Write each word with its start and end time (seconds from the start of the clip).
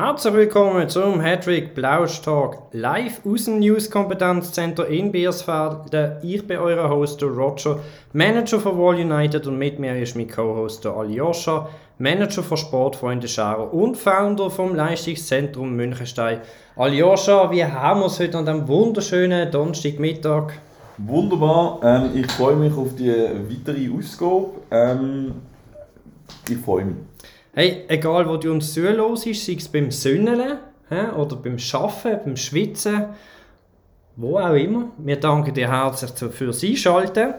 Herzlich 0.00 0.34
willkommen 0.34 0.88
zum 0.88 1.20
Hattrick 1.20 1.74
Blausch 1.74 2.22
Talk 2.22 2.58
live 2.70 3.20
aus 3.26 3.46
dem 3.46 3.58
News 3.58 3.90
Kompetenzzentrum 3.90 4.86
in 4.86 5.10
Biersfelden. 5.10 6.18
Ich 6.22 6.46
bin 6.46 6.58
euer 6.58 6.88
Host 6.88 7.20
Roger, 7.20 7.80
Manager 8.12 8.60
von 8.60 8.78
Wall 8.78 8.94
United 8.94 9.48
und 9.48 9.58
mit 9.58 9.80
mir 9.80 10.00
ist 10.00 10.14
mein 10.14 10.30
Co-Host 10.30 10.86
Aljoscha, 10.86 11.68
Manager 11.98 12.44
von 12.44 12.56
Sportfreunde 12.56 13.26
Schauer 13.26 13.74
und 13.74 13.96
Founder 13.96 14.50
vom 14.50 14.76
Leistungszentrum 14.76 15.74
Münchenstein. 15.74 16.42
Aljoscha, 16.76 17.50
wie 17.50 17.64
haben 17.64 17.98
wir 17.98 18.06
es 18.06 18.20
heute 18.20 18.38
an 18.38 18.46
diesem 18.46 18.68
wunderschönen 18.68 19.50
Donnerstagmittag? 19.50 20.52
Wunderbar, 20.98 21.80
ähm, 21.82 22.10
ich 22.14 22.30
freue 22.30 22.54
mich 22.54 22.72
auf 22.72 22.94
die 22.94 23.10
weitere 23.10 23.90
Ausgabe. 23.92 24.50
Ähm, 24.70 25.32
ich 26.48 26.58
freue 26.58 26.84
mich. 26.84 26.96
Hey, 27.54 27.84
egal 27.88 28.28
wo 28.28 28.36
du 28.36 28.52
uns 28.52 28.74
zuhörst, 28.74 29.24
sei 29.24 29.54
es 29.54 29.68
beim 29.68 29.90
Sünneln 29.90 30.58
oder 31.16 31.36
beim 31.36 31.56
Arbeiten, 31.72 32.20
beim 32.24 32.36
Schwitzen, 32.36 33.06
wo 34.16 34.38
auch 34.38 34.52
immer. 34.52 34.90
Wir 34.98 35.16
danken 35.16 35.54
dir 35.54 35.70
herzlich 35.70 36.12
fürs 36.32 36.62
Einschalten. 36.62 37.34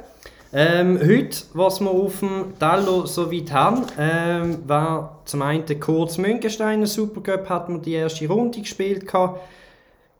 Ähm, 0.51 0.99
heute, 0.99 1.43
was 1.53 1.79
wir 1.79 1.91
auf 1.91 2.21
dem 2.21 2.53
Tello 2.59 3.05
so 3.05 3.31
weit 3.31 3.51
haben, 3.51 3.85
ähm, 3.99 4.57
war 4.67 5.21
zum 5.25 5.43
einen 5.43 5.79
kurz 5.79 6.17
Münchensteiner 6.17 6.87
Supercup, 6.87 7.47
hat 7.47 7.69
man 7.69 7.83
die 7.83 7.93
erste 7.93 8.27
Runde 8.27 8.61
gespielt. 8.61 9.05
Gehabt. 9.05 9.39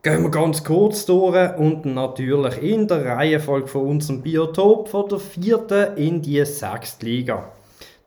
Gehen 0.03 0.21
wir 0.21 0.29
ganz 0.29 0.63
kurz 0.63 1.05
durch 1.07 1.57
und 1.57 1.83
natürlich 1.85 2.61
in 2.61 2.87
der 2.87 3.05
Reihenfolge 3.05 3.67
von 3.67 3.87
unserem 3.87 4.21
Biotop 4.21 4.87
von 4.87 5.09
der 5.09 5.19
vierten 5.19 5.97
in 5.97 6.21
die 6.21 6.45
sechste 6.45 7.05
Liga. 7.05 7.51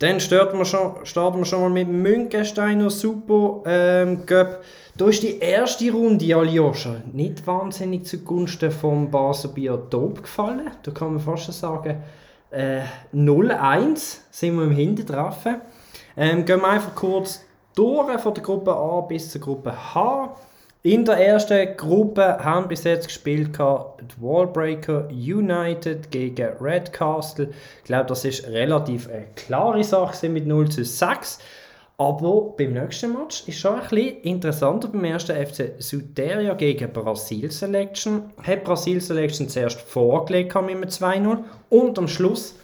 Dann 0.02 0.18
starten 0.18 0.58
wir 0.58 0.64
schon, 0.64 0.94
starten 1.04 1.38
wir 1.38 1.44
schon 1.44 1.60
mal 1.60 1.70
mit 1.70 1.86
Münchensteiner 1.86 2.90
Super 2.90 3.62
ähm, 3.66 4.26
Cup. 4.26 4.64
Da 4.96 5.06
ist 5.06 5.22
die 5.22 5.38
erste 5.38 5.92
Runde, 5.92 6.34
Aljoscha, 6.34 6.96
nicht 7.12 7.46
wahnsinnig 7.46 8.04
zugunsten 8.06 8.72
vom 8.72 9.12
Basel 9.12 9.50
Biotop 9.50 10.24
gefallen. 10.24 10.72
Da 10.82 10.90
kann 10.90 11.12
man 11.12 11.20
fast 11.20 11.44
schon 11.44 11.54
sagen, 11.54 12.02
äh, 12.50 12.80
0-1 13.14 14.22
sind 14.32 14.56
wir 14.56 14.64
im 14.64 14.72
Hintertreffen. 14.72 15.60
Ähm, 16.16 16.44
gehen 16.44 16.60
wir 16.60 16.68
einfach 16.68 16.96
kurz 16.96 17.44
durch 17.76 18.20
von 18.20 18.34
der 18.34 18.42
Gruppe 18.42 18.74
A 18.74 19.02
bis 19.02 19.30
zur 19.30 19.40
Gruppe 19.40 19.72
H. 19.72 20.36
In 20.84 21.04
der 21.04 21.24
ersten 21.24 21.76
Gruppe 21.76 22.38
haben 22.42 22.66
bis 22.66 22.82
jetzt 22.82 23.06
gespielt 23.06 23.56
die 23.56 24.20
Wallbreaker 24.20 25.06
United 25.10 26.10
gegen 26.10 26.56
Redcastle. 26.60 27.50
Ich 27.78 27.84
glaube, 27.84 28.06
das 28.06 28.24
ist 28.24 28.48
relativ 28.48 29.08
eine 29.08 29.26
klare 29.36 29.84
Sache 29.84 30.28
mit 30.28 30.44
0 30.44 30.70
zu 30.70 30.84
6. 30.84 31.38
Aber 31.98 32.52
beim 32.56 32.72
nächsten 32.72 33.12
Match 33.12 33.46
ist 33.46 33.60
schon 33.60 33.76
ein 33.76 33.88
bisschen 33.88 34.22
interessanter. 34.22 34.88
Beim 34.88 35.04
ersten 35.04 35.36
FC 35.46 35.74
Suderia 35.78 36.54
gegen 36.54 36.92
Brasil 36.92 37.52
Selection 37.52 38.32
hat 38.42 38.64
Brasil 38.64 39.00
Selection 39.00 39.48
zuerst 39.48 39.80
vorgelegt 39.82 40.52
mit 40.62 40.70
einem 40.70 40.82
2-0 40.82 41.44
und 41.68 41.96
am 41.96 42.08
Schluss 42.08 42.56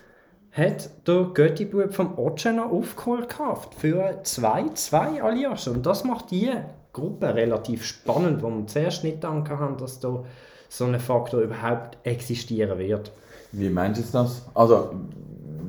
hat 0.50 0.90
der 1.06 1.22
Göttibub 1.34 1.94
vom 1.94 2.18
Otschena 2.18 2.68
aufgeholt 2.68 3.28
für 3.78 4.20
2-2 4.24 5.20
alias. 5.22 5.68
Und 5.68 5.86
das 5.86 6.02
macht 6.02 6.32
die 6.32 6.50
Gruppe 6.98 7.34
relativ 7.34 7.84
spannend, 7.84 8.42
wo 8.42 8.50
wir 8.50 8.66
zuerst 8.66 9.04
nicht 9.04 9.20
gedacht 9.20 9.48
haben, 9.50 9.76
dass 9.76 10.00
da 10.00 10.24
so 10.68 10.84
ein 10.84 10.98
Faktor 11.00 11.40
überhaupt 11.40 11.98
existieren 12.02 12.78
wird. 12.78 13.12
Wie 13.52 13.70
meinst 13.70 14.00
du 14.00 14.04
das? 14.12 14.42
Also, 14.54 14.90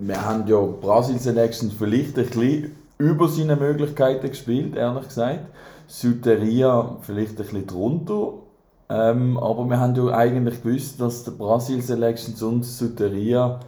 wir 0.01 0.25
haben 0.25 0.47
ja 0.47 0.59
Brasil 0.59 1.19
Selection 1.19 1.71
vielleicht 1.71 2.17
ein 2.17 2.25
bisschen 2.25 2.75
über 2.97 3.27
seine 3.27 3.55
Möglichkeiten 3.55 4.29
gespielt, 4.29 4.75
ehrlich 4.75 5.07
gesagt. 5.07 5.45
Süderia 5.87 6.97
vielleicht 7.01 7.31
ein 7.31 7.35
bisschen 7.37 7.67
drunter. 7.67 8.33
Ähm, 8.89 9.37
aber 9.37 9.65
wir 9.69 9.79
haben 9.79 9.95
ja 9.95 10.13
eigentlich 10.15 10.63
gewusst, 10.63 10.99
dass 10.99 11.23
der 11.23 11.31
Brasil 11.31 11.81
Selections 11.81 12.41
und 12.41 12.63
Süderia 12.63 13.59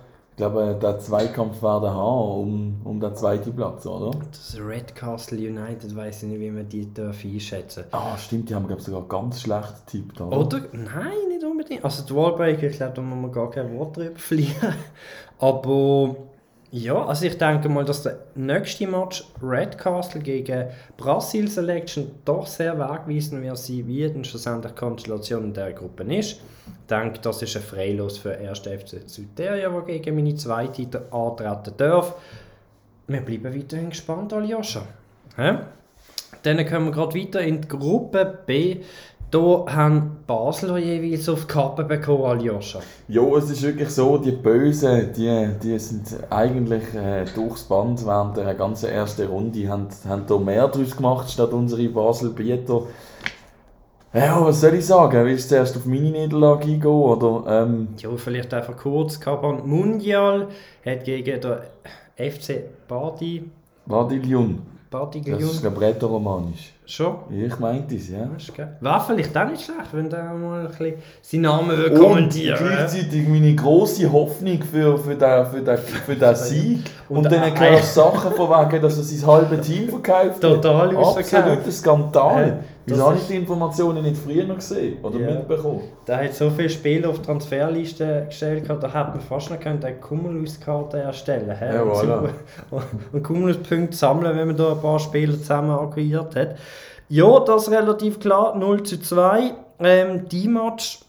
glaube, 0.41 0.75
der 0.81 0.97
Zweikampf 0.97 1.61
werden 1.61 1.91
haben 1.91 2.41
um, 2.41 2.81
um 2.83 2.99
den 2.99 3.15
zweiten 3.15 3.55
Platz, 3.55 3.85
oder? 3.85 4.11
Das 4.31 4.57
Redcastle 4.59 5.37
United, 5.37 5.95
weiß 5.95 6.23
ich 6.23 6.29
nicht, 6.29 6.39
wie 6.39 6.49
man 6.49 6.67
die 6.67 6.91
darf 6.91 7.23
einschätzen 7.23 7.83
Ah, 7.91 8.17
stimmt, 8.17 8.49
die 8.49 8.55
haben 8.55 8.65
glaube 8.65 8.81
sogar 8.81 9.03
ganz 9.07 9.41
schlecht 9.41 9.85
getippt, 9.85 10.19
oder? 10.19 10.37
Oder? 10.37 10.61
Nein, 10.71 11.29
nicht 11.29 11.43
unbedingt. 11.43 11.85
Also 11.85 12.03
die 12.03 12.15
Wallbreaker, 12.15 12.67
ich 12.67 12.77
glaube, 12.77 12.93
da 12.95 13.01
muss 13.01 13.21
man 13.21 13.31
gar 13.31 13.51
kein 13.51 13.77
Wort 13.77 13.97
drüber 13.97 14.17
verlieren. 14.17 14.73
Aber 15.39 16.15
ja, 16.73 17.05
also 17.05 17.25
ich 17.25 17.37
denke 17.37 17.67
mal, 17.67 17.83
dass 17.83 18.03
der 18.03 18.19
nächste 18.33 18.87
Match 18.87 19.25
Redcastle 19.43 20.21
gegen 20.21 20.69
Brasil 20.95 21.49
Selection 21.49 22.11
doch 22.23 22.47
sehr 22.47 22.79
wegweisend 22.79 23.43
wird 23.43 23.57
sein, 23.57 23.87
wie 23.87 24.07
denn 24.07 24.23
schlussendlich 24.23 24.71
die 24.71 24.79
Konstellation 24.79 25.43
in 25.43 25.53
dieser 25.53 25.73
Gruppe 25.73 26.03
ist. 26.03 26.31
Ich 26.31 26.87
denke, 26.89 27.19
das 27.19 27.41
ist 27.41 27.57
ein 27.57 27.61
Freilos 27.61 28.17
für 28.17 28.37
1. 28.37 28.59
FC 28.59 29.01
Südteria, 29.05 29.69
der 29.69 29.81
gegen 29.81 30.15
meine 30.15 30.35
zweite 30.35 31.01
antreten 31.11 31.73
darf. 31.75 32.15
Wir 33.07 33.21
bleiben 33.21 33.53
weiterhin 33.53 33.89
gespannt, 33.89 34.31
Aljoscha. 34.31 34.83
Dann 36.43 36.65
kommen 36.65 36.85
wir 36.87 36.91
gerade 36.91 37.19
weiter 37.19 37.41
in 37.41 37.61
die 37.61 37.67
Gruppe 37.67 38.39
B. 38.45 38.77
Hier 39.31 39.65
haben 39.67 40.17
Basler 40.27 40.77
jeweils 40.77 41.29
auf 41.29 41.45
die 41.45 41.53
Kappe 41.53 41.85
bekommen, 41.85 42.25
Aljoscha. 42.25 42.79
Ja, 43.07 43.21
es 43.37 43.49
ist 43.49 43.63
wirklich 43.63 43.89
so, 43.89 44.17
die 44.17 44.31
Bösen, 44.31 45.13
die, 45.15 45.47
die 45.63 45.79
sind 45.79 46.17
eigentlich 46.29 46.93
äh, 46.93 47.23
durchs 47.33 47.63
Band 47.63 48.05
während 48.05 48.35
der 48.35 48.53
ganzen 48.55 48.89
ersten 48.89 49.27
Runde, 49.27 49.69
haben, 49.69 49.87
haben 50.05 50.23
da 50.27 50.37
mehr 50.37 50.67
draus 50.67 50.97
gemacht, 50.97 51.29
statt 51.29 51.53
unsere 51.53 51.87
Basel-Bieter. 51.87 52.81
Ja, 54.13 54.45
was 54.45 54.59
soll 54.59 54.73
ich 54.73 54.85
sagen? 54.85 55.25
Willst 55.25 55.45
du 55.45 55.55
zuerst 55.55 55.77
auf 55.77 55.85
meine 55.85 56.11
Niederlage 56.11 56.65
eingehen? 56.65 56.85
Oder, 56.85 57.63
ähm... 57.63 57.87
Ja, 57.97 58.09
vielleicht 58.17 58.53
einfach 58.53 58.75
kurz. 58.75 59.17
Kaban 59.17 59.65
Mundial 59.65 60.49
hat 60.85 61.05
gegen 61.05 61.39
den 61.39 61.57
FC 62.17 62.63
Badi... 62.89 63.49
Badi 63.85 64.19
Lyon. 65.37 65.39
Das 65.39 65.53
ist, 65.53 65.61
glaube 65.61 65.85
ich, 65.89 66.03
romanisch 66.03 66.73
Schon? 66.85 67.15
Ich 67.29 67.57
meinte 67.59 67.95
es, 67.95 68.09
ja. 68.09 68.29
War 68.81 68.99
vielleicht 68.99 69.37
auch 69.37 69.49
nicht 69.49 69.63
schlecht, 69.63 69.93
wenn 69.93 70.09
der 70.09 70.33
mal 70.33 70.65
ein 70.65 70.67
bisschen 70.67 70.95
seinen 71.21 71.41
Namen 71.41 71.95
kommentieren 71.95 72.59
Und 72.59 72.67
gleichzeitig 72.67 73.25
meine 73.25 73.55
grosse 73.55 74.11
Hoffnung 74.11 74.61
für, 74.61 74.97
für, 74.97 75.15
den, 75.15 75.45
für, 75.45 75.61
den, 75.61 75.77
für 75.77 76.15
den 76.15 76.35
Sieg. 76.35 76.79
Und, 77.07 77.19
und 77.19 77.31
dann 77.31 77.53
du 77.55 77.83
Sachen 77.83 78.33
von 78.33 78.49
wegen, 78.49 78.81
dass 78.81 78.97
er 78.97 79.03
sein 79.03 79.27
halbes 79.27 79.65
Team 79.65 79.87
verkauft 79.87 80.41
Total 80.41 80.93
ausverkauft. 80.97 81.33
Absoluter 81.35 81.71
Skandal. 81.71 82.63
Wieso 82.91 83.05
habe 83.05 83.17
ich 83.17 83.27
die 83.27 83.35
Informationen 83.35 84.03
nicht 84.03 84.17
früher 84.17 84.45
noch 84.45 84.55
gesehen 84.55 85.03
oder 85.03 85.19
ja. 85.19 85.31
mitbekommen? 85.31 85.81
Der 86.07 86.23
hat 86.23 86.33
so 86.33 86.49
viele 86.49 86.69
Spiele 86.69 87.09
auf 87.09 87.19
die 87.19 87.25
Transferliste 87.25 88.25
gestellt, 88.27 88.69
da 88.69 88.75
hätte 88.75 89.11
man 89.11 89.21
fast 89.21 89.49
noch 89.49 89.59
eine 89.65 89.95
Cumulus-Karte 89.95 90.99
erstellen 90.99 91.55
können. 91.57 91.73
Ja, 91.73 91.83
voilà. 91.83 92.29
Und 93.13 93.23
Cumulus-Punkte 93.23 93.95
sammeln, 93.95 94.37
wenn 94.37 94.47
man 94.47 94.57
da 94.57 94.73
ein 94.73 94.81
paar 94.81 94.99
Spieler 94.99 95.37
zusammen 95.37 95.71
akquiriert 95.71 96.35
hat. 96.35 96.55
Ja, 97.09 97.39
das 97.39 97.63
ist 97.63 97.71
relativ 97.71 98.19
klar. 98.19 98.55
0 98.57 98.83
zu 98.83 98.99
2. 98.99 99.53
Ähm, 99.79 100.29
die 100.29 100.47
Match 100.47 100.99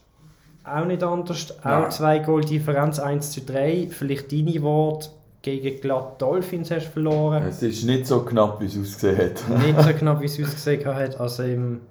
auch 0.63 0.85
nicht 0.85 1.03
anders. 1.03 1.53
Nein. 1.63 1.83
Auch 1.83 1.89
zwei 1.89 2.19
Goal-Differenz, 2.19 2.99
1 2.99 3.31
zu 3.31 3.41
3. 3.41 3.87
Vielleicht 3.89 4.31
deine 4.31 4.61
Worte 4.61 5.09
gegen 5.43 5.79
glatt 5.81 6.19
Dolphins 6.19 6.71
hast 6.71 6.87
du 6.87 6.91
verloren. 6.91 7.43
Es 7.47 7.61
ist 7.61 7.83
nicht 7.83 8.07
so 8.07 8.21
knapp, 8.21 8.59
wie 8.59 8.65
es 8.65 8.77
ausgesehen 8.79 9.17
hat. 9.17 9.59
nicht 9.65 9.81
so 9.81 9.93
knapp, 9.93 10.21
wie 10.21 10.25
es 10.25 10.41
ausgesehen 10.41 10.85
hat. 10.85 11.19
Also 11.19 11.43
im 11.43 11.81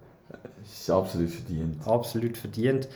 es 0.64 0.80
ist 0.80 0.90
absolut 0.90 1.30
verdient. 1.30 1.76
Absolut 1.86 2.36
verdient. 2.36 2.88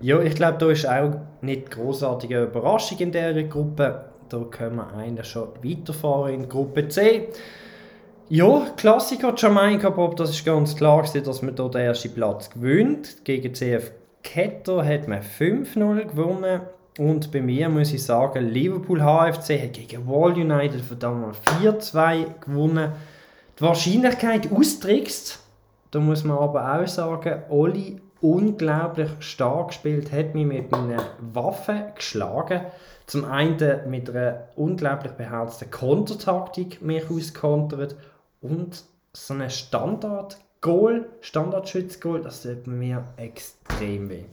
Ja, 0.00 0.20
ich 0.20 0.34
glaube, 0.34 0.58
da 0.58 0.70
ist 0.70 0.86
auch 0.86 1.12
nicht 1.42 1.70
großartige 1.70 2.44
Überraschung 2.44 2.98
in 2.98 3.12
dieser 3.12 3.42
Gruppe. 3.44 4.04
Da 4.28 4.38
können 4.50 4.76
wir 4.76 4.92
eigentlich 4.94 5.26
schon 5.26 5.48
weiterfahren 5.62 6.34
in 6.34 6.48
Gruppe 6.48 6.88
C. 6.88 7.28
Ja, 8.28 8.66
Klassiker 8.76 9.34
Jamaika 9.36 9.90
Bob, 9.90 10.16
das 10.16 10.30
ist 10.30 10.44
ganz 10.44 10.76
klar, 10.76 11.02
dass 11.02 11.42
man 11.42 11.54
hier 11.54 11.68
den 11.68 11.80
ersten 11.80 12.14
Platz 12.14 12.50
gewinnt. 12.50 13.24
Gegen 13.24 13.54
CF 13.54 13.90
Ketter 14.22 14.84
hat 14.84 15.08
man 15.08 15.20
5-0 15.20 16.04
gewonnen. 16.06 16.60
Und 17.00 17.32
bei 17.32 17.40
mir 17.40 17.70
muss 17.70 17.94
ich 17.94 18.04
sagen, 18.04 18.50
Liverpool 18.50 19.00
HFC 19.00 19.58
hat 19.62 19.72
gegen 19.72 20.06
Wall 20.06 20.32
United 20.32 20.82
verdammt 20.82 21.22
mal 21.22 21.32
4-2 21.62 22.40
gewonnen. 22.44 22.92
Die 23.58 23.62
Wahrscheinlichkeit 23.62 24.52
austrickst, 24.52 25.38
da 25.92 25.98
muss 25.98 26.24
man 26.24 26.36
aber 26.36 26.74
auch 26.74 26.86
sagen, 26.86 27.42
Oli 27.48 28.02
unglaublich 28.20 29.08
stark 29.20 29.68
gespielt, 29.68 30.12
hat 30.12 30.34
mich 30.34 30.44
mit 30.44 30.74
einer 30.74 31.02
Waffe 31.32 31.86
geschlagen. 31.94 32.66
Zum 33.06 33.24
einen 33.24 33.88
mit 33.88 34.10
einer 34.10 34.48
unglaublich 34.56 35.12
beherzten 35.12 35.70
Kontertaktik 35.70 36.82
mich 36.82 37.08
auskontert 37.08 37.96
und 38.42 38.84
so 39.14 39.32
ein 39.32 39.48
Standard-Goal, 39.48 41.08
Standardschütz-Goal, 41.22 42.20
das 42.20 42.42
tut 42.42 42.66
mir 42.66 43.04
extrem 43.16 44.10
weh. 44.10 44.24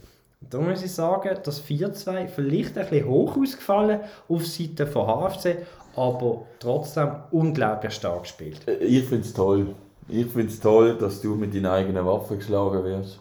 Da 0.42 0.60
muss 0.60 0.84
ich 0.84 0.94
sagen, 0.94 1.38
das 1.44 1.64
4-2 1.64 2.28
vielleicht 2.28 2.78
ein 2.78 2.88
bisschen 2.88 3.08
hoch 3.08 3.38
ausgefallen 3.38 4.02
auf 4.30 4.46
Seite 4.46 4.88
von 4.88 5.08
HFC, 5.08 5.66
aber 5.96 6.44
trotzdem 6.60 7.10
unglaublich 7.32 7.94
stark 7.94 8.24
gespielt. 8.24 8.68
Äh, 8.68 8.76
ich 8.86 9.06
finde 9.06 9.26
es 9.26 9.34
toll. 9.34 9.76
Ich 10.08 10.28
finde 10.28 10.48
es 10.48 10.60
toll, 10.60 10.98
dass 10.98 11.22
du 11.22 11.36
mit 11.36 11.54
deinen 11.54 11.66
eigenen 11.66 12.06
Waffen 12.06 12.38
geschlagen 12.38 12.84
wirst. 12.84 13.20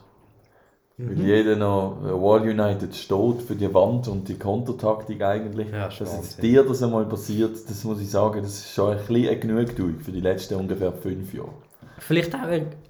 Mhm. 0.98 1.10
Weil 1.10 1.26
jeder 1.26 1.56
noch 1.56 1.98
äh, 2.04 2.12
Wall 2.12 2.42
United 2.42 2.94
steht 2.94 3.42
für 3.42 3.56
die 3.56 3.72
Wand 3.72 4.08
und 4.08 4.28
die 4.28 4.38
Kontertaktik 4.38 5.22
eigentlich. 5.22 5.70
Ja, 5.70 5.88
ist 5.88 6.00
dass 6.00 6.16
jetzt 6.16 6.42
dir 6.42 6.62
das 6.62 6.82
einmal 6.82 7.06
passiert, 7.06 7.56
das 7.68 7.84
muss 7.84 8.00
ich 8.00 8.10
sagen, 8.10 8.42
das 8.42 8.52
ist 8.52 8.72
schon 8.72 8.92
ein 8.92 8.98
bisschen 8.98 9.28
eine 9.28 9.38
Genugtuung 9.38 9.98
für 10.00 10.12
die 10.12 10.20
letzten 10.20 10.54
ungefähr 10.54 10.92
fünf 10.92 11.34
Jahre. 11.34 11.50
Vielleicht 11.98 12.34
auch 12.34 12.40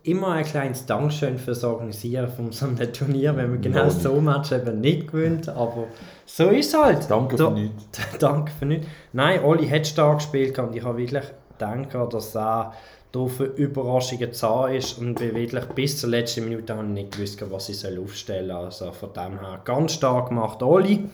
immer 0.02 0.32
ein 0.32 0.44
kleines 0.44 0.84
Dankeschön 0.86 1.38
fürs 1.38 1.62
Organisieren 1.64 2.28
von 2.28 2.50
so 2.52 2.66
einem 2.66 2.92
Turnier, 2.92 3.36
wenn 3.36 3.50
man 3.50 3.60
genau 3.60 3.84
Ja. 3.84 3.90
so 3.90 4.14
ein 4.14 4.24
Match 4.24 4.52
eben 4.52 4.80
nicht 4.80 5.10
gewinnt. 5.12 5.48
Aber 5.48 5.84
so 6.24 6.48
ist 6.48 6.74
es 6.74 6.80
halt. 6.80 7.08
Danke 7.10 7.36
Da- 7.36 7.48
für 7.48 7.54
nichts. 7.54 7.84
Danke 8.18 8.52
für 8.58 8.66
nichts. 8.66 8.86
Nein, 9.12 9.42
Oli 9.44 9.68
hat 9.68 9.86
stark 9.86 10.18
gespielt 10.18 10.58
und 10.58 10.74
ich 10.74 10.82
habe 10.84 10.98
wirklich 10.98 11.24
gedacht, 11.58 12.12
dass 12.12 12.34
er 12.36 12.72
da 13.12 13.26
für 13.26 13.44
Überraschungen 13.44 14.32
zahn 14.32 14.74
ist 14.74 14.98
und 14.98 15.18
wir 15.20 15.34
wirklich 15.34 15.64
bis 15.66 15.98
zur 16.00 16.10
letzten 16.10 16.44
Minute 16.44 16.74
habe 16.76 16.84
ich 16.86 16.92
nicht 16.92 17.12
gewusst, 17.12 17.42
was 17.50 17.68
ich 17.68 17.78
soll 17.78 17.98
aufstellen 17.98 18.48
soll. 18.48 18.64
Also 18.66 18.92
von 18.92 19.12
dem 19.12 19.38
her 19.40 19.60
ganz 19.64 19.92
stark 19.92 20.28
gemacht, 20.30 20.62
Oli. 20.62 21.08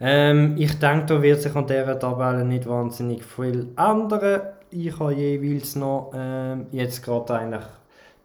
Ähm, 0.00 0.54
ich 0.56 0.78
denke, 0.78 1.06
da 1.06 1.22
wird 1.22 1.42
sich 1.42 1.54
an 1.56 1.66
dieser 1.66 1.98
Tabelle 1.98 2.44
nicht 2.44 2.68
wahnsinnig 2.68 3.24
viel 3.24 3.66
ändern. 3.76 4.42
Ich 4.70 4.98
habe 4.98 5.14
jeweils 5.14 5.76
noch 5.76 6.12
ähm, 6.14 6.66
jetzt 6.72 7.02
gerade 7.02 7.34
eigentlich 7.34 7.64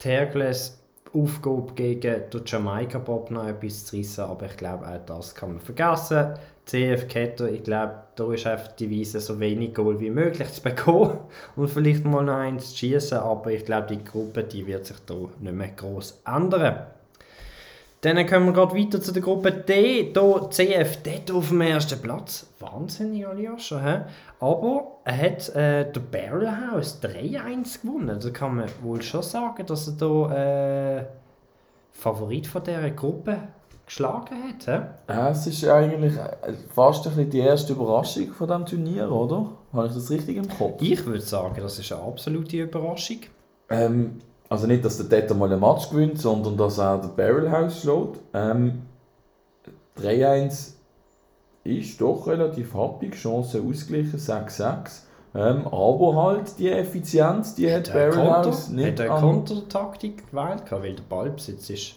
die 0.03 1.19
Aufgabe 1.19 1.73
gegen 1.73 2.01
den 2.01 2.41
Jamaika 2.45 2.97
Bob 2.99 3.31
noch 3.31 3.47
etwas 3.47 3.85
zu 3.85 3.95
reissen, 3.95 4.25
aber 4.25 4.47
ich 4.47 4.57
glaube, 4.57 4.85
auch 4.85 5.05
das 5.05 5.33
kann 5.35 5.53
man 5.53 5.61
vergessen. 5.61 6.33
CF 6.65 7.07
Ketter, 7.07 7.49
ich 7.49 7.63
glaube, 7.63 7.93
da 8.15 8.33
ist 8.33 8.47
einfach 8.47 8.73
die 8.73 8.91
Weise, 8.91 9.19
so 9.19 9.39
wenig 9.39 9.73
Goal 9.73 9.99
wie 9.99 10.09
möglich 10.09 10.49
zu 10.51 10.61
bekommen 10.61 11.19
und 11.55 11.69
vielleicht 11.69 12.03
mal 12.03 12.23
noch 12.23 12.35
eins 12.35 12.71
zu 12.71 12.77
schießen, 12.77 13.19
aber 13.19 13.51
ich 13.51 13.63
glaube, 13.63 13.87
die 13.87 14.03
Gruppe 14.03 14.43
die 14.43 14.65
wird 14.67 14.85
sich 14.85 14.97
da 15.05 15.15
nicht 15.39 15.55
mehr 15.55 15.69
groß 15.69 16.23
ändern. 16.25 16.87
Dann 18.03 18.27
kommen 18.27 18.47
wir 18.47 18.51
gerade 18.53 18.77
weiter 18.77 18.99
zu 18.99 19.13
der 19.13 19.21
Gruppe 19.21 19.49
D. 19.49 20.11
Hier 20.13 20.49
CF 20.49 20.97
dort 21.03 21.31
auf 21.31 21.47
dem 21.47 21.61
ersten 21.61 22.01
Platz. 22.01 22.53
Wahnsinnig, 22.59 23.25
Aljoscha. 23.25 23.79
hä? 23.81 24.01
Aber 24.41 24.97
er 25.05 25.17
hat 25.17 25.47
äh, 25.55 25.89
der 25.89 26.01
Barrel 26.01 26.49
House 26.51 26.99
3-1 27.01 27.81
gewonnen. 27.81 28.19
Da 28.21 28.29
kann 28.31 28.57
man 28.57 28.65
wohl 28.81 29.01
schon 29.01 29.23
sagen, 29.23 29.65
dass 29.65 29.87
er 29.87 29.93
da 29.93 30.97
äh, 30.97 31.05
Favorit 31.93 32.45
von 32.45 32.61
dieser 32.61 32.89
Gruppe 32.89 33.37
geschlagen 33.85 34.35
hat. 34.49 34.91
Ja, 35.07 35.29
es 35.29 35.47
ist 35.47 35.65
eigentlich 35.65 36.17
äh, 36.17 36.53
fast 36.75 37.07
ein 37.07 37.15
bisschen 37.15 37.29
die 37.29 37.39
erste 37.39 37.71
Überraschung 37.71 38.33
von 38.33 38.47
diesem 38.47 38.65
Turnier, 38.65 39.09
oder? 39.09 39.49
Habe 39.71 39.87
ich 39.87 39.93
das 39.93 40.11
richtig 40.11 40.35
im 40.35 40.49
Kopf? 40.49 40.81
Ich 40.81 41.05
würde 41.05 41.21
sagen, 41.21 41.55
das 41.61 41.79
ist 41.79 41.89
eine 41.93 42.01
absolute 42.01 42.57
Überraschung. 42.57 43.19
Ähm, 43.69 44.19
also 44.53 44.67
nicht, 44.67 44.85
dass 44.85 44.97
der 44.97 45.07
Data 45.07 45.33
mal 45.33 45.51
ein 45.51 45.59
Match 45.59 45.89
gewinnt, 45.89 46.19
sondern 46.21 46.55
dass 46.57 46.77
er 46.77 46.99
den 46.99 47.15
Barrel 47.15 47.51
House 47.51 47.81
schlägt. 47.81 48.19
Ähm, 48.33 48.83
3-1 49.99 50.73
ist 51.63 52.01
doch 52.01 52.27
relativ 52.27 52.73
happig, 52.73 53.15
Chance 53.15 53.61
ausgeglichen, 53.67 54.19
6-6. 54.19 55.01
Ähm, 55.35 55.65
aber 55.67 56.15
halt 56.23 56.59
die 56.59 56.69
Effizienz, 56.69 57.55
die 57.55 57.71
hat 57.71 57.89
Hat 57.89 57.95
er 57.95 58.09
Barrel 58.11 58.43
Konter, 58.43 58.71
nicht 58.71 58.87
hat 58.91 58.99
er 58.99 59.11
an- 59.13 59.21
Kontertaktik 59.21 60.29
gewählt, 60.29 60.63
weil 60.69 60.93
der 60.93 61.03
Ballbesitz 61.09 61.69
ist 61.71 61.95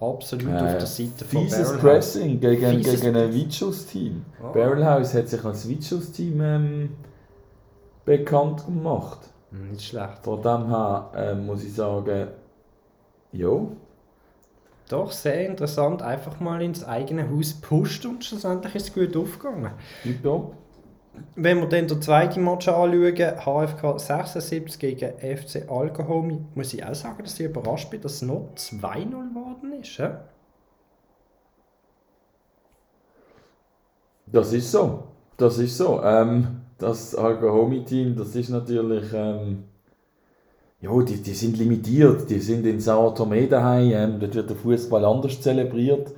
absolut 0.00 0.46
auf 0.56 0.62
Äh, 0.62 0.78
der 0.78 0.86
Seite 0.86 1.24
von 1.24 1.42
Fieses 1.42 1.58
Barrel 1.68 1.74
House. 1.74 1.80
Pressing 1.80 2.40
gegen, 2.40 2.70
Fieses 2.82 3.00
gegen 3.00 3.16
ein 3.16 3.32
Vichus-Team. 3.32 4.24
Ah. 4.42 4.48
Barrel 4.52 4.84
House 4.84 5.14
hat 5.14 5.28
sich 5.28 5.44
als 5.44 5.68
Vichus-Team 5.68 6.40
ähm, 6.40 6.90
bekannt 8.04 8.64
gemacht. 8.66 9.20
Hm, 9.52 9.70
Nicht 9.70 9.84
schlecht. 9.88 10.24
Von 10.24 10.42
dem 10.42 10.68
her 10.68 11.12
ähm, 11.14 11.46
muss 11.46 11.62
ich 11.64 11.74
sagen, 11.74 12.28
ja, 13.32 13.50
Doch, 14.88 15.12
sehr 15.12 15.46
interessant. 15.46 16.02
Einfach 16.02 16.40
mal 16.40 16.60
ins 16.62 16.84
eigene 16.84 17.30
Haus 17.30 17.54
pusht 17.54 18.04
und 18.06 18.24
schlussendlich 18.24 18.74
ist 18.74 18.88
es 18.88 18.94
gut 18.94 19.16
aufgegangen. 19.16 19.72
tipptopp. 20.02 20.56
Wenn 21.36 21.60
wir 21.60 21.68
dann 21.68 21.88
den 21.88 22.02
zweiten 22.02 22.44
Match 22.44 22.68
anschauen, 22.68 23.16
HFK 23.16 23.98
76 23.98 24.78
gegen 24.80 25.18
FC 25.18 25.70
Alkohomi, 25.70 26.44
muss 26.54 26.72
ich 26.74 26.84
auch 26.84 26.94
sagen, 26.94 27.22
dass 27.22 27.38
ich 27.40 27.46
überrascht 27.46 27.90
bin, 27.90 28.00
dass 28.02 28.14
es 28.14 28.22
noch 28.22 28.50
2-0 28.56 29.10
geworden 29.30 29.72
ist. 29.80 29.98
hä? 29.98 30.10
Das 34.26 34.52
ist 34.52 34.70
so. 34.70 35.04
Das 35.36 35.58
ist 35.58 35.76
so. 35.76 36.02
Ähm, 36.02 36.61
das 36.82 37.14
Alkohomi-Team, 37.14 38.16
das 38.16 38.34
ist 38.34 38.50
natürlich. 38.50 39.04
Ähm, 39.14 39.64
ja, 40.80 40.90
die, 41.00 41.22
die 41.22 41.34
sind 41.34 41.56
limitiert. 41.58 42.28
Die 42.28 42.40
sind 42.40 42.66
in 42.66 42.80
Sao 42.80 43.12
Tome 43.12 43.46
daheim. 43.46 43.92
Ähm, 43.92 44.20
dort 44.20 44.34
wird 44.34 44.50
der 44.50 44.56
Fußball 44.56 45.04
anders 45.04 45.40
zelebriert. 45.40 46.12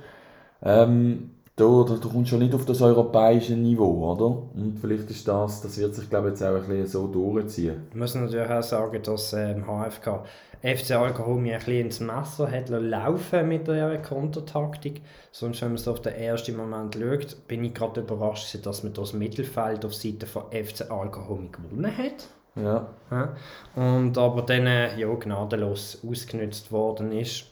Ähm, 0.63 1.34
da, 1.57 1.85
da, 1.87 1.95
da 1.95 2.09
kommst 2.09 2.15
du 2.15 2.25
schon 2.25 2.39
nicht 2.39 2.53
auf 2.53 2.65
das 2.65 2.81
europäische 2.81 3.53
Niveau, 3.53 4.11
oder? 4.11 4.25
Und 4.25 4.77
vielleicht 4.79 5.09
ist 5.09 5.25
das, 5.27 5.61
das 5.61 5.77
wird 5.77 5.95
sich, 5.95 6.09
glaube 6.09 6.27
ich, 6.27 6.31
jetzt 6.33 6.43
auch 6.43 6.55
ein 6.55 6.67
bisschen 6.67 6.87
so 6.87 7.07
durchziehen. 7.07 7.83
Ich 7.91 7.95
muss 7.95 8.13
natürlich 8.13 8.49
auch 8.49 8.61
sagen, 8.61 9.01
dass 9.01 9.31
ähm, 9.31 9.65
HFK 9.65 10.25
FC 10.61 10.91
Alkohomi 10.91 11.53
ein 11.53 11.59
bisschen 11.59 11.85
ins 11.85 11.99
Messer 12.01 12.51
hat 12.51 12.69
laufen 12.69 13.47
mit 13.47 13.67
der 13.67 14.01
Kontertaktik. 14.01 15.01
Sonst, 15.31 15.61
wenn 15.61 15.69
man 15.69 15.77
so 15.77 15.91
auf 15.91 16.01
den 16.01 16.15
ersten 16.15 16.57
Moment 16.57 16.95
schaut, 16.95 17.47
bin 17.47 17.63
ich 17.63 17.73
gerade 17.73 18.01
überrascht, 18.01 18.57
dass 18.65 18.83
man 18.83 18.93
das 18.93 19.13
Mittelfeld 19.13 19.85
auf 19.85 19.93
Seite 19.93 20.25
von 20.25 20.43
FC 20.51 20.91
Alkohomi 20.91 21.49
gewonnen 21.49 21.97
hat. 21.97 22.27
Ja. 22.55 22.87
Ja. 23.11 23.35
Und 23.75 24.17
aber 24.17 24.41
dann 24.41 24.65
äh, 24.67 24.97
ja, 24.97 25.13
gnadenlos 25.13 25.99
ausgenutzt 26.05 26.71
worden 26.71 27.11
ist. 27.11 27.45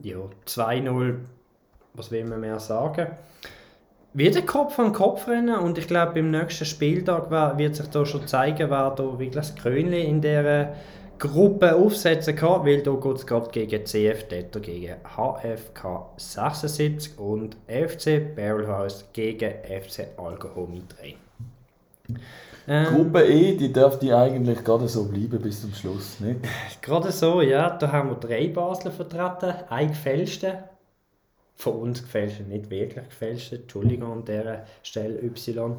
Ja, 0.00 0.18
2-0, 0.46 1.18
was 1.94 2.10
will 2.10 2.24
man 2.24 2.40
mehr 2.40 2.60
sagen? 2.60 3.06
Wieder 4.12 4.42
Kopf 4.42 4.78
an 4.78 4.92
Kopf 4.92 5.26
rennen 5.26 5.58
und 5.58 5.76
ich 5.78 5.88
glaube, 5.88 6.12
beim 6.14 6.30
nächsten 6.30 6.64
Spieltag 6.64 7.30
wird 7.58 7.74
sich 7.74 7.86
da 7.88 8.06
schon 8.06 8.26
zeigen, 8.28 8.70
wer 8.70 8.90
da 8.90 9.02
wirklich 9.02 9.30
das 9.30 9.54
Krönchen 9.56 9.92
in 9.92 10.20
dieser 10.20 10.74
Gruppe 11.18 11.74
aufsetzen 11.74 12.36
kann, 12.36 12.64
weil 12.64 12.82
da 12.82 12.92
geht 12.92 13.16
es 13.16 13.26
gerade 13.26 13.50
gegen 13.50 13.84
CF 13.84 14.28
Detter, 14.28 14.60
gegen 14.60 14.94
HFK 15.16 16.10
76 16.16 17.18
und 17.18 17.56
FC 17.66 18.34
Barrelhouse 18.34 19.06
gegen 19.12 19.50
FC 19.64 20.08
Alkohomi 20.16 20.82
3. 21.00 21.16
Ähm, 22.66 22.86
Gruppe 22.94 23.24
E, 23.24 23.56
die 23.56 23.72
dürfte 23.72 24.16
eigentlich 24.16 24.62
gerade 24.64 24.88
so 24.88 25.04
bleiben 25.04 25.40
bis 25.40 25.60
zum 25.60 25.74
Schluss, 25.74 26.20
nicht? 26.20 26.40
Gerade 26.82 27.12
so, 27.12 27.42
ja. 27.42 27.70
Da 27.70 27.90
haben 27.92 28.10
wir 28.10 28.16
drei 28.16 28.48
Basler 28.48 28.90
vertreten. 28.90 29.54
Ein 29.68 29.88
gefälschten. 29.88 30.54
Von 31.56 31.74
uns 31.74 32.02
gefälschten, 32.02 32.48
nicht 32.48 32.68
wirklich 32.70 33.08
gefälschten. 33.08 33.60
Entschuldigung 33.62 34.12
an 34.12 34.24
dieser 34.24 34.64
Stelle 34.82 35.22
Y. 35.22 35.76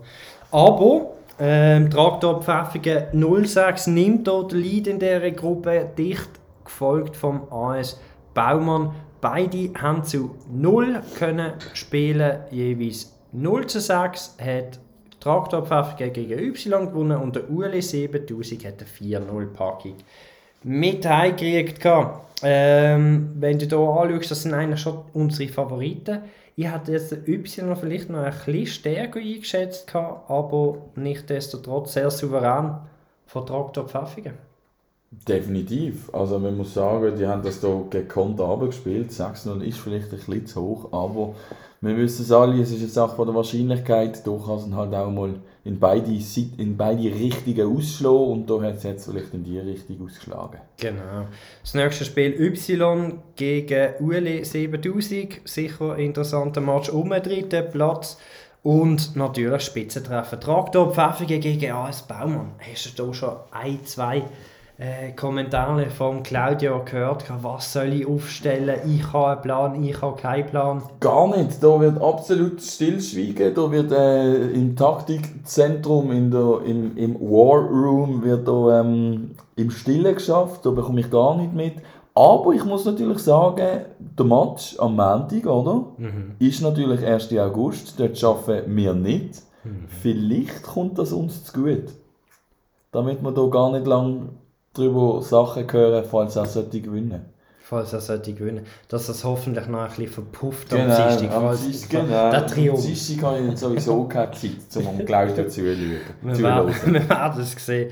Aber 0.52 1.14
ähm, 1.38 1.90
Traktor 1.90 2.42
Pfäffigen 2.42 3.08
06 3.46 3.88
nimmt 3.88 4.28
den 4.28 4.50
Lead 4.50 4.88
in 4.88 5.00
dieser 5.00 5.32
Gruppe, 5.32 5.90
dicht 5.98 6.30
gefolgt 6.64 7.18
vom 7.18 7.52
AS 7.52 8.00
Baumann. 8.34 8.96
Beide 9.22 9.72
haben 9.80 10.04
zu 10.04 10.36
0 10.52 11.02
können 11.18 11.54
spielen, 11.74 12.40
jeweils 12.52 13.14
0 13.32 13.68
zu 13.68 13.80
6 13.82 14.38
hat 14.40 14.80
Traktor 15.20 15.66
Pfäffigen 15.66 16.14
gegen 16.14 16.40
Y 16.40 16.88
gewonnen 16.88 17.20
und 17.20 17.36
der 17.36 17.50
Ueli 17.50 17.82
7000 17.82 18.66
hat 18.66 18.76
eine 18.80 19.26
4-0-Packung 19.26 19.96
mit 20.66 21.06
heimgekriegt. 21.06 21.86
Ähm, 22.42 23.30
wenn 23.36 23.60
du 23.60 23.66
hier 23.66 23.78
anschaust, 23.78 24.32
das 24.32 24.42
sind 24.42 24.54
eigentlich 24.54 24.82
schon 24.82 25.00
unsere 25.14 25.52
Favoriten. 25.52 26.24
Ich 26.56 26.72
hätte 26.72 26.92
jetzt 26.94 27.12
den 27.12 27.28
Y 27.28 27.76
vielleicht 27.76 28.10
noch 28.10 28.20
ein 28.20 28.34
bisschen 28.34 28.66
stärker 28.66 29.20
eingeschätzt, 29.20 29.94
aber 29.96 30.78
nichtsdestotrotz 30.96 31.94
sehr 31.94 32.10
souverän 32.10 32.78
von 33.28 33.46
Traktor 33.46 33.88
Pfäffigen. 33.88 34.34
Definitiv. 35.28 36.14
Also 36.14 36.40
man 36.40 36.58
muss 36.58 36.74
sagen, 36.74 37.16
die 37.18 37.28
haben 37.28 37.44
das 37.44 37.62
hier 37.62 37.86
gekonnt 37.90 38.42
abgespielt. 38.42 39.12
6-0 39.12 39.62
ist 39.62 39.78
vielleicht 39.78 40.12
ein 40.12 40.18
bisschen 40.18 40.46
zu 40.48 40.62
hoch, 40.62 40.92
aber 40.92 41.36
wir 41.86 41.98
wissen 41.98 42.24
es 42.24 42.32
alle, 42.32 42.62
es 42.62 42.72
ist 42.72 42.80
eine 42.80 42.88
Sache 42.88 43.16
von 43.16 43.28
der 43.28 43.36
Wahrscheinlichkeit. 43.36 44.26
Da 44.26 44.32
kann 44.32 44.58
es 44.58 44.76
halt 44.76 44.94
auch 44.94 45.12
mal 45.12 45.36
in 45.64 45.80
beide, 45.80 46.12
in 46.58 46.78
beide 46.78 47.04
Richtungen 47.04 47.78
ausschlagen 47.78 48.32
und 48.32 48.50
da 48.50 48.62
hat 48.62 48.78
es 48.78 48.84
jetzt 48.84 49.06
vielleicht 49.10 49.34
in 49.34 49.44
die 49.44 49.60
Richtung 49.60 50.06
ausgeschlagen. 50.06 50.60
Genau. 50.78 51.28
Das 51.62 51.74
nächste 51.74 52.06
Spiel 52.06 52.34
Y 52.40 53.20
gegen 53.36 53.94
Ueli 54.00 54.46
7000. 54.46 55.42
Sicher 55.44 55.94
ein 55.94 56.00
interessanter 56.00 56.62
Match 56.62 56.90
um 56.90 57.10
den 57.10 57.24
dritten 57.24 57.70
Platz. 57.72 58.18
Und 58.64 59.16
natürlich 59.16 59.62
Spitzentreffen. 59.62 60.40
Traktor 60.40 60.92
Pfäffigen 60.92 61.40
gegen 61.40 61.72
AS 61.72 62.02
Baumann. 62.02 62.54
Hast 62.58 62.98
du 62.98 63.06
da 63.06 63.14
schon 63.14 63.36
ein, 63.52 63.86
zwei 63.86 64.24
äh, 64.78 65.14
Kommentare 65.14 65.90
von 65.90 66.22
Claudio 66.22 66.84
gehört, 66.84 67.26
was 67.42 67.72
soll 67.72 67.94
ich 67.94 68.08
aufstellen, 68.08 68.80
ich 68.86 69.14
habe 69.14 69.32
einen 69.32 69.42
Plan, 69.42 69.84
ich 69.84 70.02
habe 70.02 70.22
keinen 70.22 70.46
Plan. 70.48 70.84
Gar 71.00 71.38
nicht, 71.38 71.64
da 71.64 71.80
wird 71.80 72.02
absolut 72.02 72.62
stillschweigen, 72.62 73.54
da 73.54 73.72
wird 73.72 73.92
äh, 73.92 74.50
im 74.52 74.76
Taktikzentrum, 74.76 76.12
in 76.12 76.30
der, 76.30 76.62
im, 76.66 76.98
im 76.98 77.16
War 77.22 77.62
Room, 77.62 78.24
wird 78.24 78.48
da 78.48 78.82
ähm, 78.82 79.32
im 79.56 79.72
Stillen 79.72 80.14
geschafft, 80.14 80.66
da 80.66 80.72
bekomme 80.72 81.00
ich 81.00 81.10
gar 81.10 81.38
nicht 81.38 81.54
mit. 81.54 81.76
Aber 82.14 82.54
ich 82.54 82.64
muss 82.64 82.86
natürlich 82.86 83.20
sagen, 83.20 83.86
der 84.00 84.26
Match 84.26 84.80
am 84.80 84.96
Montag, 84.96 85.46
oder? 85.46 85.86
Mhm. 85.98 86.36
Ist 86.40 86.62
natürlich 86.62 87.06
1. 87.06 87.38
August, 87.38 88.00
dort 88.00 88.22
arbeiten 88.24 88.74
wir 88.76 88.94
nicht. 88.94 89.42
Mhm. 89.64 89.88
Vielleicht 90.02 90.64
kommt 90.64 90.98
das 90.98 91.12
uns 91.12 91.44
zu 91.46 91.62
gut. 91.62 91.94
Damit 92.92 93.22
wir 93.22 93.34
hier 93.34 93.50
gar 93.50 93.72
nicht 93.72 93.86
lange 93.86 94.30
darüber 94.78 95.22
Sachen 95.22 95.72
hören, 95.72 96.06
falls 96.06 96.36
er 96.36 96.46
sollte 96.46 96.82
gewinnen 96.82 97.26
Falls 97.68 97.94
er 97.94 98.00
sollte 98.00 98.32
gewinnen. 98.32 98.64
Dass 98.90 99.08
das 99.08 99.24
hoffentlich 99.24 99.66
noch 99.66 99.80
ein 99.80 99.88
bisschen 99.88 100.08
verpufft 100.08 100.70
genau, 100.70 100.84
am 100.84 101.10
Dienstag. 101.10 101.32
Am 101.32 101.58
Dienstag, 101.58 101.90
genau. 101.90 102.30
Der 102.30 102.46
Triumph. 102.46 102.80
Am 102.80 102.86
Dienstag 102.86 103.24
habe 103.24 103.40
ich 103.40 103.58
sowieso 103.58 104.04
keine 104.04 104.32
Zeit, 104.32 104.52
um 104.76 104.88
am 104.88 105.06
Claudio 105.06 105.48
zu 105.48 105.64
Wir, 105.64 105.98
wir 106.22 107.10
werden 107.10 107.42
es 107.42 107.66
sehen. 107.66 107.92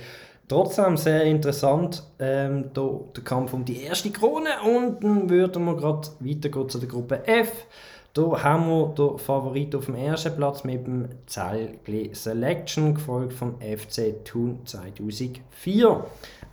Trotzdem 0.53 0.97
sehr 0.97 1.23
interessant, 1.23 2.03
ähm, 2.19 2.65
da, 2.75 2.99
der 3.15 3.23
Kampf 3.23 3.53
um 3.53 3.65
die 3.65 3.81
erste 3.81 4.11
Krone. 4.11 4.49
Und 4.63 5.03
dann 5.03 5.27
würden 5.27 5.65
wir 5.65 5.75
gerade 5.75 6.09
weitergehen 6.19 6.69
zu 6.69 6.77
der 6.77 6.87
Gruppe 6.87 7.27
F. 7.27 7.65
Da 8.13 8.43
haben 8.43 8.67
wir 8.67 8.93
den 8.95 9.17
Favorit 9.17 9.75
auf 9.75 9.87
dem 9.87 9.95
ersten 9.95 10.35
Platz 10.35 10.63
mit 10.63 10.85
dem 10.85 11.09
Zelgli 11.25 12.11
Selection, 12.13 12.93
gefolgt 12.93 13.33
vom 13.33 13.55
FC 13.61 14.23
Thun 14.23 14.59
2004. 14.63 15.87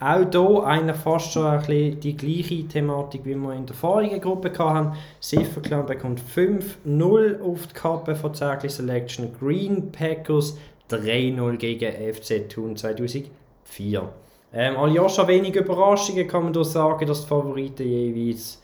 Auch 0.00 0.30
hier 0.32 0.64
eigentlich 0.64 0.96
fast 0.96 1.32
schon 1.32 1.44
ein 1.44 1.58
bisschen 1.58 2.00
die 2.00 2.16
gleiche 2.16 2.68
Thematik, 2.68 3.26
wie 3.26 3.34
wir 3.34 3.52
in 3.52 3.66
der 3.66 3.76
vorigen 3.76 4.22
Gruppe 4.22 4.50
hatten. 4.58 4.96
Sifferklan 5.20 5.84
bekommt 5.84 6.22
5-0 6.22 7.42
auf 7.42 7.66
die 7.66 7.74
Kappe 7.74 8.14
von 8.14 8.32
Zelgli 8.32 8.70
Selection. 8.70 9.28
Green 9.38 9.92
Packers 9.92 10.56
3-0 10.88 11.56
gegen 11.58 12.14
FC 12.14 12.48
Thun 12.48 12.76
2004. 12.78 13.39
Ähm, 14.52 14.76
Aljoscha, 14.76 15.26
wenig 15.28 15.54
Überraschungen 15.54 16.26
kann 16.26 16.44
man 16.44 16.52
hier 16.52 16.64
sagen, 16.64 17.06
dass 17.06 17.22
die 17.22 17.28
Favoriten 17.28 17.86
jeweils 17.86 18.60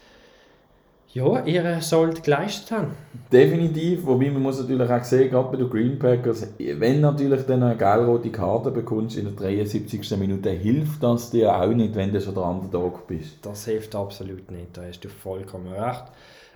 ja, 1.16 1.44
ihre 1.44 1.80
Sold 1.80 2.22
geleistet 2.22 2.72
haben. 2.72 2.90
Definitiv, 3.32 4.04
wobei 4.04 4.30
man 4.30 4.42
muss 4.42 4.60
natürlich 4.60 4.90
auch 4.90 5.02
sehen, 5.02 5.30
gerade 5.30 5.48
bei 5.50 5.56
den 5.56 5.70
Green 5.70 5.98
Packers, 5.98 6.48
wenn 6.58 7.00
natürlich 7.00 7.46
dann 7.46 7.62
eine 7.62 7.76
gelb-rote 7.76 8.30
Karte 8.30 8.70
bekommst 8.70 9.16
in 9.16 9.24
der 9.24 9.34
73. 9.34 10.10
Minute, 10.18 10.50
hilft 10.50 11.02
das 11.02 11.30
dir 11.30 11.54
auch 11.56 11.68
nicht, 11.68 11.94
wenn 11.94 12.12
du 12.12 12.20
schon 12.20 12.34
der 12.34 12.44
Underdog 12.44 13.06
bist. 13.06 13.38
Das 13.42 13.64
hilft 13.64 13.94
absolut 13.94 14.50
nicht, 14.50 14.76
da 14.76 14.82
hast 14.86 15.00
du 15.00 15.08
vollkommen 15.08 15.72
recht. 15.72 16.04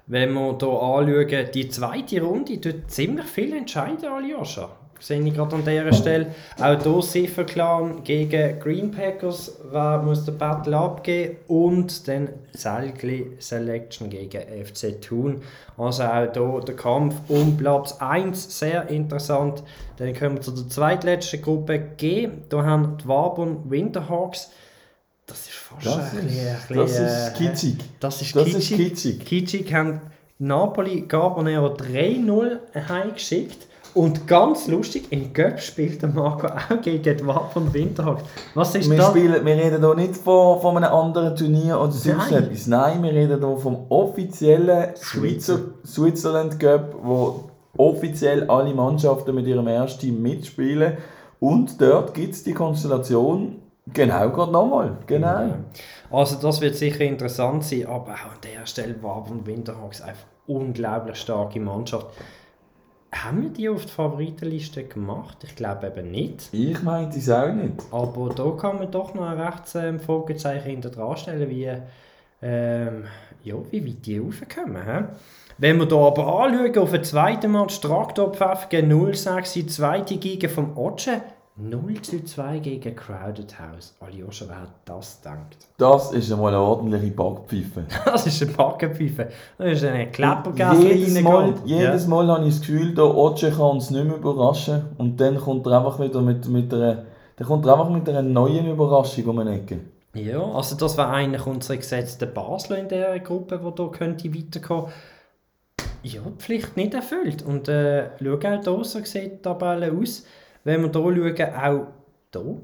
Wenn 0.06 0.34
wir 0.34 0.58
hier 0.58 0.68
anschauen, 0.68 1.50
die 1.54 1.68
zweite 1.68 2.20
Runde 2.20 2.60
tut 2.60 2.90
ziemlich 2.90 3.26
viel 3.26 3.56
entscheiden, 3.56 4.04
Aljoscha 4.04 4.68
sehe 5.00 5.20
ich 5.20 5.34
gerade 5.34 5.56
an 5.56 5.64
dieser 5.64 5.92
Stelle. 5.92 6.26
Auch 6.58 6.82
hier 6.82 7.02
Siffer 7.02 7.44
Clan 7.44 8.04
gegen 8.04 8.60
Green 8.60 8.90
Packers 8.90 9.58
wer 9.70 9.98
muss 9.98 10.24
der 10.24 10.32
Battle 10.32 10.76
abgeben 10.76 11.36
und 11.48 12.06
dann 12.06 12.28
Selgli 12.52 13.32
Selection 13.38 14.10
gegen 14.10 14.42
FC 14.64 15.00
Thun. 15.00 15.42
Also 15.76 16.04
auch 16.04 16.32
hier 16.32 16.60
der 16.66 16.76
Kampf 16.76 17.16
um 17.28 17.56
Platz 17.56 17.96
1 17.98 18.58
sehr 18.58 18.88
interessant. 18.88 19.62
Dann 19.96 20.14
kommen 20.14 20.36
wir 20.36 20.42
zu 20.42 20.52
der 20.52 20.68
zweitletzten 20.68 21.42
Gruppe 21.42 21.78
G. 21.96 22.28
Da 22.48 22.64
haben 22.64 22.98
die 22.98 23.08
Wabon 23.08 23.70
Winterhawks 23.70 24.50
das 25.30 25.42
ist 25.42 25.50
fast 25.50 25.86
das 25.86 26.12
ein, 26.12 26.26
ist, 26.26 26.68
bisschen, 26.68 26.76
das 26.76 26.90
ist 26.90 27.00
äh, 27.00 27.32
kitschig. 27.38 27.76
Das 28.00 28.20
ist 28.20 28.34
das 28.34 28.44
kitschig. 28.44 28.70
Ist 28.70 28.76
kitschig. 28.76 29.24
kitschig 29.24 29.72
haben 29.72 30.00
Napoli 30.40 31.02
Gabonero 31.02 31.68
3-0 31.74 32.58
heimgeschickt. 32.88 33.68
Und 33.94 34.26
ganz 34.26 34.68
lustig, 34.68 35.08
im 35.10 35.32
Göpp 35.32 35.60
spielt 35.60 36.02
der 36.02 36.10
Marco 36.10 36.46
auch 36.46 36.80
gegen 36.80 37.02
die 37.02 37.26
Wappen 37.26 37.72
Winterhawks. 37.74 38.22
Was 38.54 38.74
ist 38.74 38.88
wir 38.88 38.98
das? 38.98 39.10
Spielen, 39.10 39.44
wir 39.44 39.56
reden 39.56 39.84
hier 39.84 39.94
nicht 39.94 40.16
von, 40.16 40.60
von 40.60 40.76
einem 40.76 40.92
anderen 40.92 41.34
Turnier 41.34 41.80
oder 41.80 41.90
sonst 41.90 42.30
Nein. 42.30 42.44
etwas. 42.44 42.66
Nein, 42.66 43.02
wir 43.02 43.12
reden 43.12 43.44
hier 43.44 43.56
vom 43.56 43.86
offiziellen 43.88 44.90
Schweizer 45.00 45.58
Switzerland 45.84 46.60
Cup, 46.60 46.94
wo 47.02 47.50
offiziell 47.76 48.48
alle 48.48 48.74
Mannschaften 48.74 49.34
mit 49.34 49.46
ihrem 49.46 49.66
ersten 49.66 50.00
Team 50.00 50.22
mitspielen. 50.22 50.98
Und 51.40 51.80
dort 51.80 52.14
gibt 52.14 52.34
es 52.34 52.44
die 52.44 52.52
Konstellation 52.52 53.56
genau 53.92 54.30
gerade 54.30 54.52
nochmal. 54.52 54.98
Genau. 55.06 55.54
Also 56.10 56.36
das 56.40 56.60
wird 56.60 56.76
sicher 56.76 57.00
interessant 57.00 57.64
sein, 57.64 57.86
aber 57.86 58.12
auch 58.12 58.32
an 58.32 58.40
der 58.42 58.66
Stelle 58.66 59.02
Wappen 59.02 59.46
Winterhawks 59.46 60.00
einfach 60.00 60.26
unglaublich 60.46 61.16
starke 61.16 61.60
Mannschaft. 61.60 62.06
Haben 63.12 63.42
wir 63.42 63.50
die 63.50 63.68
auf 63.68 63.86
die 63.86 63.92
Favoritenliste 63.92 64.84
gemacht? 64.84 65.38
Ich 65.42 65.56
glaube 65.56 65.88
eben 65.88 66.10
nicht. 66.12 66.48
Ich 66.52 66.80
meinte 66.82 67.18
es 67.18 67.28
auch 67.28 67.52
nicht. 67.52 67.82
Aber 67.90 68.32
da 68.32 68.50
kann 68.52 68.78
man 68.78 68.90
doch 68.90 69.14
noch 69.14 69.26
ein 69.26 69.40
rechts 69.40 69.74
ähm, 69.74 69.98
Fragezeichen 69.98 70.70
hinter 70.70 70.90
dran 70.90 71.16
stellen, 71.16 71.50
wie, 71.50 71.68
ähm, 72.40 73.04
ja, 73.42 73.54
wie 73.70 73.86
weit 73.86 74.06
die 74.06 74.18
raufkommen. 74.18 74.84
He? 74.84 75.04
Wenn 75.58 75.78
wir 75.78 75.88
hier 75.88 75.98
aber 75.98 76.44
anschauen, 76.44 76.78
auf 76.78 76.92
den 76.92 77.04
zweiten 77.04 77.52
Match, 77.52 77.80
Traktor 77.80 78.32
Pfeffgen 78.32 79.12
06, 79.12 79.52
die 79.54 79.66
zweite 79.66 80.16
Giga 80.16 80.48
vom 80.48 80.76
Otsche, 80.78 81.20
0 81.62 82.00
zu 82.00 82.24
2 82.24 82.58
gegen 82.60 82.96
Crowded 82.96 83.58
House. 83.58 83.94
Aljoscha, 84.00 84.46
wer 84.48 84.62
hat 84.62 84.72
das 84.84 85.20
gedacht? 85.20 85.56
Das 85.76 86.12
ist 86.12 86.32
einmal 86.32 86.54
eine 86.54 86.62
ordentliche 86.62 87.08
Backpfeife. 87.08 87.84
das 88.04 88.26
ist 88.26 88.42
eine 88.42 88.52
Backpfeife. 88.52 89.28
Das 89.58 89.72
ist 89.72 89.84
eine 89.84 90.10
Kleppergas 90.10 90.82
Jedes 90.82 91.20
Mal, 91.20 91.54
jedes 91.64 92.06
Mal 92.06 92.28
habe 92.28 92.46
ich 92.46 92.54
das 92.54 92.60
Gefühl, 92.60 92.94
der 92.94 93.14
Otsche 93.14 93.50
kann 93.50 93.72
uns 93.72 93.90
nicht 93.90 94.04
mehr 94.04 94.16
überraschen. 94.16 94.86
Und 94.98 95.20
dann 95.20 95.36
kommt 95.38 95.66
er 95.66 95.78
einfach 95.78 96.00
wieder 96.00 96.22
mit, 96.22 96.48
mit 96.48 96.72
einer, 96.72 97.04
dann 97.36 97.46
kommt 97.46 97.66
er 97.66 97.74
einfach 97.74 97.90
mit 97.90 98.08
einer 98.08 98.22
neuen 98.22 98.66
Überraschung 98.66 99.24
um 99.26 99.38
eine 99.40 99.56
Ecke. 99.56 99.80
Ja, 100.14 100.42
also 100.42 100.76
das 100.76 100.96
war 100.96 101.10
eigentlich 101.12 101.46
unsere 101.46 101.78
gesetzte 101.78 102.26
Basler 102.26 102.78
in 102.78 102.88
der 102.88 103.18
Gruppe, 103.20 103.60
die 103.62 103.72
hier 103.76 103.90
könnte 103.90 104.34
weiterkommen 104.34 104.92
Ja, 106.02 106.22
die 106.22 106.42
Pflicht 106.42 106.76
nicht 106.76 106.94
erfüllt. 106.94 107.42
Und 107.42 107.68
äh, 107.68 108.10
schau 108.18 108.34
auch 108.34 108.40
hier, 108.40 108.84
so 108.84 109.04
sieht 109.04 109.32
die 109.32 109.42
Tabelle 109.42 109.92
aus. 109.92 110.24
Wenn 110.70 110.82
wir 110.82 111.24
hier 111.24 111.36
schauen, 111.36 111.52
auch 111.52 111.86
hier, 112.32 112.56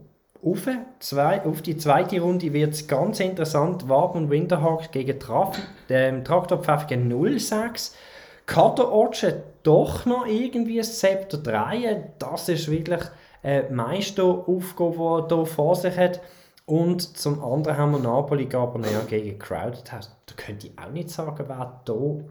auf, 0.44 0.68
zwei, 1.00 1.44
auf 1.44 1.60
die 1.60 1.76
zweite 1.76 2.20
Runde 2.20 2.52
wird 2.52 2.74
es 2.74 2.86
ganz 2.86 3.18
interessant. 3.18 3.82
Und 3.90 4.30
Winterhawk 4.30 4.92
gegen 4.92 5.18
Traf, 5.18 5.58
ähm, 5.88 6.22
Traktorpfeff 6.22 6.86
gegen 6.86 7.38
06. 7.38 7.96
Kader 8.46 8.92
Otsche 8.92 9.42
doch 9.64 10.06
noch 10.06 10.24
irgendwie 10.24 10.76
das 10.76 11.00
Zepter 11.00 11.38
drehen. 11.38 12.04
Das 12.20 12.48
ist 12.48 12.70
wirklich 12.70 13.00
eine 13.42 13.64
Meisteraufgabe, 13.70 15.26
die 15.28 15.34
er 15.34 15.38
hier 15.38 15.46
vor 15.46 15.74
sich 15.74 15.96
hat. 15.96 16.20
Und 16.64 17.18
zum 17.18 17.42
anderen 17.42 17.76
haben 17.76 17.90
wir 17.90 17.98
Napoli 17.98 18.46
Gabonea 18.46 19.00
gegen 19.08 19.36
Crowded 19.40 19.90
House. 19.90 20.16
Da 20.26 20.34
könnte 20.36 20.68
ich 20.68 20.78
auch 20.78 20.92
nicht 20.92 21.10
sagen, 21.10 21.44
wer 21.48 21.82
hier 21.84 22.24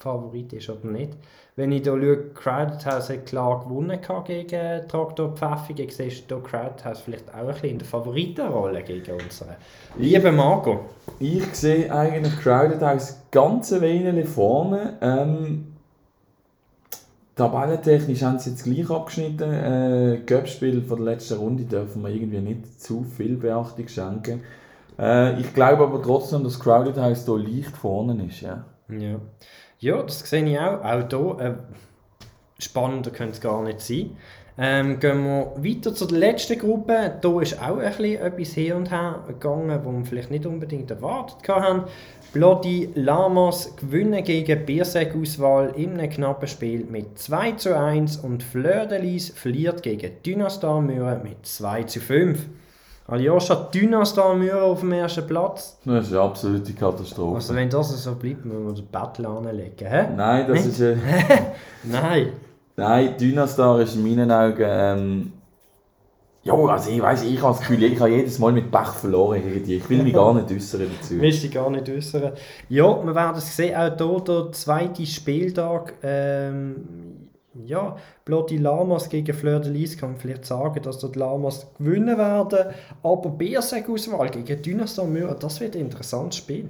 Favorit 0.00 0.52
ist 0.54 0.70
oder 0.70 0.88
nicht. 0.88 1.12
Wenn 1.56 1.72
ich 1.72 1.82
hier 1.82 1.92
schaue, 1.92 2.30
Crowded 2.34 2.86
House 2.86 3.10
hat 3.10 3.26
klar 3.26 3.60
gewonnen 3.60 3.98
gegen 4.24 4.88
Traktor 4.88 5.36
Pfeffige. 5.36 5.90
Siehst 5.90 6.30
du 6.30 6.36
hier 6.36 6.44
Crowded 6.44 6.84
House 6.84 7.00
vielleicht 7.00 7.28
auch 7.34 7.38
ein 7.38 7.46
bisschen 7.48 7.70
in 7.70 7.78
der 7.78 7.86
Favoritenrolle 7.86 8.82
gegen 8.82 9.12
unsere 9.12 9.56
liebe 9.98 10.32
Marco? 10.32 10.86
Ich 11.18 11.44
sehe 11.54 11.92
eigentlich 11.94 12.38
Crowded 12.40 12.80
House 12.80 13.20
ganz 13.30 13.72
ein 13.72 13.82
wenig 13.82 14.28
vorne. 14.28 14.94
Ähm, 15.02 15.66
Tabellentechnisch 17.36 18.22
haben 18.22 18.38
sie 18.38 18.50
jetzt 18.50 18.64
gleich 18.64 18.90
abgeschnitten. 18.90 19.50
Äh, 19.50 20.20
Göppspiel 20.26 20.82
von 20.82 21.04
der 21.04 21.14
letzten 21.14 21.38
Runde 21.38 21.64
dürfen 21.64 22.02
wir 22.02 22.10
irgendwie 22.10 22.40
nicht 22.40 22.82
zu 22.82 23.02
viel 23.02 23.36
Beachtung 23.36 23.88
schenken. 23.88 24.42
Äh, 24.98 25.40
ich 25.40 25.54
glaube 25.54 25.84
aber 25.84 26.02
trotzdem, 26.02 26.44
dass 26.44 26.60
Crowded 26.60 26.98
House 26.98 27.24
hier 27.24 27.38
leicht 27.38 27.76
vorne 27.76 28.26
ist. 28.26 28.42
Ja. 28.42 28.64
ja. 28.90 29.16
Ja, 29.80 30.02
das 30.02 30.20
sehe 30.20 30.44
ich 30.44 30.58
auch. 30.58 30.84
Auch 30.84 31.08
hier, 31.08 31.36
äh, 31.40 31.54
spannender 32.58 33.10
könnte 33.10 33.32
es 33.32 33.40
gar 33.40 33.62
nicht 33.62 33.80
sein. 33.80 34.16
Ähm, 34.58 35.00
gehen 35.00 35.24
wir 35.24 35.54
weiter 35.56 35.94
zur 35.94 36.10
letzten 36.10 36.58
Gruppe. 36.58 37.18
Hier 37.22 37.40
ist 37.40 37.62
auch 37.62 37.78
ein 37.78 38.04
etwas 38.04 38.52
hin 38.52 38.74
und 38.74 38.90
her 38.90 39.24
gegangen, 39.26 39.70
was 39.70 39.82
wir 39.82 40.04
vielleicht 40.04 40.30
nicht 40.30 40.44
unbedingt 40.44 40.90
erwartet 40.90 41.48
haben. 41.48 41.84
Bloody 42.34 42.90
Lamas 42.94 43.74
gewinnen 43.76 44.22
gegen 44.22 44.66
Bierseg-Auswahl 44.66 45.72
in 45.76 45.98
einem 45.98 46.10
knappen 46.10 46.46
Spiel 46.46 46.84
mit 46.84 47.18
2 47.18 47.52
zu 47.52 47.74
1 47.74 48.18
und 48.18 48.42
Fleur 48.42 48.84
de 48.84 49.00
Lis 49.00 49.30
verliert 49.30 49.82
gegen 49.82 50.22
Dynastar 50.26 50.82
mit 50.82 51.46
2 51.46 51.84
zu 51.84 52.00
5. 52.00 52.46
Aljoscha 53.10 53.54
Dynastar 53.74 54.34
Mühe 54.34 54.62
auf 54.62 54.80
dem 54.80 54.92
ersten 54.92 55.26
Platz. 55.26 55.78
Das 55.84 56.06
ist 56.06 56.12
eine 56.12 56.22
absolute 56.22 56.72
Katastrophe. 56.72 57.34
Also 57.36 57.54
wenn 57.54 57.68
das 57.68 58.02
so 58.02 58.14
bleibt, 58.14 58.44
müssen 58.44 58.66
wir 58.66 58.74
den 58.74 58.86
Battle 58.86 59.28
anlegen. 59.28 59.86
Hä? 59.86 60.06
Nein, 60.16 60.46
das 60.48 60.66
ist... 60.66 60.80
Äh... 60.80 60.96
Nein. 61.84 62.32
Nein, 62.76 63.14
Dynastar 63.18 63.80
ist 63.80 63.96
in 63.96 64.02
meinen 64.02 64.30
Augen... 64.30 64.64
Ähm, 64.64 65.32
Ja, 66.42 66.54
also 66.54 66.90
ich 66.90 67.02
weiß, 67.02 67.24
ich 67.24 67.42
habe 67.42 67.52
das 67.52 67.60
Gefühl, 67.60 67.82
ich 67.82 68.00
habe 68.00 68.10
jedes 68.10 68.38
Mal 68.38 68.52
mit 68.52 68.70
Pech 68.70 68.88
verloren 68.88 69.42
gegen 69.42 69.62
die. 69.62 69.74
Ich 69.76 69.90
will 69.90 70.02
mich 70.02 70.14
gar 70.14 70.32
nicht 70.32 70.50
äußern 70.50 70.86
dazu. 70.98 71.14
Willst 71.20 71.42
dich 71.42 71.50
gar 71.52 71.68
nicht 71.68 71.86
äußern? 71.86 72.32
Ja, 72.70 73.04
wir 73.04 73.14
werden 73.14 73.36
es 73.36 73.54
sehen, 73.54 73.76
auch 73.76 73.94
hier 73.98 74.20
der 74.26 74.52
zweite 74.52 75.04
Spieltag. 75.04 75.94
Ähm, 76.02 77.09
ja, 77.66 77.96
Blotti 78.24 78.56
Lamas 78.56 79.08
gegen 79.08 79.34
Fleur 79.34 79.60
de 79.60 79.72
Lis 79.72 79.96
kann 79.96 80.12
man 80.12 80.20
vielleicht 80.20 80.44
sagen, 80.44 80.82
dass 80.82 80.98
dort 80.98 81.14
die 81.14 81.18
Lamas 81.18 81.66
gewinnen 81.78 82.18
werden. 82.18 82.74
Aber 83.02 83.30
Bierseg-Auswahl 83.30 84.30
gegen 84.30 84.62
Dynastar 84.62 85.06
Müller, 85.06 85.34
das 85.34 85.60
wird 85.60 85.74
ein 85.74 85.82
interessantes 85.82 86.38
Spiel. 86.38 86.68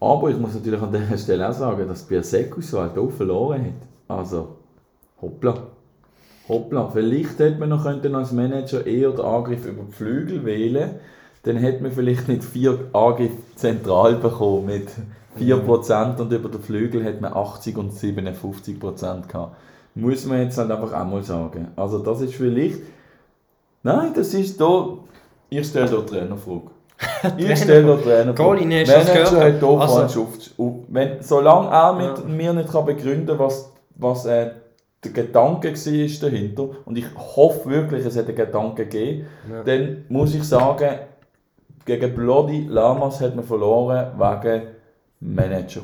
Aber 0.00 0.30
ich 0.30 0.38
muss 0.38 0.54
natürlich 0.54 0.80
an 0.80 0.92
dieser 0.92 1.18
Stelle 1.18 1.48
auch 1.48 1.52
sagen, 1.52 1.88
dass 1.88 2.04
Biersekus 2.04 2.72
halt 2.72 2.96
auch 2.96 3.10
verloren 3.10 3.66
hat. 3.66 4.16
Also, 4.18 4.56
hoppla. 5.20 5.54
Hoppla, 6.48 6.88
vielleicht 6.88 7.38
hätte 7.38 7.58
man 7.58 7.68
noch 7.68 7.84
als 7.84 8.32
Manager 8.32 8.86
eher 8.86 9.10
den 9.10 9.24
Angriff 9.24 9.66
über 9.66 9.84
die 9.84 9.92
Flügel 9.92 10.44
wählen 10.44 10.90
dann 11.42 11.56
hätte 11.56 11.82
man 11.82 11.92
vielleicht 11.92 12.28
nicht 12.28 12.44
vier 12.44 12.90
Angriffe 12.92 13.36
zentral 13.54 14.16
bekommen 14.16 14.66
mit 14.66 14.88
4% 15.38 16.18
und 16.18 16.32
über 16.32 16.48
den 16.48 16.60
Flügel 16.60 17.02
hätte 17.04 17.22
man 17.22 17.32
80 17.32 17.78
und 17.78 17.92
57% 17.92 19.26
gehabt. 19.26 19.56
Muss 19.94 20.24
man 20.26 20.42
jetzt 20.42 20.56
halt 20.58 20.70
einfach 20.70 20.92
auch 20.92 21.04
mal 21.06 21.22
sagen. 21.22 21.68
Also 21.76 21.98
das 21.98 22.20
ist 22.20 22.34
vielleicht... 22.34 22.78
Nein, 23.82 24.12
das 24.14 24.34
ist 24.34 24.60
da... 24.60 24.88
Ich 25.48 25.66
stelle 25.66 25.88
da 25.90 26.00
Trainerfrage. 26.02 26.62
Ich 27.38 27.58
stelle 27.58 27.86
da 27.86 27.96
Trainerfrage. 27.96 28.34
Colin, 28.34 28.72
hast 28.72 28.88
du 28.88 28.92
das 28.94 29.06
Manager 29.08 29.30
gehört? 29.30 29.54
hat 29.54 29.62
da 29.62 29.66
Also- 29.66 30.20
auf, 30.58 30.84
wenn, 30.88 31.22
Solange 31.22 31.68
er 31.68 31.92
mit 31.94 32.18
Ja. 32.18 32.24
mir 32.24 32.52
nicht 32.52 32.70
kann 32.70 32.84
begründen 32.84 33.26
kann, 33.26 33.38
was, 33.38 33.72
was 33.96 34.26
äh, 34.26 34.50
der 35.02 35.10
Gedanke 35.12 35.72
war 35.74 36.20
dahinter, 36.30 36.68
und 36.84 36.98
ich 36.98 37.06
hoffe 37.16 37.68
wirklich, 37.70 38.04
es 38.04 38.16
hat 38.16 38.26
einen 38.26 38.36
Gedanke 38.36 38.84
gegeben, 38.84 39.26
Ja. 39.50 39.62
dann 39.64 40.04
muss 40.08 40.34
ich 40.34 40.44
sagen, 40.44 40.98
gegen 41.86 42.14
Bloody 42.14 42.66
Lamas 42.68 43.20
hat 43.20 43.34
man 43.34 43.44
verloren 43.44 44.12
wegen 44.18 44.62
Manager. 45.20 45.80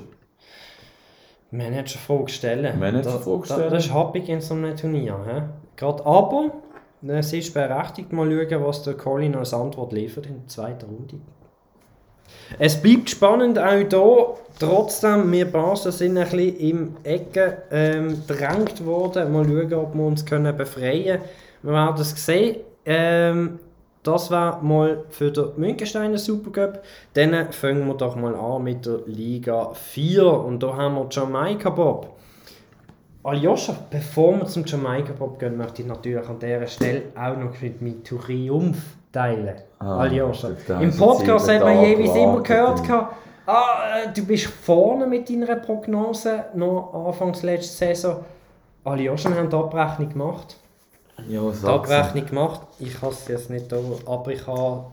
Managerfrage 1.57 2.29
stellen. 2.31 2.79
Managerfrage 2.79 3.45
stellen. 3.47 3.61
da- 3.63 3.71
Das 3.71 3.87
ist 3.87 3.93
happig 3.95 4.29
in 4.29 4.41
so 4.41 4.55
einem 4.55 4.77
Turnier. 4.77 5.19
He? 5.27 5.43
Gerade 5.77 6.05
aber, 6.07 6.51
es 7.07 7.33
ist 7.33 7.53
berechtigt, 7.55 8.13
mal 8.13 8.31
schauen, 8.31 8.65
was 8.65 8.83
der 8.83 8.95
Colin 8.95 9.35
als 9.35 9.53
Antwort 9.55 9.93
liefert 9.93 10.27
in 10.27 10.39
der 10.41 10.49
zweiten 10.49 10.87
Runde. 10.87 11.17
Es 12.59 12.81
bleibt 12.81 13.11
spannend 13.11 13.59
auch 13.59 13.73
hier. 13.73 14.37
Trotzdem, 14.59 15.31
wir 15.33 15.51
Basel 15.51 15.93
sind 15.93 16.17
ein 16.17 16.25
bisschen 16.25 16.57
im 16.59 16.97
Ecke 17.03 17.63
ähm, 17.71 18.23
gedrängt 18.27 18.85
worden. 18.85 19.33
Mal 19.33 19.45
schauen, 19.45 19.75
ob 19.75 19.95
wir 19.95 20.05
uns 20.07 20.25
können 20.25 20.57
befreien 20.57 21.05
können. 21.21 21.23
Wir 21.63 21.73
werden 21.73 22.01
es 22.01 22.25
sehen. 22.25 22.57
Ähm, 22.85 23.59
das 24.07 24.31
war 24.31 24.63
mal 24.63 25.05
für 25.11 25.31
den 25.31 25.49
Münchensteiner 25.57 26.19
Supercup. 26.19 26.81
Dann 27.15 27.53
fangen 27.53 27.87
wir 27.87 27.95
doch 27.95 28.17
mal 28.17 28.35
an 28.35 28.63
mit 28.63 28.87
der 28.87 29.01
Liga 29.07 29.73
4. 29.73 30.27
Und 30.27 30.63
da 30.63 30.77
haben 30.77 30.95
wir 30.95 31.07
Jamaika 31.11 31.71
Bob. 31.71 32.17
Aljoscha, 33.25 33.75
bevor 33.91 34.39
wir 34.39 34.47
zum 34.47 34.65
Jamaika 34.65 35.13
Bob 35.13 35.39
gehen, 35.41 35.57
möchte 35.57 35.83
ich 35.83 35.89
natürlich 35.89 36.29
an 36.29 36.39
dieser 36.39 36.67
Stelle 36.69 37.03
auch 37.17 37.37
noch 37.37 37.61
mit 37.61 37.83
meinem 37.83 38.05
Triumph 38.05 38.79
teilen. 39.11 39.57
Ah, 39.81 39.99
Aljoscha. 39.99 40.51
Im 40.81 40.97
Podcast 40.97 41.51
hat 41.51 41.63
man 41.63 41.83
jeweils 41.83 42.15
immer 42.15 42.41
gehört, 42.41 42.85
gehabt, 42.85 43.17
ah, 43.47 44.05
äh, 44.05 44.13
du 44.15 44.25
bist 44.25 44.47
vorne 44.47 45.07
mit 45.07 45.29
deiner 45.29 45.57
Prognose, 45.57 46.45
noch 46.55 46.95
Anfangs 46.95 47.43
letzte 47.43 47.75
Saison. 47.75 48.25
Aljoscha, 48.85 49.31
wir 49.31 49.39
haben 49.39 49.51
die 49.51 49.57
Abrechnung 49.57 50.09
gemacht. 50.11 50.57
Ja, 51.28 51.50
Die. 51.50 51.66
Abrechnung 51.66 52.26
gemacht. 52.26 52.61
Ich 52.78 53.00
habe 53.02 53.12
es 53.12 53.26
jetzt 53.28 53.50
nicht 53.50 53.70
da, 53.73 53.78
aber 54.06 54.32
ich 54.32 54.46
habe 54.46 54.87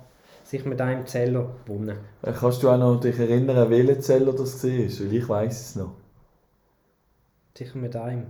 sich 0.45 0.65
mit 0.65 0.79
einem 0.81 1.05
Zeller 1.05 1.47
gewonnen. 1.65 1.97
Äh, 2.21 2.31
Kannst 2.31 2.63
du 2.63 2.69
auch 2.69 2.77
noch 2.77 2.99
dich 2.99 3.17
erinnern, 3.19 3.69
welcher 3.69 3.99
Zeller 3.99 4.33
das 4.33 4.63
war? 4.63 4.69
Weil 4.69 5.13
ich 5.13 5.29
weiß 5.29 5.61
es 5.61 5.75
noch. 5.75 5.91
Sicher 7.57 7.77
mit 7.77 7.95
einem. 7.95 8.25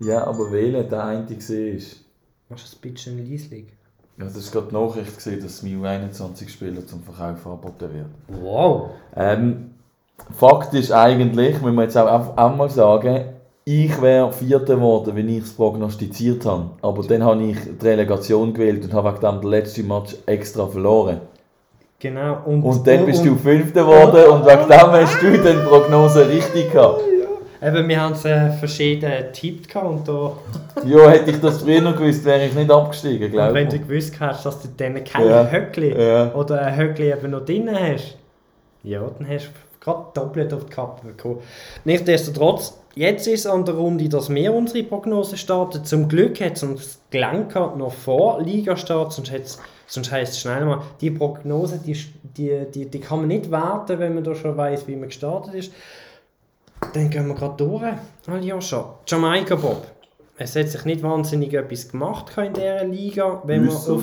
Ja, 0.00 0.24
aber 0.26 0.50
welcher 0.50 0.84
der 0.84 1.04
eine 1.04 1.28
war. 1.28 1.80
Machst 2.48 2.72
du 2.82 2.88
ein 2.88 2.92
bisschen 2.92 3.30
leislich? 3.30 3.66
Ja, 4.16 4.24
das 4.26 4.54
war 4.54 4.62
gerade 4.62 4.68
die 4.68 4.74
Nachricht, 4.74 5.18
gewesen, 5.18 5.42
dass 5.42 5.60
das 5.60 5.62
MIU-21-Spieler 5.62 6.86
zum 6.86 7.02
Verkauf 7.02 7.46
angeboten 7.46 7.94
wird. 7.94 8.06
Wow! 8.42 8.90
Ähm, 9.16 9.70
Fakt 10.38 10.72
ist 10.74 10.92
eigentlich, 10.92 11.60
müssen 11.60 11.74
wir 11.74 11.82
jetzt 11.82 11.96
auch, 11.96 12.06
auch, 12.06 12.36
auch 12.38 12.56
mal 12.56 12.70
sagen, 12.70 13.33
ich 13.66 14.00
wäre 14.02 14.30
Vierter 14.32 14.76
geworden, 14.76 15.16
wenn 15.16 15.28
ich 15.28 15.44
es 15.44 15.52
prognostiziert 15.54 16.44
habe. 16.44 16.70
Aber 16.82 17.02
dann 17.02 17.24
habe 17.24 17.42
ich 17.44 17.56
die 17.80 17.86
Relegation 17.86 18.52
gewählt 18.52 18.84
und 18.84 18.92
habe 18.92 19.10
wegen 19.12 19.20
dem 19.20 19.40
den 19.40 19.50
letzten 19.50 19.88
Match 19.88 20.14
extra 20.26 20.66
verloren. 20.66 21.20
Genau. 21.98 22.38
Und, 22.44 22.62
Und 22.62 22.86
dann 22.86 23.06
bist 23.06 23.20
und, 23.20 23.26
du 23.28 23.36
Fünfter 23.36 23.82
geworden 23.84 24.24
und 24.30 24.44
wegen 24.44 24.68
dem 24.68 24.92
hast 24.92 25.22
du 25.22 25.42
dann 25.42 25.56
die 25.60 25.66
Prognose 25.66 26.28
richtig 26.28 26.70
gehabt. 26.70 27.00
Eben, 27.62 27.88
wir 27.88 27.98
haben 28.02 28.12
es 28.12 28.26
äh, 28.26 28.50
verschieden 28.50 29.10
getippt 29.10 29.68
gehabt 29.70 29.86
und 29.86 30.06
da, 30.06 30.32
Ja, 30.84 31.08
hätte 31.08 31.30
ich 31.30 31.40
das 31.40 31.62
früher 31.62 31.80
noch 31.80 31.96
gewusst, 31.96 32.22
wäre 32.26 32.44
ich 32.44 32.52
nicht 32.54 32.70
abgestiegen, 32.70 33.24
und 33.28 33.32
glaube 33.32 33.54
wenn 33.54 33.68
ich. 33.68 33.72
du 33.72 33.78
gewusst 33.80 34.20
hast, 34.20 34.44
dass 34.44 34.60
du 34.60 34.68
dann 34.76 35.02
kein 35.02 35.26
Ja. 35.26 35.50
Höckli 35.50 35.98
Ja. 35.98 36.30
oder 36.34 36.60
ein 36.60 36.76
Höckli 36.76 37.10
eben 37.10 37.30
noch 37.30 37.46
drin 37.46 37.70
hast, 37.72 38.18
ja, 38.82 39.00
dann 39.18 39.26
hast 39.26 39.46
du 39.46 39.50
gerade 39.82 40.04
doppelt 40.12 40.52
auf 40.52 40.66
die 40.66 40.70
Kappe 40.74 41.06
bekommen. 41.06 41.38
Nichtsdestotrotz, 41.86 42.74
jetzt 42.94 43.26
ist 43.26 43.40
es 43.40 43.46
an 43.46 43.64
der 43.64 43.74
Runde, 43.74 44.08
dass 44.08 44.32
wir 44.32 44.52
unsere 44.52 44.84
Prognose 44.84 45.36
starten. 45.36 45.84
Zum 45.84 46.08
Glück 46.08 46.40
hat 46.40 46.56
es 46.56 46.62
uns 46.62 47.00
gelangt 47.10 47.54
noch 47.54 47.92
vor 47.92 48.40
Ligastart, 48.40 49.12
sonst, 49.12 49.58
sonst 49.86 50.12
heisst 50.12 50.32
es 50.32 50.40
schnell 50.40 50.64
mal, 50.64 50.82
die 51.00 51.10
Prognose, 51.10 51.78
die, 51.84 51.96
die, 52.22 52.66
die, 52.72 52.86
die 52.86 53.00
kann 53.00 53.20
man 53.20 53.28
nicht 53.28 53.50
warten, 53.50 53.98
wenn 53.98 54.14
man 54.14 54.24
da 54.24 54.34
schon 54.34 54.56
weiß, 54.56 54.86
wie 54.86 54.96
man 54.96 55.08
gestartet 55.08 55.54
ist. 55.54 55.72
Dann 56.92 57.10
gehen 57.10 57.26
wir 57.28 57.34
gerade 57.34 57.56
durch. 57.56 57.82
Aljoscha, 58.26 58.98
Jamaika 59.06 59.56
Bob. 59.56 59.86
Es 60.36 60.56
hat 60.56 60.68
sich 60.68 60.84
nicht 60.84 61.02
wahnsinnig 61.02 61.54
etwas 61.54 61.88
gemacht 61.88 62.32
in 62.36 62.52
dieser 62.52 62.84
Liga, 62.84 63.42
wenn 63.44 63.64
wir 63.66 63.72
auf? 63.72 64.02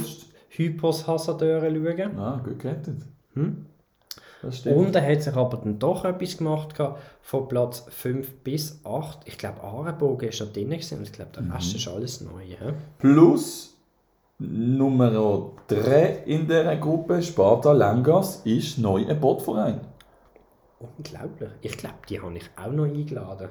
Hypos 0.49 1.08
Hasardeuren 1.08 1.75
schauen. 1.75 2.19
Ah, 2.19 2.41
gut 2.43 2.60
gerettet. 2.60 2.97
Hm? 3.36 3.65
Und 4.65 4.95
er 4.95 5.08
hat 5.12 5.21
sich 5.21 5.36
aber 5.36 5.58
dann 5.58 5.77
doch 5.77 6.04
etwas 6.06 6.38
gemacht 6.38 6.75
gehabt, 6.75 6.99
von 7.21 7.47
Platz 7.47 7.86
5 7.89 8.43
bis 8.43 8.80
8. 8.84 9.19
Ich 9.25 9.38
glaube, 9.38 9.62
Arenbogen 9.62 10.30
ist 10.30 10.39
noch 10.41 10.51
drin 10.51 10.69
gewesen, 10.69 10.97
und 10.99 11.04
ich 11.04 11.12
glaube, 11.13 11.32
der 11.36 11.54
Rest 11.54 11.75
ist 11.75 11.88
alles 11.88 12.21
neu. 12.21 12.43
He? 12.43 12.73
Plus 12.97 13.77
Nummer 14.39 15.51
3 15.67 16.23
in 16.25 16.47
dieser 16.47 16.75
Gruppe, 16.77 17.21
Sparta 17.21 17.71
Langas, 17.71 18.41
ist 18.43 18.80
neu 18.80 19.06
ein 19.08 19.19
Botverein. 19.19 19.82
Unglaublich. 20.80 21.51
Ich 21.62 21.77
glaube, 21.77 21.95
die 22.10 22.19
habe 22.19 22.36
ich 22.38 22.49
auch 22.58 22.71
noch 22.71 22.86
eingeladen. 22.86 23.49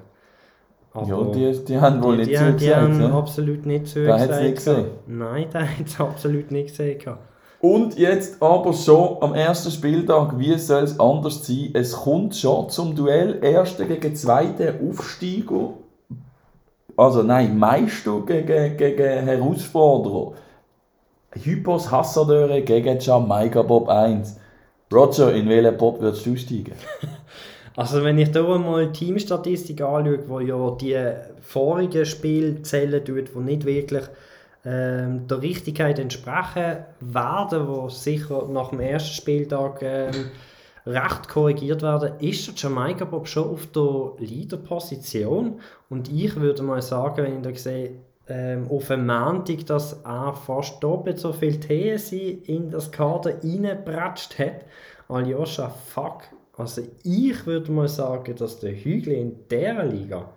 Aber 0.93 1.07
Ja, 1.07 1.23
die, 1.53 1.65
die 1.65 1.81
haben 1.81 2.03
wohl 2.03 2.17
die, 2.17 2.23
nicht 2.23 2.33
die, 2.33 2.37
so 2.37 2.45
die 2.47 2.53
gesagt. 2.59 2.77
haben 2.83 2.99
ne? 2.99 3.13
absolut 3.13 3.67
nicht 3.67 3.87
so 3.87 4.03
Der 4.03 4.19
hat's 4.19 4.41
nicht 4.41 4.57
gesehen. 4.57 4.87
Nein, 5.07 5.47
der 5.53 5.79
hat 5.79 5.87
es 5.87 6.01
absolut 6.01 6.51
nicht 6.51 6.71
gesehen. 6.71 6.99
gehabt. 6.99 7.30
Und 7.61 7.99
jetzt 7.99 8.43
aber 8.43 8.73
schon 8.73 9.19
am 9.21 9.35
ersten 9.35 9.71
Spieltag, 9.71 10.39
wie 10.39 10.57
soll 10.57 10.85
es 10.85 10.99
anders 10.99 11.47
sein? 11.47 11.71
Es 11.75 11.93
kommt 11.93 12.35
schon 12.35 12.71
zum 12.71 12.97
Duell 12.97 13.39
Erster 13.43 13.85
gegen 13.85 14.17
Zweiter 14.17 14.75
Aufsteiger. 14.83 15.75
Also 16.97 17.23
nein, 17.23 17.59
Meister 17.59 18.23
gegen, 18.27 18.79
gegen 18.79 19.25
Herausforderer. 19.25 20.33
Hypos 21.33 21.91
Hassadöre 21.91 22.63
gegen 22.63 22.99
Jamaika 22.99 23.63
Bob 23.63 23.89
1. 23.89 24.37
Roger, 24.93 25.33
in 25.35 25.49
welchen 25.49 25.77
Bob 25.77 26.01
würdest 26.01 26.27
du 26.27 26.37
steigen? 26.37 26.75
Also 27.77 28.03
wenn 28.03 28.19
ich 28.19 28.31
hier 28.33 28.43
mal 28.43 28.89
die 28.89 28.93
Teamstatistik 28.93 29.81
anschaue, 29.81 30.29
wo 30.29 30.41
ja 30.41 30.71
die 30.73 30.99
vorigen 31.41 32.05
Spiele 32.05 32.61
zählen 32.63 33.03
tut, 33.03 33.29
die 33.35 33.39
nicht 33.39 33.65
wirklich 33.65 34.03
ähm, 34.65 35.27
der 35.27 35.43
Richtigkeit 35.43 35.99
entsprechen 35.99 36.85
werden, 37.01 37.69
wo 37.69 37.89
sicher 37.89 38.47
nach 38.49 38.71
dem 38.71 38.81
ersten 38.81 39.15
Spieltag 39.15 39.83
ähm, 39.83 40.31
recht 40.87 41.29
korrigiert 41.29 41.83
werden, 41.83 42.19
ist 42.21 42.47
der 42.47 42.55
Jamaika 42.57 43.05
Bob 43.05 43.27
schon 43.27 43.51
auf 43.51 43.67
der 43.69 44.13
Leaderposition 44.19 45.61
und 45.89 46.11
ich 46.13 46.37
würde 46.37 46.63
mal 46.63 46.83
sagen, 46.83 47.25
wenn 47.25 47.37
ich 47.39 47.43
da 47.43 47.55
sehe, 47.55 47.93
ähm, 48.29 48.69
auf 48.71 48.87
dem 48.87 49.07
Montag, 49.07 49.67
dass 49.67 50.05
er 50.05 50.35
fast 50.35 50.83
doppelt 50.83 51.19
so 51.19 51.33
viel 51.33 51.59
TSI 51.59 52.43
in 52.47 52.71
das 52.71 52.93
Kader 52.93 53.43
reingepratscht 53.43 54.39
hat. 54.39 54.65
Aljoscha, 55.09 55.69
fuck. 55.69 56.23
Also 56.57 56.83
ich 57.03 57.47
würde 57.47 57.73
mal 57.73 57.89
sagen, 57.89 58.37
dass 58.37 58.61
der 58.61 58.73
Hügel 58.73 59.15
in 59.15 59.49
dieser 59.49 59.85
Liga, 59.85 60.31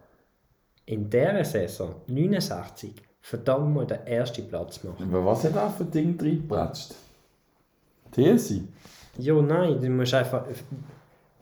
in 0.86 1.10
dieser 1.10 1.46
Saison 1.46 1.96
69, 2.08 2.96
verdammt 3.24 3.74
mal 3.74 3.88
den 3.88 4.06
ersten 4.06 4.48
Platz 4.50 4.84
macht. 4.84 5.02
Aber 5.02 5.26
was 5.26 5.46
hat 5.46 5.56
er 5.56 5.70
für 5.70 5.86
Ding 5.86 6.20
reingepratscht? 6.20 6.94
TSI? 8.12 8.68
Ja, 9.18 9.34
nein, 9.42 9.80
du 9.82 9.90
musst 9.90 10.14
einfach 10.14 10.44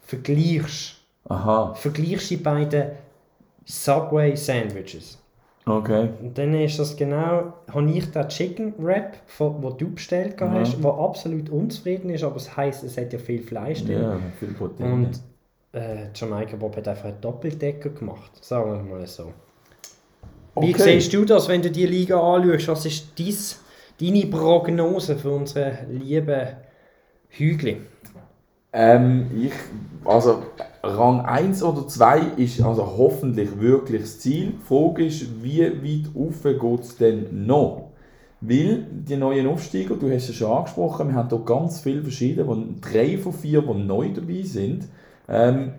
vergleichst, 0.01 0.97
Aha. 1.27 1.73
vergleichst 1.73 2.29
die 2.29 2.37
beiden 2.37 2.91
Subway 3.65 4.35
Sandwiches. 4.35 5.17
Okay. 5.65 6.09
Und 6.21 6.37
dann 6.37 6.53
ist 6.53 6.77
das 6.79 6.95
genau, 6.95 7.53
habe 7.71 7.91
ich 7.91 8.11
den 8.11 8.27
Chicken 8.27 8.73
Wrap, 8.77 9.17
den 9.39 9.77
du 9.77 9.93
bestellt 9.93 10.39
Ja. 10.39 10.51
hast, 10.51 10.83
der 10.83 10.93
absolut 10.93 11.49
unzufrieden 11.49 12.09
ist, 12.11 12.23
aber 12.23 12.35
es 12.37 12.55
heisst, 12.55 12.83
es 12.83 12.97
hat 12.97 13.11
ja 13.13 13.19
viel 13.19 13.41
Fleisch 13.41 13.83
drin. 13.83 14.01
Ja, 14.01 14.19
viel 14.39 14.53
Protein. 14.53 14.91
Und 14.93 15.21
äh, 15.73 16.07
Jamaica 16.13 16.57
Bob 16.57 16.75
hat 16.77 16.87
einfach 16.87 17.05
einen 17.05 17.21
Doppeldecker 17.21 17.89
gemacht, 17.89 18.43
sagen 18.43 18.71
wir 18.71 18.83
mal 18.97 19.07
so. 19.07 19.31
Wie 20.59 20.73
Okay. 20.73 20.77
siehst 20.77 21.13
du 21.13 21.25
das, 21.25 21.47
wenn 21.49 21.61
du 21.61 21.71
die 21.71 21.85
Liga 21.85 22.19
anschaust? 22.19 22.67
Was 22.69 22.85
ist 22.85 23.17
dies, 23.17 23.59
deine 23.99 24.27
Prognose 24.27 25.17
für 25.17 25.31
unsere 25.31 25.85
lieben 25.89 26.47
Hügel? 27.29 27.87
Ähm, 28.73 29.29
ich, 29.35 29.53
also 30.05 30.43
Rang 30.83 31.21
1 31.21 31.61
oder 31.63 31.87
2 31.87 32.19
ist 32.37 32.61
also 32.61 32.85
hoffentlich 32.97 33.59
wirklich 33.59 34.01
das 34.01 34.19
Ziel. 34.19 34.53
Die 34.53 34.65
Frage 34.65 35.05
ist, 35.05 35.43
wie 35.43 35.59
weit 35.61 36.15
rauf 36.15 36.43
geht 36.43 36.79
es 36.85 36.97
denn 36.97 37.45
noch? 37.45 37.91
Weil 38.39 38.87
die 38.91 39.17
neuen 39.17 39.47
Aufsteiger, 39.47 39.95
du 39.97 40.09
hast 40.11 40.29
es 40.29 40.35
schon 40.35 40.51
angesprochen, 40.51 41.09
wir 41.09 41.15
haben 41.15 41.29
hier 41.29 41.39
ganz 41.45 41.81
viele 41.81 42.01
verschiedene, 42.01 42.75
drei 42.81 43.17
von 43.17 43.33
vier, 43.33 43.61
die 43.61 43.73
neu 43.73 44.13
dabei 44.13 44.41
sind. 44.43 44.87
Ähm, 45.27 45.73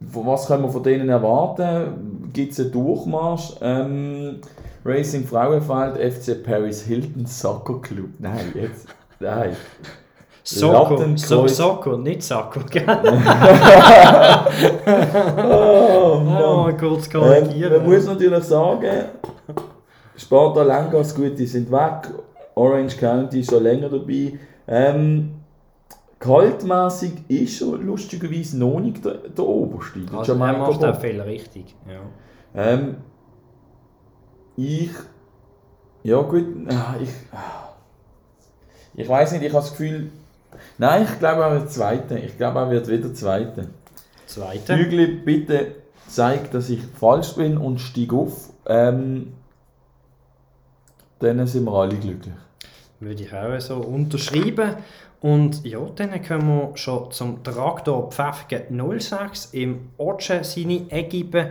was 0.00 0.46
können 0.46 0.62
wir 0.64 0.70
von 0.70 0.82
denen 0.82 1.08
erwarten? 1.08 2.30
Gibt 2.32 2.52
es 2.52 2.60
einen 2.60 2.72
Durchmarsch? 2.72 3.54
Ähm, 3.60 4.40
Racing 4.84 5.26
Frauenfeld, 5.26 5.96
FC 5.96 6.42
Paris 6.42 6.82
Hilton 6.82 7.26
Soccer 7.26 7.80
Club. 7.80 8.10
Nein, 8.18 8.52
jetzt. 8.54 8.86
Nein. 9.20 9.56
Lattenkreuz. 10.72 11.28
so, 11.28 11.46
nicht 11.98 12.22
Sacco, 12.22 12.60
gell? 12.70 12.84
Oh, 15.36 15.42
Oh, 15.44 16.20
Mann. 16.20 16.76
kurz 16.78 17.08
Ähm, 17.08 17.70
man 17.70 17.84
muss 17.84 18.06
natürlich 18.06 18.44
sagen, 18.44 19.04
Sparta 20.16 20.62
Langas, 20.62 21.14
gut, 21.14 21.38
die 21.38 21.46
sind 21.46 21.70
weg. 21.70 22.08
Orange 22.54 22.96
County 22.96 23.40
ist 23.40 23.50
schon 23.50 23.62
länger 23.62 23.88
dabei. 23.90 24.38
Ähm, 24.66 25.37
kaltmässig 26.18 27.12
ist 27.28 27.58
schon 27.58 27.84
lustigerweise 27.86 28.58
noch 28.58 28.80
nicht 28.80 29.04
der, 29.04 29.14
der 29.14 29.44
Oberste. 29.44 30.00
Der 30.00 30.18
also, 30.18 30.32
er 30.32 30.38
macht 30.38 30.84
auch 30.84 31.00
viel 31.00 31.20
richtig. 31.20 31.74
Ja. 31.86 32.00
Ähm, 32.54 32.96
ich. 34.56 34.90
Ja, 36.02 36.20
gut. 36.22 36.46
ah, 36.70 36.94
Ich, 37.00 37.10
ah. 37.32 37.68
ich 38.94 39.08
weiß 39.08 39.32
nicht, 39.32 39.42
ich 39.42 39.52
habe 39.52 39.62
das 39.62 39.70
Gefühl. 39.70 40.10
Nein, 40.78 41.04
ich 41.04 41.18
glaube, 41.18 41.42
er 41.42 41.52
wird 41.52 41.70
Zweiter. 41.70 42.16
Ich 42.16 42.36
glaube, 42.36 42.58
er 42.60 42.70
wird 42.70 42.88
wieder 42.88 43.14
Zweiter. 43.14 43.66
Zweite. 44.26 44.76
Hügli, 44.76 45.06
bitte 45.06 45.76
zeig, 46.08 46.50
dass 46.50 46.70
ich 46.70 46.82
falsch 46.82 47.34
bin 47.34 47.58
und 47.58 47.78
steig 47.78 48.12
auf. 48.12 48.50
Ähm, 48.66 49.34
dann 51.20 51.46
sind 51.46 51.64
wir 51.64 51.72
alle 51.72 51.96
glücklich. 51.96 52.34
Würde 53.00 53.22
ich 53.22 53.32
auch 53.32 53.60
so 53.60 53.76
unterschreiben. 53.76 54.74
Und 55.20 55.64
ja, 55.64 55.80
dann 55.96 56.22
kommen 56.22 56.48
wir 56.48 56.76
schon 56.76 57.10
zum 57.10 57.42
Traktor 57.42 58.10
Pfäffigen 58.10 59.00
06 59.00 59.46
im 59.52 59.90
Otsche 59.96 60.44
seine 60.44 60.90
Egibe. 60.90 61.50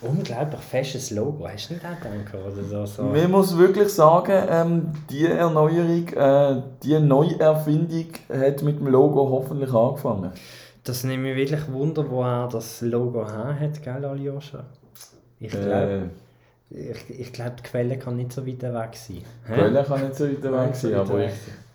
Unglaublich 0.00 0.60
festes 0.60 1.10
Logo, 1.12 1.48
hast 1.48 1.70
du 1.70 1.74
nicht 1.74 1.84
auch 1.86 1.98
gedacht? 1.98 2.34
Oder 2.34 2.86
so. 2.86 3.02
Man 3.04 3.30
muss 3.30 3.56
wirklich 3.56 3.88
sagen, 3.88 4.46
ähm, 4.50 4.92
die 5.08 5.24
Erneuerung, 5.26 6.08
äh, 6.08 6.62
die 6.82 6.98
Neuerfindung 7.00 8.08
hat 8.28 8.62
mit 8.62 8.80
dem 8.80 8.86
Logo 8.88 9.30
hoffentlich 9.30 9.72
angefangen. 9.72 10.32
Das 10.84 11.04
nimmt 11.04 11.22
mich 11.22 11.36
wirklich 11.36 11.72
Wunder, 11.72 12.04
wo 12.10 12.22
er 12.22 12.48
das 12.48 12.82
Logo 12.82 13.26
her 13.26 13.56
hat, 13.58 13.82
gell, 13.82 14.04
Aljoscha? 14.04 14.64
Ich 15.40 15.50
glaube, 15.50 15.70
Äh, 15.70 16.00
ich, 16.70 17.20
ich 17.20 17.32
glaub, 17.32 17.56
die 17.56 17.62
Quelle 17.62 17.98
kann 17.98 18.16
nicht 18.16 18.32
so 18.32 18.46
weit 18.46 18.62
weg 18.62 18.90
sein. 18.94 19.22
die 19.48 19.52
Quelle 19.52 19.84
kann 19.84 20.02
nicht 20.02 20.16
so 20.16 20.24
weit 20.24 20.42
weg 20.42 20.74
sein, 20.74 20.94
aber 20.94 21.24
ich 21.24 21.32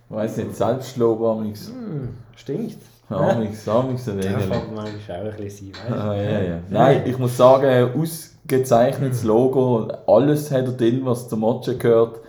weiß 0.10 0.38
nicht, 0.38 0.56
Selbstlob 0.56 1.22
amix. 1.22 1.68
Hm, 1.68 2.10
stinkt. 2.36 2.78
Amix, 3.10 3.68
amix 3.68 4.08
ein 4.08 4.18
Das 4.18 4.26
wenig. 4.28 4.50
kann 4.50 4.76
manchmal 4.76 5.28
auch 5.28 5.32
ein 5.34 5.44
bisschen 5.44 5.74
sein, 5.74 5.84
weißt 5.90 6.04
du? 6.04 6.10
Ah, 6.10 6.16
ja, 6.16 6.42
ja. 6.42 6.60
Nein, 6.70 7.02
ich 7.06 7.18
muss 7.18 7.36
sagen, 7.38 7.92
ausgezeichnetes 8.00 9.24
Logo, 9.24 9.88
alles 10.06 10.52
hat 10.52 10.66
er 10.66 10.72
drin, 10.74 11.02
was 11.06 11.28
zum 11.28 11.40
Motsche 11.40 11.76
gehört. 11.78 12.18
Ein 12.18 12.22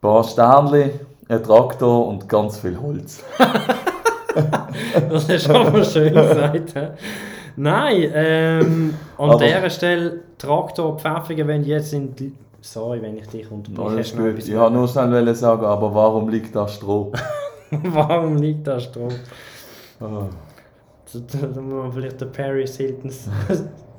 paar 0.00 0.22
Sternchen, 0.22 0.90
ein 1.28 1.42
Traktor 1.42 2.06
und 2.06 2.28
ganz 2.28 2.58
viel 2.58 2.80
Holz. 2.80 3.22
Das 5.08 5.28
ist 5.28 5.48
aber 5.48 5.84
schön 5.84 6.12
gesagt. 6.12 6.74
Nein, 7.56 8.10
ähm, 8.14 8.94
an 9.18 9.30
Aber- 9.30 9.44
dieser 9.44 9.70
Stelle 9.70 10.20
Traktor 10.38 10.98
Pfäffigen, 10.98 11.46
wenn 11.48 11.62
die 11.62 11.70
jetzt 11.70 11.90
sind. 11.90 12.20
Sorry, 12.60 13.00
wenn 13.02 13.16
ich 13.18 13.26
dich 13.28 13.50
unterbreche. 13.50 13.88
Alles 13.88 14.16
gut. 14.16 14.38
Ich 14.38 14.56
wollte 14.56 14.72
nur 14.72 14.88
schnell 14.88 15.34
sagen, 15.34 15.64
aber 15.64 15.94
warum 15.94 16.28
liegt 16.28 16.56
da 16.56 16.66
Stroh? 16.66 17.12
Warum 17.70 18.36
liegt 18.36 18.66
da 18.66 18.78
Strom? 18.78 19.08
Ah. 20.00 20.28
Da, 21.12 21.18
da, 21.40 21.46
da 21.48 21.60
muss 21.60 21.72
man 21.84 21.92
vielleicht 21.92 22.20
den 22.20 22.30
Paris 22.30 22.76
Hiltons 22.76 23.28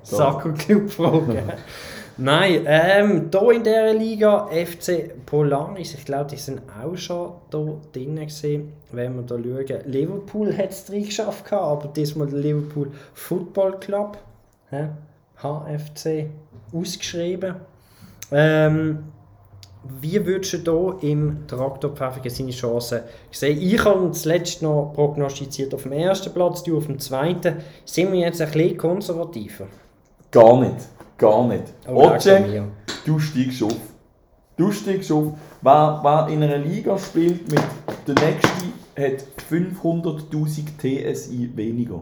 Sacco 0.04 0.50
Club 0.54 0.90
fragen. 0.90 1.40
Nein, 2.18 2.64
ähm, 2.66 3.30
hier 3.30 3.52
in 3.52 3.64
dieser 3.64 3.94
Liga 3.94 4.48
FC 4.48 5.14
Polaris, 5.26 5.96
ich 5.96 6.06
glaube, 6.06 6.30
die 6.32 6.38
sind 6.38 6.62
auch 6.82 6.96
schon 6.96 7.34
hier 7.52 7.78
drin 7.92 8.16
gewesen, 8.16 8.72
wenn 8.92 9.16
wir 9.18 9.24
da 9.24 9.36
schauen. 9.36 9.82
Liverpool 9.86 10.58
hat 10.58 10.70
es 10.70 10.86
drin 10.86 11.04
geschafft, 11.04 11.52
aber 11.52 11.90
diesmal 11.90 12.28
der 12.28 12.40
Liverpool 12.40 12.92
Football 13.14 13.80
Club, 13.80 14.18
hä? 14.70 14.90
HFC, 15.42 16.30
ausgeschrieben. 16.74 17.56
Ähm, 18.32 19.00
wie 20.00 20.26
würdest 20.26 20.66
du 20.66 20.98
hier 21.00 21.12
im 21.12 21.46
Traktor 21.48 21.92
Pfäffigen 21.92 22.32
seine 22.32 22.52
Chancen 22.52 23.02
sehen? 23.30 23.62
Ich 23.62 23.84
habe 23.84 24.10
zuletzt 24.12 24.62
noch 24.62 24.94
prognostiziert 24.96 25.74
auf 25.74 25.84
dem 25.84 25.92
ersten 25.92 26.34
Platz, 26.34 26.64
du 26.64 26.78
auf 26.78 26.86
dem 26.86 26.98
zweiten. 26.98 27.58
Sind 27.84 28.14
wir 28.14 28.22
jetzt 28.22 28.42
ein 28.42 28.52
bisschen 28.52 28.78
konservativer? 28.78 29.68
Gar 30.32 30.62
nicht. 30.62 30.95
Gar 31.18 31.48
nicht. 31.48 31.64
Oh, 31.88 32.02
leck 32.02 32.16
Oce, 32.18 32.40
mir. 32.42 32.68
du 33.06 33.20
steigst 33.20 33.64
auf. 33.64 33.78
Du 34.58 34.72
steigst 34.72 35.12
auf. 35.12 35.34
Wer, 35.62 36.00
wer 36.04 36.28
in 36.30 36.44
einer 36.44 36.58
Liga 36.58 36.98
spielt, 36.98 37.50
mit 37.52 37.62
der 38.08 38.16
nächste 38.16 38.66
hat 38.98 39.26
500.000 39.50 41.14
TSI 41.14 41.52
weniger. 41.56 42.02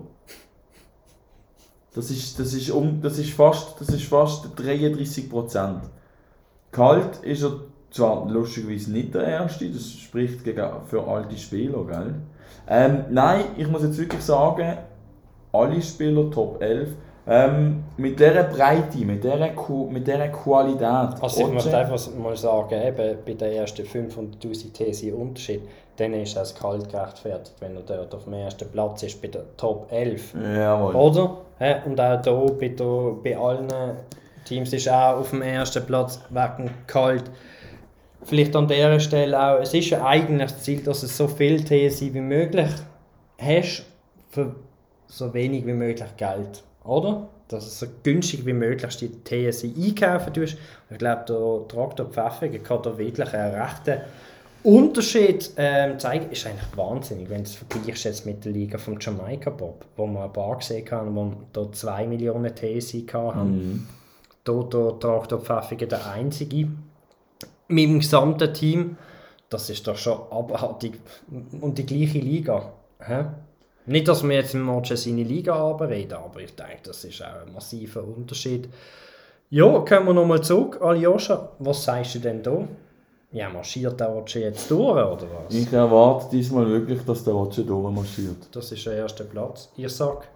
Das 1.93 2.09
ist, 2.09 2.39
das 2.39 2.53
ist, 2.53 2.71
um, 2.71 3.01
das 3.01 3.19
ist, 3.19 3.31
fast, 3.31 3.79
das 3.79 3.89
ist 3.89 4.05
fast 4.05 4.49
33 4.55 5.29
Prozent. 5.29 5.81
Kalt 6.71 7.17
ist 7.23 7.43
er 7.43 7.59
zwar 7.91 8.27
lustigerweise 8.27 8.91
nicht 8.91 9.13
der 9.13 9.27
Erste, 9.27 9.69
das 9.69 9.91
spricht 9.91 10.43
gegen, 10.43 10.67
für 10.87 11.07
alte 11.07 11.37
Spieler, 11.37 11.85
gell? 11.85 12.15
Ähm, 12.67 13.05
nein, 13.11 13.45
ich 13.57 13.67
muss 13.67 13.83
jetzt 13.83 13.99
wirklich 13.99 14.23
sagen, 14.23 14.77
alle 15.51 15.81
Spieler 15.81 16.31
Top 16.31 16.61
11, 16.61 16.89
ähm, 17.27 17.83
mit 17.97 18.19
dieser 18.19 18.43
Breite, 18.43 18.97
mit 18.99 19.23
dieser, 19.23 19.49
Ku- 19.49 19.89
mit 19.89 20.05
dieser 20.07 20.27
Qualität. 20.29 20.83
Also 21.21 21.41
ich 21.47 21.53
möchte 21.53 21.77
einfach 21.77 21.99
mal 22.17 22.35
sagen, 22.35 22.81
eben 22.81 23.17
bei 23.25 23.33
den 23.33 23.53
ersten 23.53 23.83
500'000 23.85 24.73
TSI 24.73 25.11
Unterschied, 25.11 25.61
dann 25.97 26.13
ist 26.13 26.35
es 26.35 26.55
kalt 26.55 26.89
gerechtfertigt, 26.89 27.53
wenn 27.59 27.75
er 27.75 27.83
dort 27.83 28.13
auf 28.15 28.23
dem 28.25 28.33
ersten 28.33 28.69
Platz 28.71 29.03
ist, 29.03 29.21
bei 29.21 29.27
der 29.27 29.43
Top 29.57 29.87
11. 29.91 30.33
Jawohl. 30.33 30.95
Oder? 30.95 31.37
Und 31.85 32.01
auch 32.01 32.21
hier 32.23 32.55
bei, 32.59 32.67
der, 32.69 33.11
bei 33.23 33.37
allen 33.37 33.67
Teams 34.45 34.73
ist 34.73 34.89
auch 34.89 35.19
auf 35.19 35.29
dem 35.29 35.41
ersten 35.43 35.85
Platz 35.85 36.19
wegen 36.29 36.71
kalt. 36.87 37.23
Vielleicht 38.25 38.55
an 38.55 38.67
dieser 38.67 38.99
Stelle 38.99 39.39
auch, 39.41 39.59
es 39.61 39.73
ist 39.73 39.89
ja 39.91 40.03
eigentlich 40.05 40.51
das 40.51 40.63
Ziel, 40.63 40.81
dass 40.83 41.01
du 41.01 41.07
so 41.07 41.27
viel 41.27 41.63
TSI 41.63 42.13
wie 42.13 42.21
möglich 42.21 42.69
hast, 43.37 43.85
für 44.29 44.55
so 45.07 45.33
wenig 45.33 45.65
wie 45.65 45.73
möglich 45.73 46.07
Geld. 46.17 46.63
Oder? 46.83 47.29
Dass 47.47 47.65
du 47.65 47.85
so 47.85 47.91
günstig 48.03 48.45
wie 48.45 48.53
möglich 48.53 48.97
die 48.97 49.11
TSI 49.23 49.73
einkaufen 49.77 50.33
tust. 50.33 50.57
Ich 50.89 50.97
glaube, 50.97 51.23
der 51.27 51.67
Traktor 51.67 52.07
Pfeffigen 52.07 52.63
kann 52.63 52.81
da 52.81 52.97
wirklich 52.97 53.33
einen 53.33 53.53
rechten 53.53 54.01
Unterschied 54.63 55.51
ähm, 55.57 55.99
zeigen. 55.99 56.31
Ist 56.31 56.45
eigentlich 56.45 56.77
wahnsinnig, 56.77 57.29
wenn 57.29 57.43
du 57.43 57.49
es 57.49 57.55
vergleichst 57.55 58.05
jetzt 58.05 58.25
mit 58.25 58.43
der 58.45 58.53
Liga 58.53 58.77
vom 58.77 58.97
Jamaica 58.99 59.49
Bob, 59.49 59.85
wo 59.97 60.07
man 60.07 60.23
ein 60.23 60.33
paar 60.33 60.57
gesehen 60.57 60.89
haben, 60.89 61.15
wo 61.15 61.33
da 61.51 61.71
2 61.71 62.07
Millionen 62.07 62.55
TSI 62.55 63.05
hatten. 63.11 63.51
Mhm. 63.51 63.87
Hier 64.45 64.63
der 64.63 64.99
Traktor 64.99 65.39
Pfeffigen 65.39 65.89
der 65.89 66.11
einzige 66.11 66.69
mit 67.67 67.85
dem 67.85 67.99
gesamten 67.99 68.53
Team. 68.53 68.97
Das 69.49 69.69
ist 69.69 69.87
doch 69.87 69.97
schon 69.97 70.19
abartig. 70.31 70.99
Und 71.61 71.77
die 71.77 71.85
gleiche 71.85 72.19
Liga. 72.19 72.73
Hä? 72.99 73.25
Nicht, 73.85 74.07
dass 74.07 74.23
wir 74.23 74.35
jetzt 74.35 74.53
im 74.53 74.65
Match 74.65 74.93
seine 74.95 75.23
Liga 75.23 75.55
abreden, 75.55 76.13
aber 76.13 76.39
ich 76.39 76.55
denke, 76.55 76.79
das 76.83 77.03
ist 77.03 77.21
auch 77.21 77.45
ein 77.45 77.53
massiver 77.53 78.03
Unterschied. 78.03 78.69
Ja, 79.49 79.79
kommen 79.79 80.07
wir 80.07 80.13
nochmal 80.13 80.41
zurück. 80.41 80.79
Aljoscha, 80.81 81.49
was 81.59 81.83
sagst 81.83 82.15
du 82.15 82.19
denn 82.19 82.41
da? 82.41 82.67
Ja, 83.33 83.49
marschiert 83.49 83.99
der 83.99 84.15
Otsche 84.15 84.39
jetzt 84.39 84.69
durch, 84.71 84.91
oder 84.91 85.27
was? 85.45 85.53
Ich 85.53 85.71
erwarte 85.73 86.29
diesmal 86.31 86.67
wirklich, 86.69 87.03
dass 87.03 87.23
der 87.23 87.35
Oce 87.35 87.65
durchmarschiert. 87.65 88.47
Das 88.51 88.71
ist 88.71 88.85
der 88.85 88.93
erste 88.93 89.25
Platz. 89.25 89.69
Ich 89.75 89.89
sag 89.89 90.27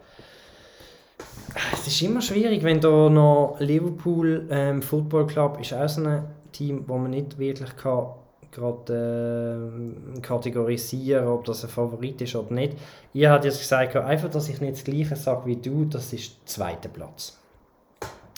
Es 1.73 1.87
ist 1.87 2.01
immer 2.01 2.21
schwierig, 2.21 2.63
wenn 2.63 2.81
da 2.81 3.09
noch 3.09 3.55
Liverpool 3.59 4.47
ähm, 4.49 4.81
Football 4.81 5.27
Club 5.27 5.59
ist 5.61 5.73
auch 5.73 5.87
so 5.87 6.03
ein 6.03 6.23
Team, 6.51 6.83
wo 6.87 6.97
man 6.97 7.11
nicht 7.11 7.37
wirklich 7.37 7.75
kann 7.77 8.07
gerade 8.51 9.69
äh, 10.17 10.19
kategorisieren, 10.21 11.27
ob 11.27 11.45
das 11.45 11.63
ein 11.63 11.69
Favorit 11.69 12.21
ist 12.21 12.35
oder 12.35 12.53
nicht. 12.53 12.77
Ihr 13.13 13.31
habt 13.31 13.45
jetzt 13.45 13.59
gesagt, 13.59 13.95
einfach, 13.95 14.29
dass 14.29 14.49
ich 14.49 14.61
nicht 14.61 14.73
das 14.73 14.83
Gleiche 14.83 15.15
sage 15.15 15.45
wie 15.45 15.55
du, 15.55 15.85
das 15.85 16.13
ist 16.13 16.31
der 16.31 16.45
zweite 16.45 16.89
Platz. 16.89 17.37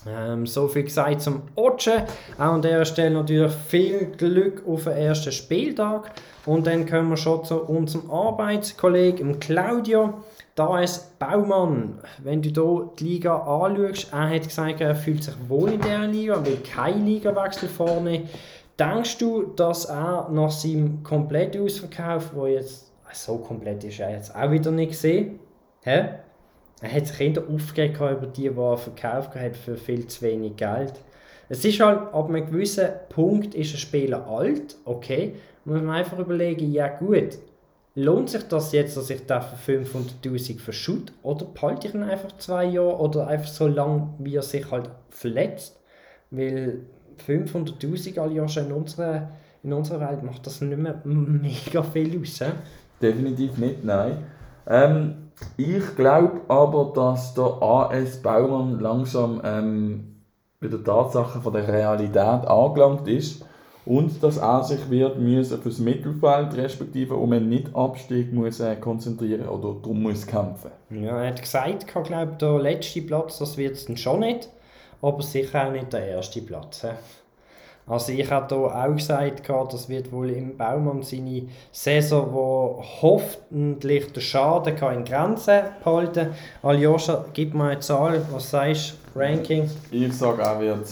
Ähm, 0.07 0.47
so 0.47 0.67
viel 0.67 0.83
gesagt 0.83 1.21
zum 1.21 1.41
Otsche. 1.55 2.05
Auch 2.37 2.53
an 2.53 2.61
dieser 2.61 2.85
Stelle 2.85 3.11
natürlich 3.11 3.51
viel 3.51 4.05
Glück 4.17 4.63
auf 4.65 4.85
den 4.85 4.93
ersten 4.93 5.31
Spieltag. 5.31 6.11
Und 6.45 6.67
dann 6.67 6.85
kommen 6.85 7.09
wir 7.09 7.17
schon 7.17 7.43
zu 7.43 7.61
unserem 7.63 8.09
Arbeitskollegen 8.09 9.39
Claudio. 9.39 10.13
Da 10.55 10.79
ist 10.81 11.19
Baumann. 11.19 11.99
Wenn 12.23 12.41
du 12.41 12.49
hier 12.49 12.89
die 12.97 13.03
Liga 13.03 13.37
anschaust, 13.37 14.11
er 14.11 14.29
hat 14.29 14.43
gesagt, 14.43 14.81
er 14.81 14.95
fühlt 14.95 15.23
sich 15.23 15.35
wohl 15.47 15.73
in 15.73 15.81
dieser 15.81 16.07
Liga, 16.07 16.45
will 16.45 16.57
keinen 16.57 17.05
Ligawechsel 17.05 17.69
vorne. 17.69 18.23
Denkst 18.79 19.17
du, 19.17 19.43
dass 19.43 19.85
er 19.85 20.29
nach 20.31 20.51
seinem 20.51 21.03
Komplettausverkauf, 21.03 22.33
wo 22.33 22.45
jetzt 22.45 22.91
so 23.13 23.37
komplett 23.37 23.83
ist, 23.83 23.99
er 23.99 24.11
jetzt 24.11 24.33
auch 24.33 24.51
wieder 24.51 24.71
nicht 24.71 24.91
gesehen, 24.91 25.39
hä? 25.81 26.09
Er 26.81 26.93
hat 26.93 27.07
sich 27.07 27.17
Kinder 27.17 27.43
aufgegeben 27.53 28.17
über 28.17 28.27
die, 28.27 28.49
die 28.49 28.57
er 28.57 28.77
verkauft 28.77 29.35
hat 29.35 29.57
für 29.57 29.75
viel 29.75 30.07
zu 30.07 30.21
wenig 30.21 30.55
Geld. 30.55 30.93
Es 31.49 31.65
ist 31.65 31.79
halt, 31.81 32.13
ab 32.13 32.29
einem 32.29 32.45
gewissen 32.45 32.87
Punkt 33.09 33.53
ist 33.53 33.73
ein 33.73 33.79
Spieler 33.79 34.25
alt, 34.27 34.77
okay, 34.85 35.35
muss 35.65 35.81
man 35.81 35.97
einfach 35.97 36.19
überlegen, 36.19 36.71
ja 36.71 36.87
gut, 36.87 37.37
lohnt 37.95 38.29
sich 38.29 38.43
das 38.43 38.71
jetzt, 38.71 38.95
dass 38.95 39.09
ich 39.09 39.25
da 39.25 39.41
für 39.41 39.81
500'000 39.81 40.59
verschütte 40.59 41.11
oder 41.21 41.45
behalte 41.45 41.87
ich 41.87 41.93
ihn 41.93 42.03
einfach 42.03 42.37
zwei 42.37 42.65
Jahre? 42.65 42.99
Oder 42.99 43.27
einfach 43.27 43.49
so 43.49 43.67
lange, 43.67 44.13
wie 44.19 44.35
er 44.35 44.43
sich 44.43 44.69
halt 44.71 44.89
verletzt, 45.09 45.79
weil 46.31 46.85
500'000 47.21 48.19
alle 48.19 48.33
Jahre 48.33 48.59
in 48.59 48.71
unserer, 48.71 49.29
in 49.63 49.73
unserer 49.73 49.99
Welt 50.09 50.23
macht 50.23 50.45
das 50.45 50.61
nicht 50.61 50.77
mehr 50.77 51.01
mega 51.03 51.83
viel 51.83 52.19
aus. 52.21 52.39
He? 52.39 52.51
Definitiv 53.01 53.57
nicht, 53.57 53.83
nein. 53.83 54.17
Ähm, 54.67 55.15
ich 55.57 55.95
glaube 55.95 56.41
aber, 56.47 56.91
dass 56.93 57.33
der 57.33 57.61
AS 57.61 58.21
Baumann 58.21 58.79
langsam 58.79 59.41
ähm, 59.43 60.21
bei 60.59 60.67
der 60.67 60.83
Tatsache 60.83 61.39
von 61.39 61.53
der 61.53 61.67
Realität 61.67 62.45
angelangt 62.45 63.07
ist 63.07 63.45
und 63.85 64.21
dass 64.21 64.37
er 64.37 64.63
sich 64.63 64.89
wird 64.89 65.17
müssen 65.19 65.61
fürs 65.61 65.79
Mittelfeld 65.79 66.55
respektive 66.55 67.15
um 67.15 67.31
einen 67.31 67.49
Nicht-Abstieg 67.49 68.33
muss 68.33 68.59
äh, 68.59 68.75
konzentrieren 68.75 69.47
oder 69.47 69.79
darum 69.81 70.03
muss 70.03 70.27
kämpfen. 70.27 70.71
Ja, 70.89 71.21
er 71.21 71.29
hat 71.29 71.41
gesagt, 71.41 71.85
ich 71.87 72.03
glaube 72.03 72.37
der 72.39 72.59
letzte 72.59 73.01
Platz, 73.01 73.39
das 73.39 73.57
wird 73.57 73.75
es 73.75 73.85
dann 73.85 73.97
schon 73.97 74.19
nicht, 74.19 74.49
aber 75.01 75.21
sicher 75.21 75.67
auch 75.67 75.71
nicht 75.71 75.91
der 75.93 76.07
erste 76.07 76.41
Platz. 76.41 76.85
Also 77.87 78.11
ich 78.11 78.29
habe 78.29 78.53
hier 78.55 78.75
auch 78.75 78.95
gesagt, 78.95 79.49
das 79.49 79.89
wird 79.89 80.11
wohl 80.11 80.29
im 80.29 80.55
Baumann 80.55 81.01
seine 81.01 81.47
Saison, 81.71 82.31
wo 82.31 82.83
hoffentlich 83.01 84.13
der 84.13 84.21
Schaden 84.21 84.77
in 84.77 85.05
Grenzen 85.05 85.61
behalten 85.83 86.35
Aljoscha, 86.61 87.25
gib 87.33 87.55
mal 87.55 87.71
eine 87.71 87.79
Zahl, 87.79 88.23
was 88.31 88.51
sagst 88.51 88.93
du, 89.15 89.19
Ranking? 89.19 89.69
Ich 89.89 90.13
sage, 90.15 90.43
er 90.43 90.59
wird 90.59 90.87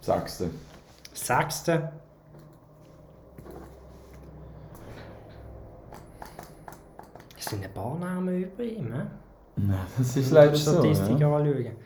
Sechste. 0.00 0.50
Sechste? 1.12 1.90
Es 7.38 7.44
sind 7.46 7.64
ein 7.64 7.72
paar 7.74 7.96
Namen 7.98 8.42
über 8.42 8.62
ihm, 8.62 8.88
ne? 8.90 9.10
Nein, 9.56 9.76
das 9.98 10.16
ist 10.16 10.30
leider 10.30 10.54
so. 10.56 10.72
Statistik 10.72 11.20
Ja. 11.20 11.34
anschauen. 11.36 11.76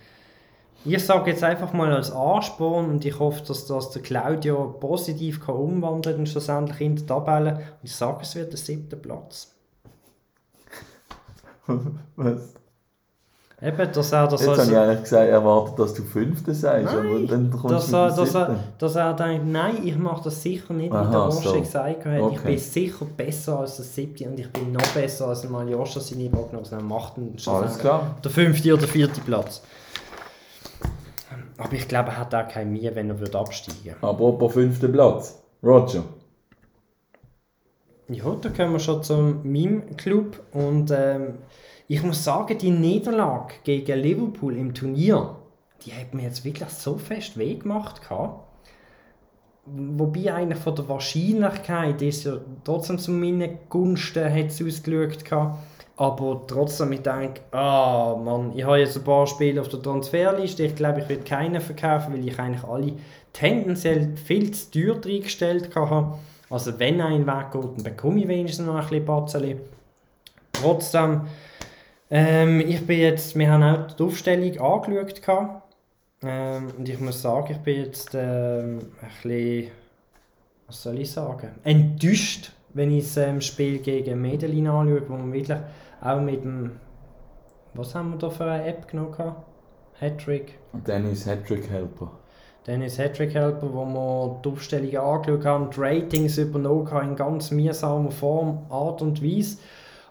Ich 0.87 1.05
sage 1.05 1.31
jetzt 1.31 1.43
einfach 1.43 1.73
mal 1.73 1.93
als 1.93 2.13
Ansporn 2.13 2.89
und 2.91 3.05
ich 3.05 3.19
hoffe, 3.19 3.43
dass 3.47 3.67
das 3.67 3.91
der 3.91 4.03
Claudio 4.03 4.77
positiv 4.81 5.45
kann 5.45 5.57
umwandeln 5.57 6.21
und 6.21 6.29
schlussendlich 6.29 6.81
in 6.81 6.97
der 6.97 7.07
Tabelle. 7.07 7.53
Und 7.55 7.61
ich 7.83 7.95
sage, 7.95 8.19
es 8.23 8.35
wird 8.37 8.53
der 8.53 8.59
siebte 8.59 8.97
Platz. 8.97 9.53
Was? 12.17 12.55
Eben, 13.63 13.91
dass 13.91 14.13
er 14.13 14.29
das 14.29 14.43
Jetzt 14.43 14.51
habe 14.51 14.61
als, 14.61 14.69
ich 14.69 14.77
eigentlich 14.77 15.03
gesagt, 15.05 15.31
erwartet, 15.31 15.79
dass 15.79 15.95
du 15.95 16.03
Fünfte 16.03 16.55
sagst, 16.55 16.93
aber 16.95 17.03
Nein, 17.05 17.27
dann 17.27 17.51
kommst 17.51 17.75
dass 17.75 17.87
du 17.91 17.97
er, 17.97 18.11
dass, 18.15 18.35
er, 18.35 18.57
dass 18.79 18.95
er 18.97 19.15
denkt, 19.15 19.47
nein, 19.47 19.79
ich 19.83 19.97
mache 19.97 20.25
das 20.25 20.43
sicher 20.43 20.75
nicht, 20.75 20.93
wie 20.93 20.97
Aha, 20.97 21.11
der 21.11 21.21
Roche 21.21 21.49
so. 21.49 21.61
gesagt 21.61 22.05
hat. 22.05 22.17
Ich 22.17 22.23
Okay. 22.23 22.39
bin 22.45 22.59
sicher 22.59 23.07
besser 23.17 23.61
als 23.61 23.77
der 23.77 23.87
siebte 23.87 24.29
und 24.29 24.39
ich 24.39 24.53
bin 24.53 24.73
noch 24.73 24.87
besser 24.89 25.29
als 25.29 25.41
der 25.41 25.49
Maljoscha 25.51 26.01
seine 26.01 26.29
Prognosen. 26.29 26.79
Er 26.79 26.85
macht 26.85 27.17
ihn 27.17 27.35
Alles 27.47 27.79
klar. 27.79 28.15
der 28.23 28.31
fünfte 28.31 28.75
oder 28.75 28.87
vierte 28.87 29.23
Platz. 29.23 29.63
Aber 31.59 31.73
ich 31.73 31.89
glaube, 31.89 32.11
er 32.11 32.19
hat 32.19 32.35
auch 32.35 32.49
kein 32.49 32.73
Mühe, 32.73 32.95
wenn 32.95 33.11
er 33.11 33.19
würde 33.19 33.39
absteigen 33.39 33.97
Apropos 34.03 34.53
fünfter 34.53 34.89
Platz. 34.89 35.43
Roger. 35.63 36.05
Ja, 38.09 38.37
da 38.41 38.51
kommen 38.51 38.73
wir 38.73 38.79
schon 38.79 39.03
zum 39.03 39.51
meinem 39.51 39.97
Club 39.97 40.41
und 40.53 40.93
ähm, 40.93 41.39
ich 41.89 42.03
muss 42.03 42.23
sagen, 42.23 42.59
die 42.59 42.71
Niederlage 42.71 43.55
gegen 43.65 43.99
Liverpool 43.99 44.57
im 44.57 44.75
Turnier, 44.75 45.37
die 45.85 45.93
hat 45.93 46.15
mir 46.15 46.23
jetzt 46.23 46.45
wirklich 46.45 46.69
so 46.69 46.99
fest 46.99 47.39
weh 47.39 47.55
gemacht. 47.55 48.03
gehabt. 48.03 48.45
Wobei 49.65 50.33
eigentlich 50.33 50.61
von 50.61 50.77
der 50.77 50.89
Wahrscheinlichkeit 50.89 52.01
ist 52.01 52.25
ja 52.25 52.39
trotzdem 52.63 52.99
zu 52.99 53.11
meinen 53.11 53.59
Gunsten 53.69 54.33
hat 54.33 54.47
es 54.47 54.63
ausgeschaut. 54.63 55.25
gehabt. 55.25 55.59
Aber 55.97 56.45
trotzdem, 56.47 56.93
ich 56.93 57.01
denke, 57.01 57.41
ah 57.53 58.15
Mann, 58.23 58.53
ich 58.55 58.65
habe 58.65 58.79
jetzt 58.79 58.97
ein 58.97 59.05
paar 59.05 59.27
Spiele 59.27 59.61
auf 59.61 59.69
der 59.69 59.81
Transferliste. 59.81 60.65
Ich 60.65 60.77
glaube, 60.77 61.01
ich 61.01 61.09
werde 61.09 61.25
keinen 61.25 61.61
verkaufen, 61.61 62.13
weil 62.13 62.29
ich 62.29 62.39
eigentlich 62.39 62.65
alle 62.65 62.93
tendenziell 63.33 64.15
viel 64.17 64.51
zu 64.51 64.71
teuer 64.71 65.01
reingestellt 65.03 65.75
habe. 65.75 66.19
Also 66.51 66.79
wenn 66.79 67.01
ein 67.01 67.27
weggeht, 67.27 67.77
dann 67.77 67.83
bekomme 67.83 68.21
ich 68.21 68.29
wenigstens 68.29 68.67
noch 68.67 68.75
ein 68.75 68.83
bisschen 68.83 69.05
Batzeli. 69.07 69.57
Trotzdem, 70.53 71.23
ähm, 72.11 72.61
ich 72.61 72.87
bin 72.87 73.01
jetzt, 73.01 73.37
wir 73.37 73.51
haben 73.51 73.63
auch 73.63 73.93
die 73.93 74.03
Aufstellung 74.03 74.59
angeschaut. 74.59 75.23
gehabt. 75.23 75.63
Ähm, 76.23 76.73
und 76.79 76.89
ich 76.89 76.99
muss 77.01 77.21
sagen, 77.23 77.53
ich 77.53 77.59
bin 77.59 77.85
jetzt 77.85 78.15
ähm, 78.15 78.79
ein 79.01 79.09
bisschen, 79.23 79.71
was 80.67 80.83
soll 80.83 80.99
ich 80.99 81.11
sagen, 81.11 81.51
enttäuscht, 81.65 82.53
wenn 82.75 82.91
ich 82.91 83.05
das 83.05 83.17
ähm, 83.19 83.41
Spiel 83.41 83.79
gegen 83.79 84.21
Medellin 84.21 84.67
anschaue, 84.67 85.09
wo 85.09 85.15
man 85.15 85.33
wirklich 85.33 85.59
auch 86.07 86.21
mit 86.21 86.45
dem, 86.45 86.73
was 87.75 87.95
haben 87.95 88.13
wir 88.13 88.19
da 88.19 88.31
für 88.31 88.45
eine 88.45 88.67
App 88.67 88.89
genommen? 88.89 89.35
Hattrick. 89.99 90.59
Dennis 90.73 91.27
Hattrick 91.27 91.69
Helper. 91.71 92.11
Dennis 92.67 92.99
Hattrick 92.99 93.35
Helper, 93.35 93.73
wo 93.73 93.85
wir 93.85 94.41
die 94.45 94.49
Aufstellungen 94.49 94.97
angeschaut 94.97 95.45
haben, 95.45 95.71
die 95.71 95.81
Ratings 95.81 96.39
übernommen 96.39 96.91
haben 96.91 97.11
in 97.11 97.17
ganz 97.17 97.51
mühsamer 97.51 98.11
Form, 98.11 98.67
Art 98.69 99.03
und 99.03 99.23
Weise. 99.23 99.59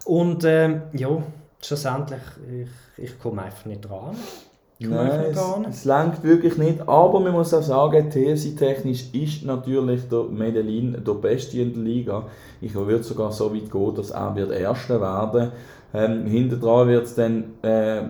Und 0.06 0.44
ähm, 0.44 0.82
ja, 0.92 1.22
schlussendlich, 1.60 2.22
ich, 2.96 3.04
ich 3.04 3.18
komme 3.18 3.42
einfach 3.42 3.66
nicht 3.66 3.82
dran. 3.82 4.16
Nein, 4.78 5.24
es, 5.30 5.38
es 5.70 5.84
langt 5.86 6.22
wirklich 6.22 6.58
nicht, 6.58 6.86
aber 6.86 7.20
man 7.20 7.32
muss 7.32 7.54
auch 7.54 7.62
sagen, 7.62 8.10
TSI-technisch 8.10 9.14
ist 9.14 9.42
natürlich 9.44 10.06
der 10.10 10.24
Medellin 10.24 11.02
der 11.02 11.14
Beste 11.14 11.60
in 11.60 11.72
der 11.72 11.82
Liga. 11.82 12.26
Ich 12.60 12.74
würde 12.74 13.02
sogar 13.02 13.32
so 13.32 13.54
weit 13.54 13.70
gehen, 13.70 13.94
dass 13.94 14.10
er 14.10 14.36
wird 14.36 14.52
Erster 14.52 15.00
werden. 15.00 15.52
Ähm, 15.94 16.26
hinten 16.26 16.60
dran 16.60 16.88
wird 16.88 17.04
es 17.04 17.14
dann 17.14 17.54
äh, 17.62 18.02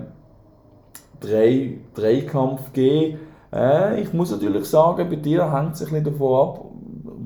drei, 1.21 1.79
Dreikampf 1.95 2.73
geben. 2.73 3.19
Äh, 3.53 4.01
ich 4.01 4.13
muss 4.13 4.31
natürlich 4.31 4.65
sagen, 4.67 5.09
bei 5.09 5.17
dir 5.17 5.53
hängt 5.53 5.75
es 5.75 5.83
ein 5.83 5.89
bisschen 5.91 6.05
davon 6.05 6.49
ab, 6.49 6.65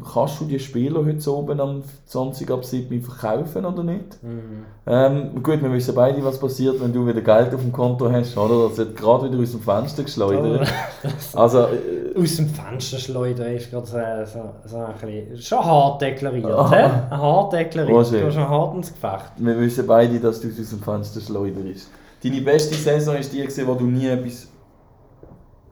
kannst 0.02 0.40
du 0.40 0.44
die 0.44 0.58
Spieler 0.58 1.04
heute 1.04 1.34
oben 1.34 1.60
am 1.60 1.82
20 2.06 2.50
ab 2.50 2.64
7 2.64 3.02
verkaufen 3.02 3.64
oder 3.64 3.82
nicht? 3.82 4.22
Mhm. 4.22 4.64
Ähm, 4.86 5.42
gut, 5.42 5.62
wir 5.62 5.72
wissen 5.72 5.94
beide, 5.94 6.24
was 6.24 6.38
passiert, 6.38 6.80
wenn 6.80 6.92
du 6.92 7.06
wieder 7.06 7.20
Geld 7.20 7.54
auf 7.54 7.60
dem 7.60 7.72
Konto 7.72 8.10
hast, 8.10 8.36
oder? 8.36 8.68
Das 8.68 8.78
wird 8.78 8.96
gerade 8.96 9.30
wieder 9.30 9.42
aus 9.42 9.52
dem 9.52 9.60
Fenster 9.60 10.02
geschleudert. 10.02 10.68
Also, 11.34 11.60
äh, 11.60 12.20
Aus 12.20 12.36
dem 12.36 12.48
Fenster 12.48 12.98
schleudern 12.98 13.54
ist 13.54 13.70
gerade 13.70 13.86
so, 13.86 13.98
so, 14.32 14.50
so 14.68 14.76
ein 14.78 14.94
bisschen, 15.00 15.40
schon 15.42 15.64
hart 15.64 16.02
deklariert. 16.02 16.46
Hä? 16.70 16.88
Hart 17.10 17.52
deklariert, 17.52 17.96
Roger. 17.96 18.20
du 18.20 18.26
hast 18.26 18.34
schon 18.34 18.48
hart 18.48 18.74
ins 18.76 18.92
Gefecht. 18.92 19.32
wir 19.36 19.60
wissen 19.60 19.86
beide, 19.86 20.18
dass 20.20 20.40
du 20.40 20.48
es 20.48 20.60
aus 20.60 20.70
dem 20.70 20.80
Fenster 20.80 21.20
schleuderst. 21.20 21.88
Deine 22.22 22.40
beste 22.42 22.74
Saison 22.74 23.16
ist 23.16 23.32
die, 23.32 23.66
wo 23.66 23.74
du 23.74 23.84
nie 23.86 24.06
etwas 24.08 24.48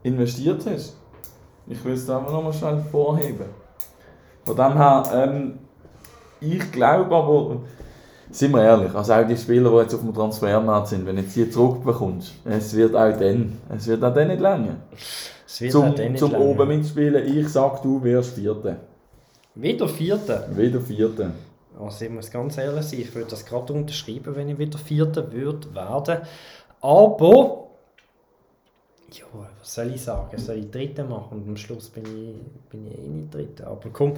investiert 0.03 0.65
hast. 0.65 0.95
Ich 1.67 1.83
will 1.85 1.93
es 1.93 2.09
einfach 2.09 2.31
nochmal 2.31 2.53
schnell 2.53 2.83
vorheben. 2.91 3.45
Von 4.55 4.71
dem 4.71 4.77
her, 4.77 5.03
ähm, 5.13 5.59
ich 6.41 6.71
glaube 6.71 7.15
aber, 7.15 7.57
sind 8.31 8.51
wir 8.53 8.63
ehrlich, 8.63 8.93
also 8.93 9.13
auch 9.13 9.27
die 9.27 9.37
Spieler, 9.37 9.69
die 9.71 9.77
jetzt 9.77 9.93
auf 9.93 10.01
dem 10.01 10.13
Transfermarkt 10.13 10.87
sind, 10.87 11.05
wenn 11.05 11.15
du 11.15 11.21
jetzt 11.23 11.35
die 11.35 11.49
zurückbekommst, 11.49 12.33
es 12.45 12.75
wird 12.75 12.95
auch 12.95 13.17
dann, 13.17 13.57
es 13.75 13.87
wird 13.87 14.03
auch 14.03 14.13
dann 14.13 14.27
nicht 14.27 14.39
länger. 14.39 14.75
Es 15.45 15.61
wird 15.61 15.71
Zum, 15.71 15.95
eh 15.95 16.09
nicht 16.09 16.19
zum 16.19 16.31
lange. 16.31 16.45
oben 16.45 16.67
mitspielen, 16.67 17.37
ich 17.37 17.49
sag, 17.49 17.81
du 17.81 18.03
wirst 18.03 18.35
Vierte. 18.35 18.77
Wieder 19.55 19.87
Vierte. 19.87 20.47
Wieder 20.55 20.79
Vierte. 20.79 21.31
Also 21.79 22.05
ich 22.05 22.11
muss 22.11 22.29
ganz 22.29 22.57
ehrlich 22.57 22.85
sein, 22.85 22.99
ich 22.99 23.13
würde 23.15 23.29
das 23.31 23.45
gerade 23.45 23.73
unterschreiben, 23.73 24.35
wenn 24.35 24.49
ich 24.49 24.57
wieder 24.57 24.77
Vierter 24.77 25.31
würde 25.31 25.73
werden. 25.73 26.19
Aber 26.81 27.65
Ja, 29.11 29.48
was 29.69 29.75
soll 29.75 29.93
ich 29.93 30.01
sagen? 30.01 30.37
Soll 30.37 30.57
ich 30.57 30.71
Dritte 30.71 31.03
machen 31.03 31.41
und 31.41 31.47
am 31.47 31.55
Schluss 31.57 31.89
bin 31.89 32.03
ich, 32.03 32.69
bin 32.71 32.87
ich 32.87 32.97
eh 32.97 33.07
nicht 33.07 33.31
Dritte. 33.31 33.67
Aber 33.67 33.87
komm, 33.93 34.13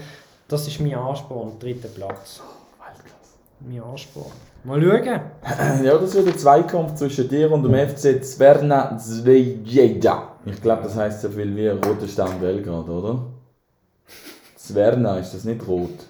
das 0.48 0.66
ist 0.66 0.80
mein 0.80 0.96
Ansporn, 0.96 1.60
dritter 1.60 1.90
Platz. 1.90 2.42
Weltklasse. 2.80 3.36
Mein 3.60 3.84
Ansporn. 3.84 4.32
Mal 4.64 4.82
schauen. 4.82 5.84
Ja, 5.86 5.98
das 5.98 6.14
wird 6.14 6.28
ein 6.28 6.38
Zweikampf 6.38 6.96
zwischen 6.96 7.28
dir 7.28 7.52
und 7.52 7.64
dem 7.64 7.74
FC 7.74 8.24
Zverna 8.24 8.98
Zvezda. 8.98 10.38
Ich 10.46 10.62
glaube, 10.62 10.84
das 10.84 10.96
heisst 10.96 11.22
so 11.22 11.30
viel 11.30 11.54
wie 11.54 11.68
Roter 11.68 12.08
Stern 12.08 12.40
Belgrad, 12.40 12.88
oder? 12.88 13.26
Zverna, 14.56 15.18
ist 15.18 15.34
das 15.34 15.44
nicht 15.44 15.68
rot? 15.68 16.06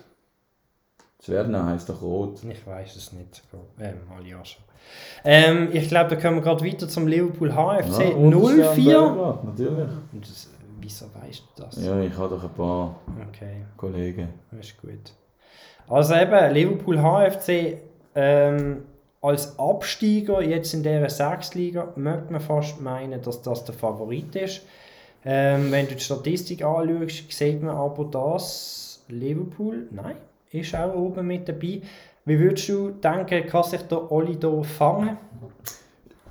Zverna 1.18 1.66
heisst 1.66 1.90
doch 1.90 2.00
rot. 2.00 2.44
Ich 2.44 2.68
weiß 2.68 2.96
es 2.96 3.12
nicht. 3.14 3.42
Ähm, 3.80 4.02
mal 4.08 4.26
ja 4.28 4.46
schon. 4.46 4.64
Ähm, 5.24 5.70
ich 5.72 5.88
glaube, 5.88 6.10
da 6.10 6.16
kommen 6.22 6.38
wir 6.38 6.42
gerade 6.42 6.66
weiter 6.66 6.88
zum 6.90 7.08
Liverpool 7.08 7.52
HFC 7.52 8.00
Ja, 8.00 8.10
Roter 8.16 8.74
Stern 8.74 8.76
04. 8.76 9.00
Belgrad, 9.00 9.44
natürlich. 9.44 9.90
Und 10.14 10.22
das, 10.28 10.50
wieso 10.80 11.06
weißt 11.14 11.44
du 11.56 11.64
das? 11.64 11.86
Ja, 11.86 12.00
ich 12.02 12.18
habe 12.18 12.30
doch 12.36 12.44
ein 12.44 12.50
paar 12.50 12.96
Okay, 13.30 13.66
Kollegen. 13.78 14.30
das 14.52 14.68
ist 14.68 14.82
gut. 14.82 15.14
Also 15.88 16.16
eben, 16.16 16.54
Liverpool 16.54 16.98
HFC 17.00 17.78
ähm, 18.16 18.84
als 19.22 19.60
Absteiger 19.60 20.42
jetzt 20.42 20.74
in 20.74 20.82
dieser 20.82 21.10
Sechsliga 21.10 21.90
möchte 21.96 22.32
man 22.32 22.42
fast 22.42 22.82
meinen, 22.82 23.22
dass 23.22 23.42
das 23.42 23.64
der 23.66 23.76
Favorit 23.76 24.36
ist. 24.36 24.62
Ähm, 25.24 25.72
wenn 25.72 25.88
du 25.88 25.94
die 25.94 26.02
Statistik 26.02 26.64
anschaust, 26.64 27.32
sieht 27.32 27.62
man 27.62 27.76
aber, 27.76 28.06
dass 28.06 29.04
Liverpool, 29.08 29.88
nein, 29.92 30.16
ist 30.52 30.76
auch 30.76 30.96
oben 30.96 31.28
mit 31.28 31.48
dabei. 31.48 31.82
Wie 32.26 32.40
würdest 32.40 32.70
du 32.70 32.92
denken, 32.92 33.48
kann 33.48 33.64
sich 33.64 33.82
der 33.82 34.12
Oli 34.12 34.38
hier 34.40 34.64
fangen? 34.64 35.18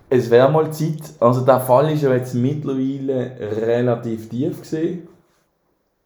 Es 0.09 0.31
wäre 0.31 0.51
mal 0.51 0.73
Zeit, 0.73 1.03
also 1.21 1.45
der 1.45 1.61
Fall 1.61 1.93
ist 1.93 2.03
ja 2.03 2.13
jetzt 2.15 2.35
mittlerweile 2.35 3.33
relativ 3.39 4.29
tief 4.29 4.61
gesehen 4.61 5.09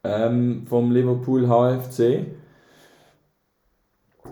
ähm, 0.04 0.66
vom 0.68 0.90
Liverpool 0.90 1.46
HFC. 1.48 2.26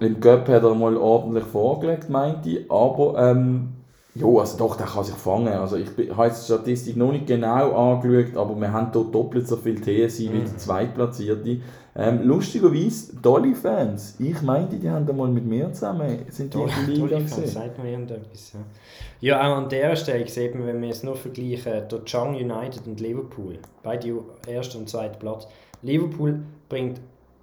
Im 0.00 0.20
Cup 0.20 0.48
hat 0.48 0.62
er 0.62 0.74
mal 0.74 0.96
ordentlich 0.96 1.44
vorgelegt, 1.44 2.08
meinte 2.10 2.50
ich, 2.50 2.70
aber 2.70 3.30
ähm, 3.30 3.72
ja, 4.14 4.26
also 4.26 4.58
doch, 4.58 4.76
der 4.76 4.86
kann 4.86 5.04
sich 5.04 5.14
fangen. 5.14 5.48
Also 5.48 5.76
ich 5.76 5.88
habe 5.88 6.26
jetzt 6.26 6.42
die 6.42 6.52
Statistik 6.52 6.96
noch 6.96 7.12
nicht 7.12 7.26
genau 7.26 7.72
angeschaut, 7.72 8.36
aber 8.36 8.54
wir 8.60 8.70
haben 8.70 8.92
hier 8.92 9.04
doppelt 9.04 9.48
so 9.48 9.56
viel 9.56 9.80
TSI 9.80 10.30
wie 10.32 10.40
der 10.40 10.56
Zweitplatzierte. 10.58 11.60
Ähm, 11.94 12.22
lustigerweise, 12.22 13.16
Dolly-Fans, 13.16 14.16
ich 14.18 14.40
meinte, 14.42 14.76
die 14.76 14.88
haben 14.88 15.06
da 15.06 15.12
mal 15.12 15.28
mit 15.28 15.44
mir 15.44 15.72
zusammen, 15.72 16.24
sind 16.28 16.52
die 16.52 16.58
in 16.58 16.66
der 16.66 16.86
Liga 16.88 17.18
gesehen. 17.18 17.46
sagt 17.46 17.82
mir 17.82 17.90
irgendetwas. 17.90 18.54
Ja. 18.54 18.60
ja, 19.20 19.40
auch 19.40 19.56
an 19.58 19.68
dieser 19.68 19.96
Stelle 19.96 20.26
sieht 20.26 20.54
man, 20.54 20.66
wenn 20.66 20.80
wir 20.80 20.88
es 20.88 21.02
nur 21.02 21.16
vergleichen, 21.16 21.88
der 21.90 22.04
Chang 22.06 22.34
United 22.34 22.86
und 22.86 22.98
Liverpool, 23.00 23.58
beide 23.82 24.18
ersten 24.46 24.78
und 24.78 24.88
zweiten 24.88 25.18
Platz. 25.18 25.46
Liverpool 25.82 26.40
bringt 26.70 27.00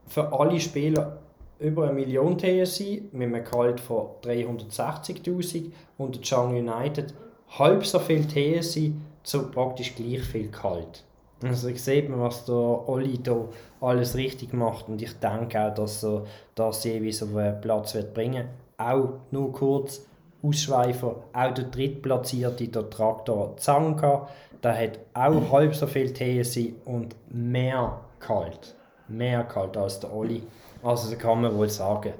für 0.08 0.34
alle 0.34 0.60
Spieler 0.60 1.19
über 1.59 1.83
eine 1.83 1.93
Million 1.93 2.37
TSI 2.37 3.09
mit 3.11 3.33
einem 3.33 3.43
Gehalt 3.43 3.79
von 3.79 4.07
360'000 4.23 5.71
und 5.97 6.15
der 6.15 6.21
Chang 6.21 6.55
United 6.55 7.13
halb 7.57 7.85
so 7.85 7.99
viel 7.99 8.25
TSI 8.27 8.93
zu 9.23 9.51
praktisch 9.51 9.95
gleich 9.95 10.21
viel 10.21 10.49
Gehalt. 10.49 11.03
Also 11.43 11.69
ich 11.69 11.81
sieht 11.81 12.09
man, 12.09 12.19
was 12.19 12.45
der 12.45 12.55
Oli 12.55 13.21
da 13.21 13.45
alles 13.81 14.15
richtig 14.15 14.53
macht 14.53 14.89
und 14.89 15.01
ich 15.01 15.13
denke 15.19 15.61
auch, 15.61 15.73
dass 15.73 16.03
er 16.03 16.25
das 16.55 16.83
jeweils 16.83 17.23
auf 17.23 17.35
einen 17.35 17.61
Platz 17.61 17.93
wird 17.95 18.13
bringen. 18.13 18.47
Auch 18.77 19.19
nur 19.31 19.51
kurz 19.51 20.05
Ausschweifer, 20.41 21.23
auch 21.33 21.53
der 21.53 21.65
drittplatzierte, 21.65 22.67
der 22.67 22.89
Traktor 22.89 23.57
Zanka, 23.57 24.29
der 24.63 24.77
hat 24.77 24.99
auch 25.13 25.51
halb 25.51 25.75
so 25.75 25.87
viel 25.87 26.13
TSI 26.13 26.75
und 26.85 27.15
mehr 27.29 27.99
kalt. 28.19 28.75
Mehr 29.09 29.43
kalt 29.43 29.75
als 29.77 29.99
der 29.99 30.13
Oli. 30.13 30.43
Also 30.83 31.09
das 31.09 31.19
kann 31.19 31.41
man 31.41 31.55
wohl 31.55 31.69
sagen. 31.69 32.13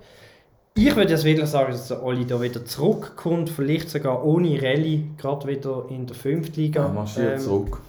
Ich 0.76 0.96
würde 0.96 1.12
jetzt 1.12 1.24
wieder 1.26 1.46
sagen, 1.46 1.72
dass 1.72 1.88
der 1.90 2.04
Oli 2.04 2.26
da 2.26 2.42
wieder 2.42 2.64
zurückkommt, 2.66 3.50
vielleicht 3.50 3.90
sogar 3.90 4.24
ohne 4.26 4.62
Rallye, 4.62 5.04
gerade 5.18 5.48
wieder 5.48 5.86
in 5.90 6.06
der 6.08 6.16
Fünftliga. 6.16 6.84
Er 6.84 6.90
marschiert 6.90 7.34
Ähm, 7.34 7.40
zurück. 7.40 7.82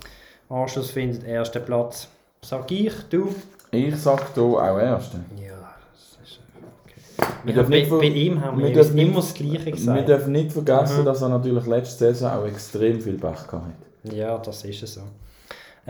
Anschluss 0.48 0.90
findet 0.90 1.24
ersten 1.24 1.64
Platz. 1.64 2.08
Sag 2.42 2.70
ich, 2.72 2.92
du? 3.10 3.28
Ich 3.70 3.94
sag 3.96 4.34
hier 4.34 4.42
auch 4.42 4.78
Erste. 4.78 5.20
Ja, 5.40 5.52
das 5.92 6.28
ist 6.28 6.40
okay. 6.84 7.30
Wir 7.44 7.54
Wir 7.54 7.62
bei, 7.62 7.68
nicht 7.68 7.90
bei 7.90 8.04
ihm 8.06 8.40
haben 8.40 8.58
wir, 8.58 8.66
wir 8.66 8.74
dürfen 8.74 8.98
immer 8.98 9.06
nicht- 9.08 9.18
das 9.18 9.34
Gleiche 9.34 9.66
Wir 9.66 9.72
gesagt. 9.72 10.08
dürfen 10.08 10.32
nicht 10.32 10.52
vergessen, 10.52 11.00
Mhm. 11.02 11.04
dass 11.04 11.22
er 11.22 11.28
natürlich 11.28 11.66
letzte 11.66 11.98
Saison 12.12 12.30
auch 12.32 12.46
extrem 12.46 13.00
viel 13.00 13.18
Pech 13.18 13.46
gehabt 13.46 13.52
hat. 13.52 14.12
Ja, 14.12 14.38
das 14.38 14.64
ist 14.64 14.82
es 14.82 14.94
so. 14.94 15.02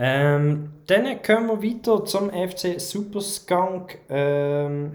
Ähm, 0.03 0.69
dann 0.87 1.05
kommen 1.21 1.61
wir 1.61 1.71
weiter 1.71 2.03
zum 2.05 2.31
FC 2.31 2.81
Superskunk. 2.81 3.99
Ähm, 4.09 4.93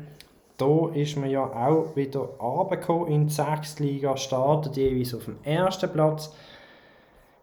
da 0.56 0.88
ist 0.94 1.16
man 1.16 1.30
ja 1.30 1.44
auch 1.44 1.94
wieder 1.94 2.20
runtergekommen 2.40 3.06
in 3.12 3.26
die 3.28 3.32
Sechstliga, 3.32 4.16
startet 4.16 4.76
jeweils 4.76 5.14
auf 5.14 5.26
dem 5.26 5.36
ersten 5.44 5.90
Platz. 5.90 6.32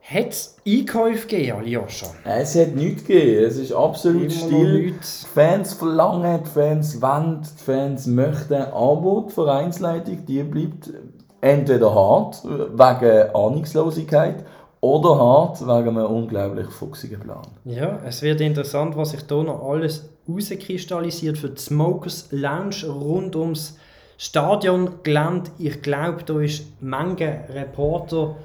Hat 0.02 0.28
es 0.28 0.58
Einkäufe 0.68 1.26
gegeben, 1.26 1.60
Aljoscha? 1.60 2.08
Es 2.26 2.60
hat 2.60 2.76
nichts 2.76 3.06
gegeben, 3.06 3.46
es 3.46 3.56
ist 3.56 3.72
absolut 3.72 4.34
still. 4.34 4.92
Die 4.92 5.26
Fans 5.34 5.74
verlangen, 5.74 6.44
die 6.44 6.50
Fans 6.50 7.02
wollen, 7.02 7.44
die 7.44 7.64
Fans 7.64 8.08
möchten, 8.08 8.62
aber 8.62 9.24
die 9.30 9.34
Vereinsleitung 9.34 10.26
die 10.26 10.44
bleibt 10.44 10.92
entweder 11.40 11.96
hart 11.96 12.44
wegen 12.44 13.34
Ahnungslosigkeit 13.34 14.44
oder 14.84 15.18
hart 15.18 15.62
wegen 15.62 15.98
einem 15.98 16.08
unglaublich 16.08 16.68
fuchsigen 16.68 17.22
Plan. 17.22 17.48
Ja, 17.64 18.02
es 18.06 18.22
wird 18.22 18.42
interessant, 18.42 18.98
was 18.98 19.12
sich 19.12 19.22
hier 19.30 19.42
noch 19.42 19.64
alles 19.64 20.10
herauskristallisiert 20.28 21.38
für 21.38 21.52
die 21.52 21.62
Smokers 21.62 22.28
Lounge 22.32 22.86
rund 22.88 23.34
ums 23.38 23.78
Stadiongelände. 24.18 25.52
Ich 25.58 25.82
glaube, 25.82 26.24
da 26.26 26.38
ist 26.42 26.66
Menge 26.82 27.46
Reporter 27.48 28.36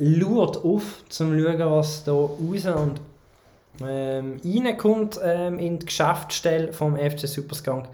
schaut 0.00 0.64
auf, 0.64 1.04
zum 1.10 1.38
zu 1.38 1.44
schauen, 1.44 1.70
was 1.70 2.02
da 2.02 2.12
raus 2.12 2.66
und 2.66 3.00
ähm, 3.86 4.40
reinkommt 4.44 5.20
ähm, 5.22 5.60
in 5.60 5.78
die 5.78 5.86
Geschäftsstelle 5.86 6.72
vom 6.72 6.96
FC 6.96 7.28
Superskunk. 7.28 7.86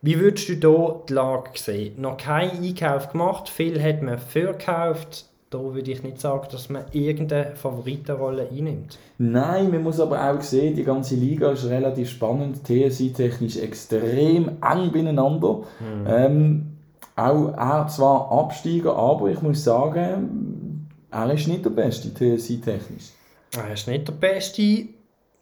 Wie 0.00 0.18
würdest 0.18 0.48
du 0.48 0.54
hier 0.54 1.02
die 1.06 1.12
Lage 1.12 1.50
sehen? 1.56 2.00
Noch 2.00 2.16
kein 2.16 2.62
Einkauf 2.62 3.10
gemacht, 3.10 3.50
viel 3.50 3.82
hat 3.82 4.00
man 4.00 4.18
verkauft. 4.18 5.26
Da 5.56 5.74
würde 5.74 5.90
ich 5.90 6.02
nicht 6.02 6.20
sagen, 6.20 6.48
dass 6.52 6.68
man 6.68 6.84
irgendeine 6.92 7.56
Favoritenrolle 7.56 8.48
einnimmt. 8.50 8.98
Nein, 9.16 9.70
man 9.70 9.84
muss 9.84 9.98
aber 9.98 10.30
auch 10.30 10.42
sehen, 10.42 10.76
die 10.76 10.84
ganze 10.84 11.14
Liga 11.14 11.50
ist 11.52 11.64
relativ 11.64 12.10
spannend, 12.10 12.62
TSI-technisch 12.64 13.56
extrem 13.56 14.50
eng 14.60 14.92
beieinander. 14.92 15.62
Ähm, 16.06 16.76
auch 17.14 17.54
er 17.56 17.88
zwar 17.88 18.30
Absteiger, 18.30 18.94
aber 18.96 19.30
ich 19.30 19.40
muss 19.40 19.64
sagen, 19.64 20.88
er 21.10 21.32
ist 21.32 21.48
nicht 21.48 21.64
der 21.64 21.70
Beste 21.70 22.12
TSI-technisch. 22.12 23.12
Er 23.56 23.72
ist 23.72 23.88
nicht 23.88 24.06
der 24.06 24.12
Beste. 24.12 24.88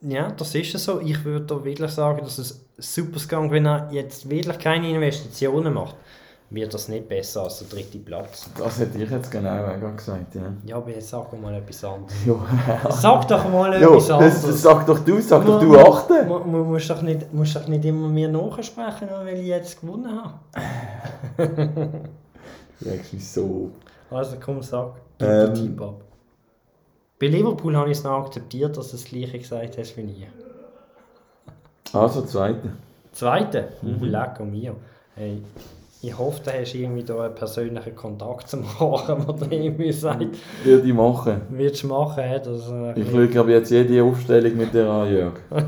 Ja, 0.01 0.31
das 0.31 0.55
ist 0.55 0.77
es 0.77 0.85
so. 0.85 1.01
Ich 1.01 1.25
würde 1.25 1.47
da 1.47 1.65
wirklich 1.65 1.91
sagen, 1.91 2.21
dass 2.23 2.39
es 2.39 2.65
Superskunk, 2.79 3.51
wenn 3.51 3.67
er 3.67 3.89
jetzt 3.91 4.31
wirklich 4.31 4.59
keine 4.59 4.91
Investitionen 4.91 5.75
macht, 5.75 5.97
wird 6.55 6.73
das 6.73 6.89
nicht 6.89 7.09
besser 7.09 7.43
als 7.43 7.59
der 7.59 7.69
dritte 7.69 7.99
Platz. 7.99 8.49
Das 8.57 8.79
hätte 8.79 9.03
ich 9.03 9.11
jetzt 9.11 9.31
genau 9.31 9.65
auch 9.65 9.97
gesagt, 9.97 10.35
ja. 10.35 10.43
Ja, 10.65 10.77
aber 10.77 10.91
jetzt 10.91 11.09
sag 11.09 11.31
doch 11.31 11.39
mal 11.39 11.55
etwas 11.55 11.85
anderes. 11.85 12.15
Ja, 12.27 12.91
Sag 12.91 13.27
doch 13.29 13.49
mal 13.51 13.73
ja 13.73 13.89
etwas 13.89 14.07
das, 14.07 14.11
anderes. 14.11 14.43
das 14.43 14.63
sag 14.63 14.87
doch 14.87 14.99
du, 15.01 15.21
sag 15.21 15.45
doch 15.45 15.61
du 15.61 15.79
achte. 15.79 16.25
mu- 16.25 16.39
mu- 16.41 16.65
musst 16.65 16.89
doch 16.91 17.03
nicht, 17.03 17.33
musst 17.33 17.57
doch 17.57 17.67
nicht 17.67 17.85
immer 17.85 18.09
mir 18.09 18.29
nachsprechen, 18.29 19.09
nur 19.09 19.25
weil 19.25 19.39
ich 19.39 19.47
jetzt 19.47 19.81
gewonnen 19.81 20.11
habe. 20.23 20.35
Du 22.81 22.89
regst 22.91 23.13
mich 23.13 23.29
so. 23.31 23.71
Also 24.11 24.37
komm, 24.45 24.61
sag. 24.63 24.95
Ähm. 25.21 25.55
Tipp 25.55 25.81
ab. 25.81 26.01
Bei 27.21 27.29
Liverpool 27.29 27.77
habe 27.77 27.91
ich 27.91 27.99
es 27.99 28.05
noch 28.05 28.25
akzeptiert, 28.25 28.77
dass 28.77 28.89
du 28.91 28.97
das 28.97 29.05
gleiche 29.05 29.39
gesagt 29.39 29.79
hast 29.79 29.97
wie 29.97 30.03
ich. 30.03 30.27
Also, 31.93 32.23
zweite. 32.23 32.73
Zweite? 33.13 33.69
Mhm. 33.83 34.03
Uh, 34.03 34.05
lecker 34.05 34.45
mir. 34.45 34.75
Hey, 35.15 35.41
ich 36.07 36.19
hoffe, 36.19 36.41
du 36.45 36.53
hast 36.53 36.75
irgendwie 36.75 37.03
da 37.03 37.25
einen 37.25 37.35
persönlichen 37.35 37.95
Kontakt 37.95 38.49
zum 38.49 38.65
Haaren, 38.79 39.25
der 39.27 39.49
dir 39.49 39.65
irgendwie 39.65 39.93
sagt, 39.93 40.27
Würde 40.65 40.87
ich 40.87 40.95
machen. 40.95 41.43
willst 41.51 41.83
du 41.83 41.89
machen? 41.89 42.25
Das, 42.45 42.71
äh, 42.71 43.01
Ich 43.01 43.11
schaue 43.11 43.41
aber 43.41 43.51
jetzt 43.51 43.71
jede 43.71 44.03
Aufstellung 44.03 44.57
mit 44.57 44.73
dir 44.75 44.89
an, 44.89 45.13
Jörg. 45.13 45.35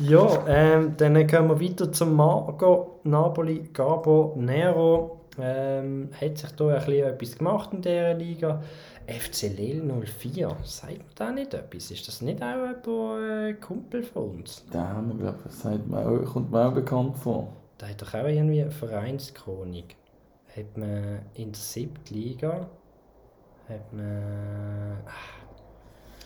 Ja, 0.00 0.26
ähm, 0.48 0.94
dann 0.96 1.26
kommen 1.28 1.50
wir 1.50 1.60
weiter 1.60 1.92
zum 1.92 2.14
Marco 2.16 2.98
Napoli, 3.04 3.68
Gabo 3.72 4.34
Nero. 4.36 5.20
Ähm, 5.38 6.10
hat 6.20 6.38
sich 6.38 6.50
da 6.50 6.66
ein 6.68 6.74
bisschen 6.84 7.06
etwas 7.06 7.38
gemacht 7.38 7.70
in 7.72 7.82
dieser 7.82 8.14
Liga. 8.14 8.60
FC 9.06 9.56
Lille 9.56 9.82
04, 10.18 10.56
sagt 10.64 10.92
mir 10.92 11.04
da 11.14 11.30
nicht 11.30 11.54
etwas? 11.54 11.90
Ist 11.90 12.08
das 12.08 12.22
nicht 12.22 12.42
auch 12.42 12.46
ein 12.46 13.50
äh, 13.50 13.52
Kumpel 13.54 14.02
von 14.02 14.30
uns? 14.38 14.64
Da 14.72 14.88
haben 14.88 15.08
wir, 15.08 15.32
glaube 15.32 16.20
ich, 16.24 16.28
kommt 16.32 16.50
mir 16.50 16.66
auch 16.68 16.72
bekannt 16.72 17.16
vor. 17.18 17.48
Da 17.84 17.90
hat 17.90 18.00
doch 18.00 18.14
auch 18.14 18.26
irgendwie 18.26 18.62
eine 18.62 18.70
Vereinschronik. 18.70 19.96
Hat 20.56 20.78
man 20.78 21.18
in 21.34 21.52
der 21.52 21.60
siebten 21.60 22.14
Liga 22.14 22.66
hat 23.68 23.92
man. 23.92 25.02
Ah, 25.06 25.44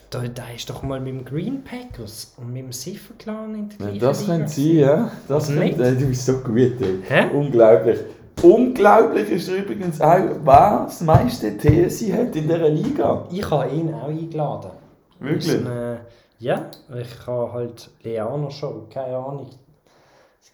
Da, 0.09 0.21
da 0.27 0.43
ist 0.55 0.69
doch 0.69 0.83
mal 0.83 1.01
mit 1.01 1.13
dem 1.13 1.25
Green 1.25 1.61
Packers 1.63 2.33
und 2.37 2.53
mit 2.53 2.63
dem 2.63 2.71
Siffer 2.71 3.13
Clan 3.17 3.55
in 3.55 3.69
der 3.69 3.77
Ja, 3.77 3.85
gleichen 3.93 3.99
das 3.99 4.21
Liga 4.21 4.33
sein, 4.33 4.41
gewesen. 4.45 4.79
ja. 4.79 5.11
Das 5.27 5.49
äh, 5.49 5.95
du 5.97 6.05
bist 6.07 6.25
so 6.25 6.37
gut, 6.37 6.81
ey. 6.81 6.99
Hä? 7.07 7.29
Unglaublich. 7.35 7.99
Unglaublich 8.41 9.29
ist 9.29 9.49
übrigens 9.49 9.99
auch, 9.99 10.17
wer 10.43 10.83
das 10.85 11.01
meiste 11.01 11.57
TSI 11.57 12.11
hat 12.11 12.35
in 12.37 12.43
dieser 12.47 12.69
Liga. 12.69 13.27
Ich 13.31 13.49
habe 13.51 13.69
ihn 13.69 13.93
auch 13.93 14.07
eingeladen. 14.07 14.71
Wirklich? 15.19 15.65
Äh, 15.65 15.97
ja, 16.39 16.71
ich 16.97 17.27
habe 17.27 17.51
halt 17.51 17.89
Leaner 18.03 18.49
schon, 18.49 18.87
keine 18.89 19.17
Ahnung. 19.17 19.49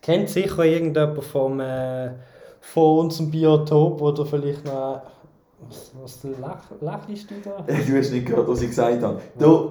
Kennt 0.02 0.30
sicher 0.30 0.64
irgendjemand 0.64 1.24
vom, 1.24 1.60
äh, 1.60 2.12
von 2.62 3.00
unserem 3.00 3.32
Biotop 3.32 4.02
oder 4.02 4.26
vielleicht 4.26 4.66
noch. 4.66 5.02
Was, 5.68 5.91
was 6.00 6.24
lach, 6.39 6.64
lächelst 6.82 7.32
du 7.32 7.36
da? 7.43 7.64
Du 7.88 7.98
hast 7.98 8.12
nicht 8.12 8.26
gehört, 8.28 8.48
was 8.48 8.62
ich 8.62 8.70
gesagt 8.70 9.02
habe. 9.02 9.20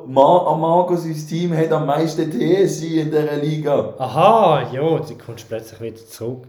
Ma 0.07 0.47
Amago, 0.47 0.97
sein 0.97 1.15
Team, 1.15 1.57
hat 1.57 1.71
am 1.71 1.87
meisten 1.87 2.31
TSI 2.33 3.01
in 3.01 3.11
dieser 3.11 3.37
Liga. 3.37 3.95
Aha, 3.99 4.71
ja, 4.73 4.81
du 4.99 5.15
kommst 5.25 5.47
plötzlich 5.49 5.81
wieder 5.81 5.97
zurück. 6.07 6.45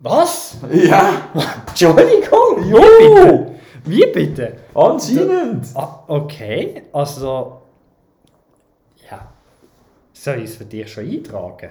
Was? 0.00 0.56
Ja, 0.72 1.28
Entschuldigung? 1.68 2.56
Wie 2.58 2.70
Jo! 2.70 2.78
bitte? 3.34 3.54
Wie 3.84 4.06
bitte? 4.12 4.56
anscheinend. 4.74 5.66
Ah, 5.74 6.04
okay, 6.06 6.84
also. 6.92 7.58
Ja. 9.10 9.28
Soll 10.12 10.36
ich 10.38 10.44
es 10.50 10.56
für 10.56 10.64
dich 10.64 10.90
schon 10.90 11.04
eintragen? 11.10 11.70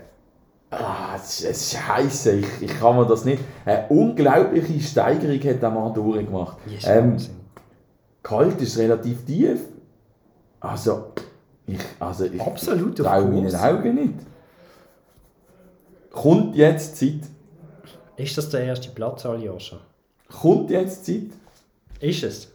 Ah, 0.70 1.13
das 1.13 1.41
ist, 1.41 1.72
scheisse, 1.74 2.34
ich, 2.34 2.47
ich 2.61 2.80
kann 2.80 2.97
mir 2.97 3.05
das 3.05 3.24
nicht. 3.24 3.41
Eine 3.65 3.88
unglaubliche 3.88 4.80
Steigerung 4.82 5.39
hat 5.39 5.61
der 5.61 5.70
Mann 5.70 5.93
durchgemacht. 5.93 6.57
Ist 6.68 6.86
Ähm, 6.88 7.18
kalt 8.22 8.61
ist 8.61 8.78
relativ 8.78 9.24
tief. 9.26 9.61
Also, 10.59 11.13
ich, 11.65 11.80
also 11.99 12.26
ich 12.26 12.41
Absolut 12.41 12.97
traue 12.97 13.26
meinen. 13.26 13.55
Augen 13.55 13.95
nicht. 13.95 14.13
Kommt 16.11 16.55
jetzt 16.55 16.97
Zeit? 16.97 17.22
Ist 18.18 18.38
das 18.38 18.49
der 18.49 18.61
erste 18.61 18.89
Platz, 18.89 19.26
Aljoscha? 19.26 19.80
Kommt 20.30 20.70
jetzt 20.72 21.05
Zeit? 21.05 21.28
Ist 22.01 22.24
es? 22.24 22.51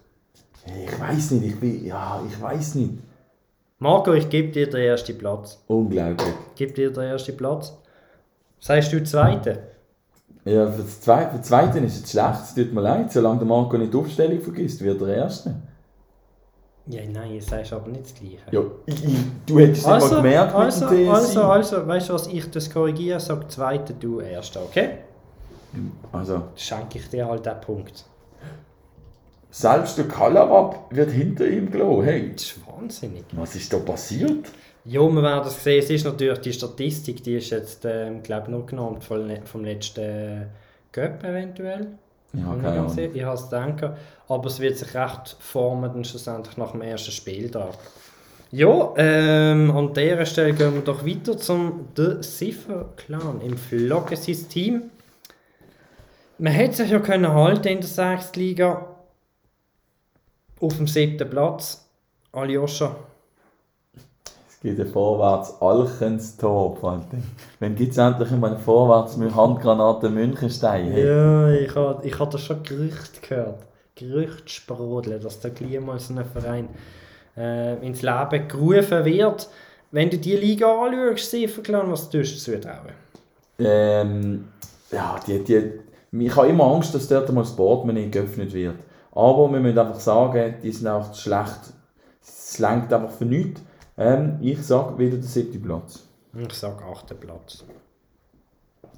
Ich 0.66 1.00
weiß 1.00 1.30
nicht, 1.32 1.54
ich 1.54 1.60
bin, 1.60 1.84
ja, 1.86 2.22
ich 2.28 2.40
weiß 2.40 2.74
nicht. 2.74 2.94
Marco, 3.78 4.12
ich 4.12 4.28
gebe 4.28 4.52
dir 4.52 4.68
den 4.68 4.82
ersten 4.82 5.16
Platz. 5.16 5.58
Unglaublich. 5.66 6.34
Gib 6.56 6.74
dir 6.74 6.92
den 6.92 7.04
ersten 7.04 7.36
Platz. 7.36 7.72
Sagst 8.62 8.92
du 8.92 9.02
Zweite? 9.02 9.58
Ja, 10.44 10.70
für 10.70 10.82
das 10.82 11.00
Zweite, 11.00 11.30
für 11.32 11.38
das 11.38 11.48
Zweite 11.48 11.78
ist 11.80 12.04
es 12.04 12.10
schlecht, 12.12 12.40
es 12.44 12.54
tut 12.54 12.72
mir 12.72 12.80
leid. 12.80 13.10
Solange 13.12 13.38
der 13.38 13.46
Marco 13.48 13.76
nicht 13.76 13.92
die 13.92 13.96
Aufstellung 13.98 14.40
vergisst, 14.40 14.80
wird 14.82 15.02
er 15.02 15.16
Erste. 15.16 15.56
Ja, 16.86 17.00
nein, 17.12 17.34
jetzt 17.34 17.48
sagst 17.48 17.72
du 17.72 17.76
aber 17.76 17.88
nicht 17.88 18.04
das 18.04 18.14
Gleiche. 18.14 18.38
Ja, 18.52 18.60
ich, 18.86 19.04
ich, 19.04 19.16
du 19.46 19.58
hättest 19.58 19.82
es 19.82 19.86
also, 19.86 20.06
nicht 20.06 20.14
mal 20.14 20.22
gemerkt 20.22 20.54
also, 20.54 20.84
mit 20.84 20.92
dem 20.92 21.06
TSI. 21.06 21.10
also, 21.10 21.42
also, 21.42 21.86
weißt 21.88 22.08
du 22.08 22.12
was, 22.14 22.26
ich 22.28 22.50
das 22.52 22.70
korrigiere, 22.70 23.18
sag 23.18 23.50
Zweite, 23.50 23.94
du 23.94 24.20
Erster, 24.20 24.62
okay? 24.62 24.90
Also, 26.12 26.42
Schenke 26.54 26.98
ich 26.98 27.08
dir 27.08 27.26
halt 27.26 27.44
den 27.46 27.60
Punkt. 27.60 28.04
selbst 29.50 29.98
der 29.98 30.06
Kalawab 30.06 30.86
wird 30.90 31.10
hinter 31.10 31.46
ihm 31.48 31.68
gelassen. 31.70 32.04
Hey, 32.04 32.32
Das 32.32 32.42
ist 32.44 32.66
wahnsinnig. 32.66 33.24
was 33.32 33.56
ist 33.56 33.72
da 33.72 33.78
passiert? 33.78 34.46
Ja, 34.85 35.01
wir 35.01 35.22
werden 35.22 35.45
das 35.45 35.62
sehen. 35.62 35.78
Es 35.78 35.91
ist 35.91 36.05
natürlich 36.05 36.39
die 36.41 36.53
Statistik, 36.53 37.22
die 37.22 37.37
ist 37.37 37.51
jetzt, 37.51 37.85
ähm, 37.85 38.22
glaube 38.22 38.51
noch 38.51 38.66
genannt 38.66 39.05
vom, 39.05 39.26
le- 39.28 39.43
vom 39.45 39.64
letzten 39.64 40.47
Cup 40.91 41.22
eventuell. 41.22 41.87
Ja, 42.35 42.57
Ich 43.14 43.22
habe 43.24 43.35
es 43.35 43.49
gedacht. 43.49 43.93
Aber 44.28 44.47
es 44.47 44.59
wird 44.59 44.78
sich 44.78 44.95
recht 44.95 45.37
formen, 45.39 45.93
dann 45.93 46.05
schlussendlich 46.05 46.57
nach 46.57 46.72
dem 46.72 46.80
ersten 46.83 47.12
Spieltag. 47.12 47.74
Ja, 48.51 48.93
ähm, 48.97 49.70
an 49.70 49.95
dieser 49.95 50.26
Stelle 50.26 50.53
gehen 50.53 50.74
wir 50.74 50.80
doch 50.83 51.07
weiter 51.07 51.37
zum 51.39 51.89
The 51.97 52.22
Cipher 52.22 52.87
Clan 52.97 53.41
im 53.41 53.57
Floggensystem. 53.57 54.91
Man 56.39 56.53
hätte 56.53 56.76
sich 56.76 56.91
ja 56.91 56.99
können 56.99 57.33
halten 57.33 57.68
in 57.68 57.80
der 57.80 57.89
6. 57.89 58.35
Liga 58.37 58.89
auf 60.61 60.76
dem 60.76 60.87
siebten 60.87 61.28
Platz. 61.30 61.87
Aljoscha, 62.33 62.97
Es 62.97 63.11
geht 64.62 64.78
ja 64.78 64.84
vorwärts 64.84 65.60
Alchens 65.60 66.36
Tor, 66.36 66.80
Valentin. 66.80 67.22
Wenn 67.58 67.74
gibt 67.74 67.92
es 67.92 67.98
endlich 67.98 68.30
mal 68.30 68.56
vorwärts 68.56 69.16
mit 69.16 69.34
Handgranate 69.34 70.08
Münchenstein? 70.08 70.92
Hey. 70.92 71.06
Ja, 71.06 71.50
ich 71.50 71.74
habe 71.74 72.06
ich 72.06 72.14
das 72.14 72.40
schon 72.40 72.62
Gerücht 72.62 73.22
gehört. 73.28 73.58
Gerücht 73.96 74.48
sprudeln, 74.48 75.20
dass 75.20 75.40
da 75.40 75.48
gleich 75.48 75.80
mal 75.80 75.98
so 75.98 76.14
ein 76.14 76.24
Verein 76.24 76.68
äh, 77.36 77.84
ins 77.84 78.02
Leben 78.02 78.48
gerufen 78.48 79.04
wird. 79.04 79.48
Wenn 79.90 80.08
du 80.08 80.16
die 80.16 80.36
Liga 80.36 80.66
anschaust, 80.66 81.30
Sieferklan, 81.30 81.90
was 81.90 82.08
tust 82.08 82.46
du 82.46 82.52
zutrauen? 82.52 82.94
Ähm, 83.58 84.48
ja, 84.90 85.16
die, 85.26 85.42
die, 85.42 85.72
ich 86.12 86.36
habe 86.36 86.48
immer 86.48 86.64
Angst, 86.64 86.94
dass 86.94 87.08
dort 87.08 87.30
mal 87.32 87.42
das 87.42 87.54
Portemonnaie 87.56 88.08
geöffnet 88.08 88.52
wird. 88.54 88.76
Aber 89.14 89.50
wir 89.52 89.60
müssen 89.60 89.78
einfach 89.78 90.00
sagen, 90.00 90.54
die 90.62 90.70
sind 90.70 90.86
auch 90.88 91.12
schlecht. 91.14 91.60
Es 92.22 92.58
lenkt 92.58 92.92
einfach 92.92 93.10
für 93.10 93.26
nichts. 93.26 93.60
Ähm, 94.03 94.38
ich 94.40 94.61
sage 94.61 94.98
wieder 94.98 95.16
der 95.16 95.28
siebte 95.28 95.59
Platz. 95.59 96.00
Ich 96.34 96.53
sage 96.55 96.82
achten 96.84 97.16
Platz. 97.18 97.64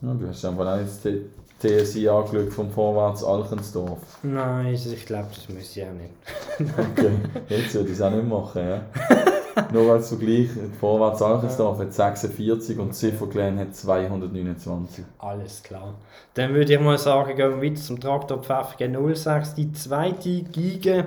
Ja, 0.00 0.14
du 0.14 0.28
hast 0.28 0.44
einfach 0.46 0.66
auch 0.66 0.80
jetzt 0.80 1.04
die 1.04 1.26
TSI 1.60 2.08
angeschaut 2.08 2.52
vom 2.52 2.70
Vorwärts 2.70 3.22
Alchensdorf. 3.22 3.98
Nein, 4.22 4.72
ich 4.72 5.04
glaube, 5.04 5.28
das 5.34 5.46
muss 5.48 5.76
ich 5.76 5.84
auch 5.84 5.92
nicht. 5.92 6.14
Okay, 6.78 7.10
jetzt 7.48 7.74
würde 7.74 7.88
ich 7.88 7.94
es 7.94 8.00
auch 8.00 8.10
nicht 8.10 8.26
machen. 8.26 8.66
Ja. 8.66 8.82
Nur 9.72 9.92
als 9.92 10.08
Vergleich, 10.08 10.48
Vorwärts 10.80 11.20
Alchensdorf 11.20 11.78
hat 11.78 11.92
46 11.92 12.78
und 12.78 12.94
Zifferklan 12.94 13.58
hat 13.58 13.74
229. 13.74 15.04
Alles 15.18 15.62
klar. 15.62 15.94
Dann 16.32 16.54
würde 16.54 16.72
ich 16.72 16.80
mal 16.80 16.96
sagen, 16.96 17.36
gehen 17.36 17.60
wir 17.60 17.70
weiter 17.70 17.80
zum 17.80 18.00
Traktor 18.00 18.42
Pfäffigen 18.42 19.14
06, 19.14 19.54
die 19.54 19.70
zweite 19.72 20.42
Giga. 20.44 21.04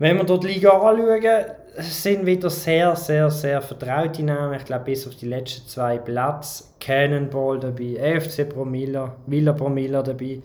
Wenn 0.00 0.16
wir 0.16 0.24
dort 0.24 0.44
die 0.44 0.48
Liga 0.48 0.70
anschauen, 0.70 1.44
sind 1.80 2.24
wieder 2.24 2.50
sehr, 2.50 2.94
sehr, 2.94 3.30
sehr 3.30 3.60
vertraute 3.60 4.22
Namen. 4.22 4.54
Ich 4.54 4.64
glaube, 4.64 4.84
bis 4.84 5.08
auf 5.08 5.16
die 5.16 5.26
letzten 5.26 5.66
zwei 5.68 5.98
Plätze. 5.98 6.64
Cannonball 6.78 7.58
dabei, 7.58 8.20
FC 8.20 8.48
Promilla, 8.48 9.16
Villa 9.26 9.52
Promilla 9.52 10.02
dabei. 10.02 10.40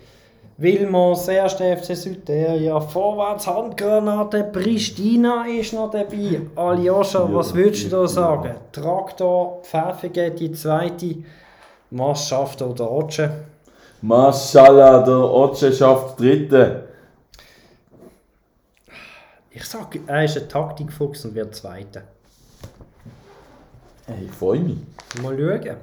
Wilmos, 0.56 1.28
erste 1.28 1.76
FC 1.76 1.96
Südteria, 1.96 2.80
Vorwärts 2.80 3.46
Handgranate, 3.46 4.44
Pristina 4.44 5.44
ist 5.46 5.72
noch 5.72 5.90
dabei. 5.90 6.42
Aljoscha, 6.56 7.20
Ja, 7.20 7.34
was 7.34 7.54
würdest 7.54 7.86
du 7.86 7.90
da 7.90 8.06
sagen? 8.08 8.54
Traktor, 8.72 9.62
Pfäffigen, 9.62 10.34
die 10.36 10.50
zweite. 10.52 11.16
Was 11.90 12.28
schafft 12.28 12.60
oder 12.62 12.90
Otsche? 12.90 13.30
Mashallah, 14.02 15.02
der 15.04 15.18
Otsche 15.18 15.72
schafft 15.72 16.18
Dritte. 16.20 16.93
Ich 19.56 19.64
sage, 19.66 20.00
er 20.08 20.24
ist 20.24 20.36
ein 20.36 20.48
Taktikfuchs 20.48 21.24
und 21.24 21.36
wird 21.36 21.54
Zweiter. 21.54 22.02
Hey, 24.06 24.24
ich 24.26 24.32
freue 24.32 24.58
mich. 24.58 24.78
Mal 25.22 25.38
schauen. 25.38 25.76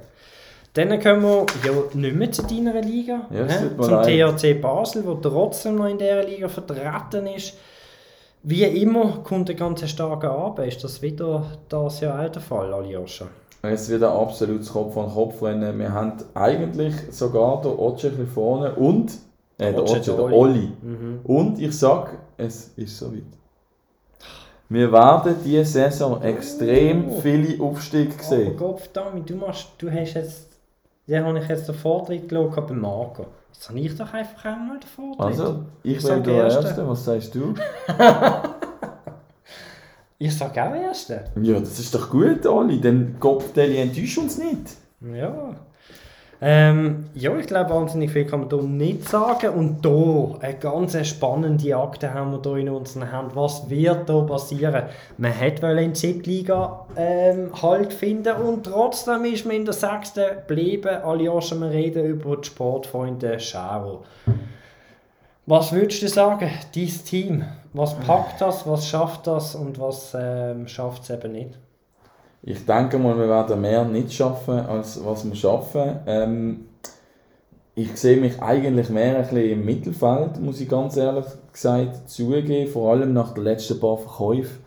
Dann 0.74 1.00
kommen 1.00 1.22
wir 1.22 1.46
ja 1.64 1.72
nicht 1.94 2.16
mehr 2.16 2.32
zu 2.32 2.42
deiner 2.42 2.82
Liga. 2.82 3.26
Ja, 3.30 3.48
Zum. 3.48 4.02
THC 4.02 4.60
Basel, 4.60 5.02
der 5.02 5.22
trotzdem 5.22 5.76
noch 5.76 5.86
in 5.86 5.96
dieser 5.96 6.22
Liga 6.22 6.48
vertreten 6.48 7.26
ist. 7.28 7.54
Wie 8.42 8.62
immer 8.64 9.20
kommt 9.24 9.48
ein 9.48 9.56
ganz 9.56 9.88
starker 9.88 10.32
Abend. 10.32 10.66
Ist 10.66 10.84
das 10.84 11.00
wieder 11.00 11.46
das 11.70 12.00
Jahr 12.00 12.26
auch 12.26 12.30
der 12.30 12.42
Fall, 12.42 12.74
Aljoscha? 12.74 13.26
Es 13.62 13.88
wird 13.88 14.02
ein 14.02 14.10
absolutes 14.10 14.70
Kopf 14.70 14.98
an 14.98 15.08
Kopf 15.08 15.42
rennen. 15.42 15.78
Wir 15.78 15.92
haben 15.92 16.12
eigentlich 16.34 16.94
sogar 17.10 17.62
den 17.62 17.72
Otsche 17.72 18.12
vorne 18.26 18.74
und 18.74 19.12
äh, 19.56 19.72
der 19.72 19.82
Otsche, 19.82 20.00
der 20.00 20.18
Olli. 20.18 20.72
Mhm. 20.82 21.20
Und 21.24 21.58
ich 21.58 21.78
sag, 21.78 22.18
es 22.36 22.72
ist 22.76 22.98
soweit. 22.98 23.22
Wir 24.72 24.90
werden 24.90 25.34
diese 25.44 25.64
Saison 25.64 26.22
extrem 26.22 27.08
Oh. 27.10 27.20
viele 27.20 27.62
Aufstiege 27.62 28.14
sehen. 28.22 28.56
Gott 28.56 28.88
damit, 28.94 29.28
du, 29.28 29.36
machst, 29.36 29.68
du 29.78 29.90
hast 29.90 30.14
jetzt... 30.14 30.48
Den 31.06 31.24
habe 31.26 31.38
ich 31.40 31.48
jetzt 31.48 31.68
den 31.68 31.74
Vortritt 31.74 32.28
geschaut 32.28 32.66
bei 32.68 32.74
Marco. 32.74 33.26
Jetzt 33.52 33.68
habe 33.68 33.80
ich 33.80 33.94
doch 33.94 34.12
einfach 34.14 34.52
auch 34.52 34.56
mal 34.56 34.78
den 34.80 34.88
Vortritt. 34.88 35.20
Also, 35.20 35.64
ich 35.82 36.00
sag 36.00 36.24
der 36.24 36.34
Erste. 36.44 36.66
Erste. 36.68 36.88
Was 36.88 37.04
sagst 37.04 37.34
du? 37.34 37.54
Ich 40.18 40.36
sage 40.38 40.62
auch 40.64 40.74
Erste. 40.74 41.24
Ja, 41.42 41.58
das 41.58 41.78
ist 41.78 41.94
doch 41.94 42.08
gut, 42.08 42.46
Olli. 42.46 42.80
Dann 42.80 43.16
Kopfdeli 43.18 43.76
enttäuscht 43.76 44.18
uns 44.18 44.38
nicht. 44.38 44.76
Ja. 45.00 45.56
Ähm, 46.44 47.04
ja, 47.14 47.36
ich 47.36 47.46
glaube, 47.46 47.70
wahnsinnig 47.70 48.10
viel 48.10 48.24
kann 48.24 48.40
man 48.40 48.50
hier 48.50 48.62
nicht 48.62 49.08
sagen. 49.08 49.50
Und 49.50 49.86
hier, 49.86 50.38
eine 50.40 50.58
ganz 50.58 51.06
spannende 51.06 51.76
Akte 51.76 52.12
haben 52.12 52.32
wir 52.32 52.42
hier 52.42 52.56
in 52.56 52.68
unseren 52.68 53.12
Händen. 53.12 53.36
Was 53.36 53.70
wird 53.70 54.10
hier 54.10 54.22
passieren? 54.22 54.82
Man 55.18 55.30
hätte 55.30 55.64
in 55.68 55.92
die 55.92 56.00
Siebtliga 56.00 56.84
ähm, 56.96 57.50
Halt 57.62 57.92
finden 57.92 58.34
und 58.34 58.64
trotzdem 58.64 59.24
ist 59.24 59.46
man 59.46 59.54
in 59.54 59.64
der 59.64 59.74
sechsten 59.74 60.36
geblieben. 60.48 60.96
Aljoscha, 61.04 61.54
wir 61.54 61.70
reden 61.70 62.06
über 62.06 62.36
die 62.36 62.48
Sportfreunde 62.48 63.38
Schauer. 63.38 64.00
Was 65.46 65.72
würdest 65.72 66.02
du 66.02 66.08
sagen, 66.08 66.50
dein 66.74 67.04
Team? 67.04 67.44
Was 67.72 67.94
packt 68.00 68.40
das, 68.40 68.66
was 68.66 68.88
schafft 68.88 69.28
das 69.28 69.54
und 69.54 69.78
was 69.78 70.16
ähm, 70.18 70.66
schafft 70.66 71.04
es 71.04 71.10
eben 71.10 71.32
nicht? 71.32 71.58
Ich 72.42 72.66
denke 72.66 72.98
mal, 72.98 73.16
wir 73.16 73.28
werden 73.28 73.60
mehr 73.60 73.84
nicht 73.84 74.12
schaffen, 74.12 74.58
als 74.58 75.04
was 75.04 75.24
wir 75.24 75.36
schaffen. 75.36 76.00
Ähm, 76.06 76.64
ich 77.74 77.96
sehe 77.96 78.20
mich 78.20 78.42
eigentlich 78.42 78.90
mehr 78.90 79.16
ein 79.16 79.22
bisschen 79.22 79.50
im 79.50 79.64
Mittelfeld, 79.64 80.40
muss 80.40 80.60
ich 80.60 80.68
ganz 80.68 80.96
ehrlich 80.96 81.24
gesagt 81.52 82.10
zugeben. 82.10 82.70
Vor 82.70 82.92
allem 82.92 83.12
nach 83.12 83.32
den 83.32 83.44
letzten 83.44 83.80
paar 83.80 83.96
Verkäufen 83.96 84.58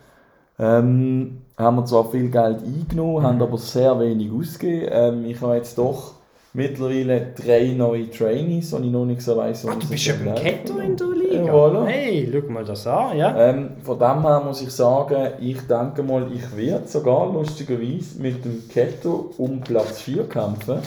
ähm, 0.58 1.42
haben 1.56 1.76
wir 1.76 1.84
zwar 1.84 2.10
viel 2.10 2.30
Geld 2.30 2.62
eingenommen, 2.62 3.22
haben 3.22 3.42
aber 3.42 3.58
sehr 3.58 4.00
wenig 4.00 4.32
ausgegeben. 4.32 4.88
Ähm, 4.90 5.24
ich 5.26 5.40
habe 5.40 5.56
jetzt 5.56 5.76
doch 5.78 6.15
mittlerweile 6.56 7.34
drei 7.36 7.74
neue 7.76 8.10
Trainees, 8.10 8.72
und 8.72 8.84
ich 8.84 8.90
noch 8.90 9.04
nicht 9.04 9.20
so 9.20 9.36
weiss, 9.36 9.66
Ah, 9.66 9.76
du 9.78 9.86
bist 9.86 10.06
ja 10.06 10.14
beim 10.24 10.34
Keto 10.34 10.78
in 10.78 10.96
der 10.96 11.06
Liga. 11.08 11.44
Ja, 11.44 11.52
voilà. 11.52 11.84
Hey, 11.84 12.28
schau 12.32 12.50
mal 12.50 12.64
das 12.64 12.86
an, 12.86 13.16
ja? 13.16 13.36
Ähm, 13.36 13.70
von 13.82 13.98
dem 13.98 14.22
her 14.22 14.42
muss 14.44 14.62
ich 14.62 14.70
sagen, 14.70 15.32
ich 15.40 15.60
denke 15.66 16.02
mal, 16.02 16.26
ich 16.32 16.56
werde 16.56 16.88
sogar 16.88 17.30
lustigerweise 17.32 18.20
mit 18.20 18.44
dem 18.44 18.66
Ketto 18.68 19.32
um 19.36 19.60
Platz 19.60 20.00
4 20.00 20.28
kämpfen. 20.28 20.78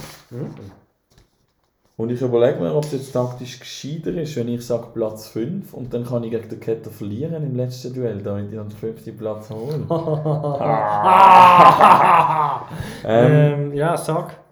Und 1.98 2.12
ich 2.12 2.22
überlege 2.22 2.60
mir, 2.62 2.74
ob 2.74 2.86
es 2.86 2.94
jetzt 2.94 3.12
taktisch 3.12 3.60
gescheiter 3.60 4.14
ist, 4.16 4.36
wenn 4.38 4.48
ich 4.48 4.66
sage 4.66 4.88
Platz 4.94 5.28
5 5.28 5.74
und 5.74 5.94
dann 5.94 6.06
kann 6.06 6.24
ich 6.24 6.32
gegen 6.32 6.48
den 6.50 6.60
Ketto 6.62 6.90
verlieren 6.90 7.44
im 7.44 7.56
letzten 7.56 7.94
Duell, 7.94 8.22
damit 8.24 8.50
ich 8.52 8.58
dann 8.58 8.70
den 8.70 8.78
fünften 8.78 9.18
Platz 9.18 9.50
hole. 9.50 9.86
ähm, 13.06 13.70
Ähm, 13.70 13.74
ja, 13.74 13.98
sag. 13.98 14.49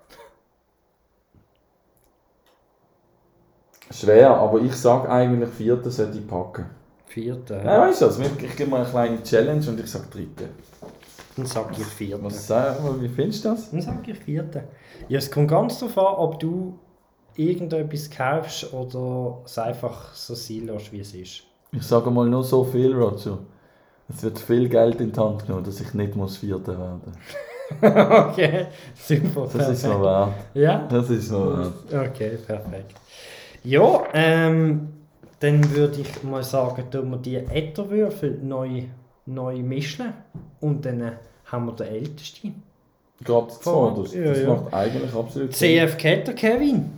Schwer, 3.91 4.31
aber 4.31 4.61
ich 4.61 4.73
sage 4.73 5.09
eigentlich, 5.09 5.49
Vierter 5.49 5.91
sollte 5.91 6.17
ich 6.17 6.27
packen. 6.27 6.65
Vierte. 7.05 7.61
Nein, 7.63 7.81
weißt 7.81 8.01
du 8.01 8.05
was? 8.07 8.19
Ich 8.19 8.55
gebe 8.55 8.69
mir 8.69 8.77
eine 8.77 8.85
kleine 8.85 9.23
Challenge 9.23 9.67
und 9.67 9.79
ich 9.79 9.89
sage 9.89 10.07
Dritte. 10.11 10.49
Dann 11.35 11.45
sag 11.45 11.71
ich 11.71 11.85
vierte. 11.85 12.23
Was 12.23 12.49
wie 13.01 13.07
findest 13.07 13.45
du 13.45 13.49
das? 13.49 13.71
Dann 13.71 13.81
sag 13.81 14.07
ich 14.07 14.17
vierte. 14.17 14.63
Ja, 15.07 15.19
es 15.19 15.29
kommt 15.31 15.49
ganz 15.49 15.79
darauf 15.79 15.97
an, 15.97 16.15
ob 16.15 16.39
du 16.39 16.79
irgendetwas 17.35 18.09
kaufst 18.09 18.73
oder 18.73 19.41
es 19.45 19.57
einfach 19.57 20.13
so 20.13 20.33
sein 20.33 20.65
lässt, 20.65 20.91
wie 20.91 20.99
es 20.99 21.13
ist. 21.13 21.43
Ich 21.71 21.83
sage 21.83 22.09
mal 22.09 22.27
nur 22.27 22.43
so 22.43 22.63
viel, 22.63 22.93
Roger. 22.93 23.39
Es 24.09 24.23
wird 24.23 24.39
viel 24.39 24.67
Geld 24.69 24.99
in 25.01 25.11
die 25.11 25.19
Hand 25.19 25.45
genommen, 25.45 25.63
dass 25.63 25.79
ich 25.79 25.93
nicht 25.93 26.15
muss 26.15 26.37
Vierter 26.37 26.77
werden 26.77 27.01
okay, 27.81 28.67
super. 28.95 29.49
Das 29.53 29.69
ist 29.69 29.85
mir 29.85 30.01
wert. 30.01 30.33
Ja? 30.53 30.87
Das 30.89 31.09
ist 31.09 31.29
mir 31.29 31.59
wert. 31.59 32.09
Okay, 32.09 32.37
perfekt. 32.37 32.95
Ja, 33.67 34.05
ähm, 34.13 34.87
dann 35.41 35.71
würde 35.75 35.99
ich 35.99 36.23
mal 36.23 36.41
sagen, 36.41 36.89
tun 36.89 37.11
wir 37.11 37.17
die 37.17 37.35
Etterwürfel 37.35 38.39
neu, 38.41 38.83
neu 39.25 39.57
mischen 39.57 40.13
und 40.61 40.85
dann 40.85 41.01
äh, 41.01 41.11
haben 41.45 41.65
wir 41.65 41.73
den 41.73 41.87
ältesten. 41.87 42.63
Gerade 43.21 43.49
zuvorderst. 43.49 44.15
Ja, 44.15 44.23
das 44.23 44.41
ja. 44.41 44.47
macht 44.47 44.73
eigentlich 44.73 45.13
absolut 45.13 45.53
Sinn. 45.53 45.85
CF 45.85 45.97
Ketter, 45.97 46.31
Kevin. 46.31 46.91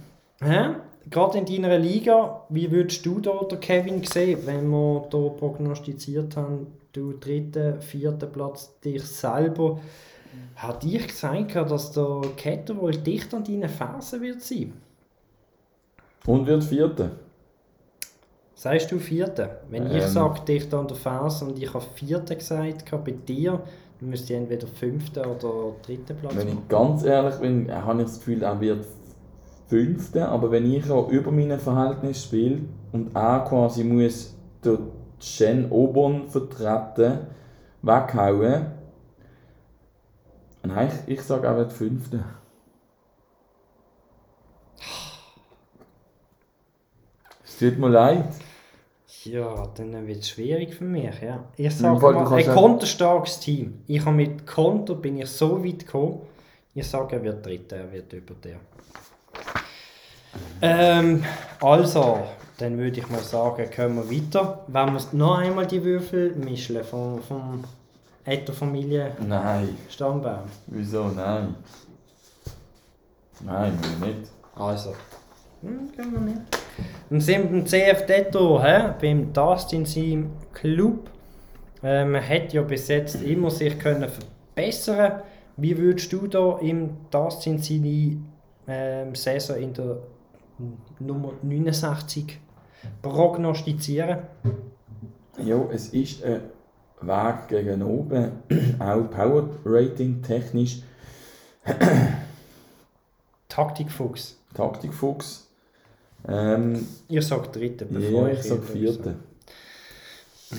Hä? 0.43 0.76
Gerade 1.09 1.39
in 1.39 1.45
deiner 1.45 1.80
Liga, 1.80 2.41
wie 2.49 2.70
würdest 2.70 3.03
du 3.03 3.20
da 3.20 3.39
den 3.49 3.59
Kevin 3.59 4.03
sehen, 4.03 4.38
wenn 4.45 4.70
wir 4.70 5.07
hier 5.09 5.30
prognostiziert 5.39 6.38
haben, 6.38 6.67
du 6.93 7.13
dritten, 7.13 7.82
vierten 7.82 8.32
Platz 8.32 8.80
dich 8.82 9.03
selber? 9.05 9.80
Hat 10.55 10.86
ich 10.86 11.07
gesagt, 11.07 11.55
dass 11.55 11.93
der 11.93 12.22
Ketter 12.38 12.80
wohl 12.80 12.95
dicht 12.95 13.34
an 13.34 13.43
deinen 13.43 13.70
Fersen 13.70 14.22
wird 14.22 14.43
sein? 14.43 14.74
Und 16.30 16.46
wird 16.46 16.64
Vierter. 16.64 17.10
Sagst 18.54 18.92
du 18.92 19.00
Vierte? 19.00 19.62
Wenn 19.72 19.88
ich 19.88 20.04
Ähm. 20.04 20.10
sage 20.10 20.42
dicht 20.48 20.72
an 20.76 20.88
der 20.88 20.96
Ferse 20.96 21.46
und 21.46 21.58
ich 21.58 21.74
habe 21.74 21.84
Vierte 21.96 22.36
gesagt, 22.36 22.86
bei 23.04 23.12
dir, 23.12 23.62
dann 24.00 24.10
müsste 24.10 24.34
ich 24.34 24.40
entweder 24.40 24.68
fünften 24.68 25.26
oder 25.26 25.74
dritten 25.82 26.16
Platz 26.18 26.36
Wenn 26.36 26.50
ich 26.50 26.68
ganz 26.68 27.04
ehrlich 27.04 27.36
bin, 27.38 27.74
habe 27.74 28.02
ich 28.02 28.08
das 28.08 28.20
Gefühl, 28.20 28.44
er 28.44 28.62
wird 28.62 28.86
Fünfter. 29.70 30.30
Aber 30.30 30.52
wenn 30.52 30.72
ich 30.72 30.92
auch 30.92 31.10
über 31.10 31.32
meinem 31.32 31.60
Verhältnis 31.60 32.24
spiele 32.24 32.60
und 32.92 33.16
er 33.16 33.40
quasi 33.48 33.84
muss 33.84 34.36
den 34.64 34.78
Shen 35.20 35.72
Obon 35.72 36.28
vertreten, 36.28 37.22
weghauen, 37.82 38.68
nein, 40.62 40.90
ich, 41.08 41.14
ich 41.14 41.22
sage, 41.24 41.48
er 41.48 41.58
wird 41.58 41.74
Fünfter. 41.74 42.39
Es 47.60 47.66
tut 47.66 47.78
mir 47.78 47.89
leid. 47.89 48.24
Ja, 49.26 49.68
dann 49.76 50.07
wird 50.07 50.20
es 50.20 50.30
schwierig 50.30 50.74
für 50.74 50.86
mich, 50.86 51.22
ja. 51.22 51.43
Ich 51.57 51.66
Im 51.66 51.72
sage 51.72 51.99
Fall, 51.99 52.14
mal, 52.14 52.34
ein 52.34 52.47
konterstarkes 52.47 53.41
Team. 53.41 53.82
Ich 53.86 53.99
habe 54.05 54.16
mit 54.16 54.47
Konter 54.47 54.95
bin 54.95 55.20
ich 55.20 55.30
so 55.30 55.62
weit 55.62 55.80
gekommen, 55.80 56.22
ich 56.74 56.88
sage, 56.88 57.18
er 57.18 57.24
wird 57.24 57.45
Dritter, 57.45 57.76
er 57.76 57.91
wird 57.91 58.14
über 58.14 58.34
dir. 58.36 58.62
Ähm, 60.62 61.26
also, 61.60 62.20
dann 62.60 62.78
würde 62.78 63.01
ich 63.01 63.10
mal 63.10 63.20
sagen, 63.20 63.70
kommen 63.76 64.10
wir 64.10 64.10
weiter. 64.10 64.64
Wenn 64.68 64.93
wir 64.93 65.01
noch 65.12 65.39
einmal 65.39 65.68
die 65.68 65.84
Würfel 65.84 66.36
mischen 66.36 66.82
vom, 66.86 67.22
vom 67.22 67.66
Etterfamilie 68.24 69.18
Nein. 69.28 69.76
Stammbaum. 69.89 70.43
Wieso? 70.68 71.10
Nein. 71.10 71.55
Nein, 73.41 73.78
ich 73.82 74.05
nicht. 74.05 74.32
Also. 74.55 74.93
Hm, 75.62 75.91
können 75.93 76.14
wir 76.14 76.22
nicht. 76.22 76.68
Wir 77.10 77.20
beim 77.20 77.66
CF 77.66 78.06
Detto, 78.06 78.62
hä? 78.62 78.94
beim 79.02 79.34
Dustin 79.34 79.86
seinem 79.86 80.32
Club. 80.54 81.10
Äh, 81.82 82.06
man 82.06 82.22
hat 82.22 82.54
ja 82.54 82.62
bis 82.62 82.88
jetzt 82.88 83.22
immer 83.24 83.50
sich 83.50 83.80
können 83.80 84.10
verbessern. 84.10 85.22
Wie 85.58 85.78
würdest 85.78 86.12
du 86.14 86.28
da 86.28 86.60
im 86.60 86.98
Dustin 87.12 87.58
seine 87.60 88.18
ähm, 88.68 89.16
Saison 89.16 89.58
in 89.58 89.74
der 89.74 89.98
Nummer 91.00 91.34
69 91.42 92.40
prognostizieren? 93.02 94.20
Ja, 95.44 95.66
es 95.72 95.90
ist 95.90 96.24
ein 96.24 96.42
Weg 97.02 97.48
gegen 97.48 97.82
oben, 97.82 98.32
auch 98.80 99.10
Power 99.10 99.50
Rating 99.66 100.22
technisch. 100.22 100.82
Taktikfuchs. 103.48 104.38
Taktikfuchs. 104.54 105.49
Ähm, 106.28 106.88
Ich 107.07 107.26
sage 107.28 107.49
dritte, 107.49 107.88
ja, 107.89 108.28
ich 108.28 108.43
sage 108.43 108.61
irgendetwas 108.61 108.70
vierte. 108.72 109.15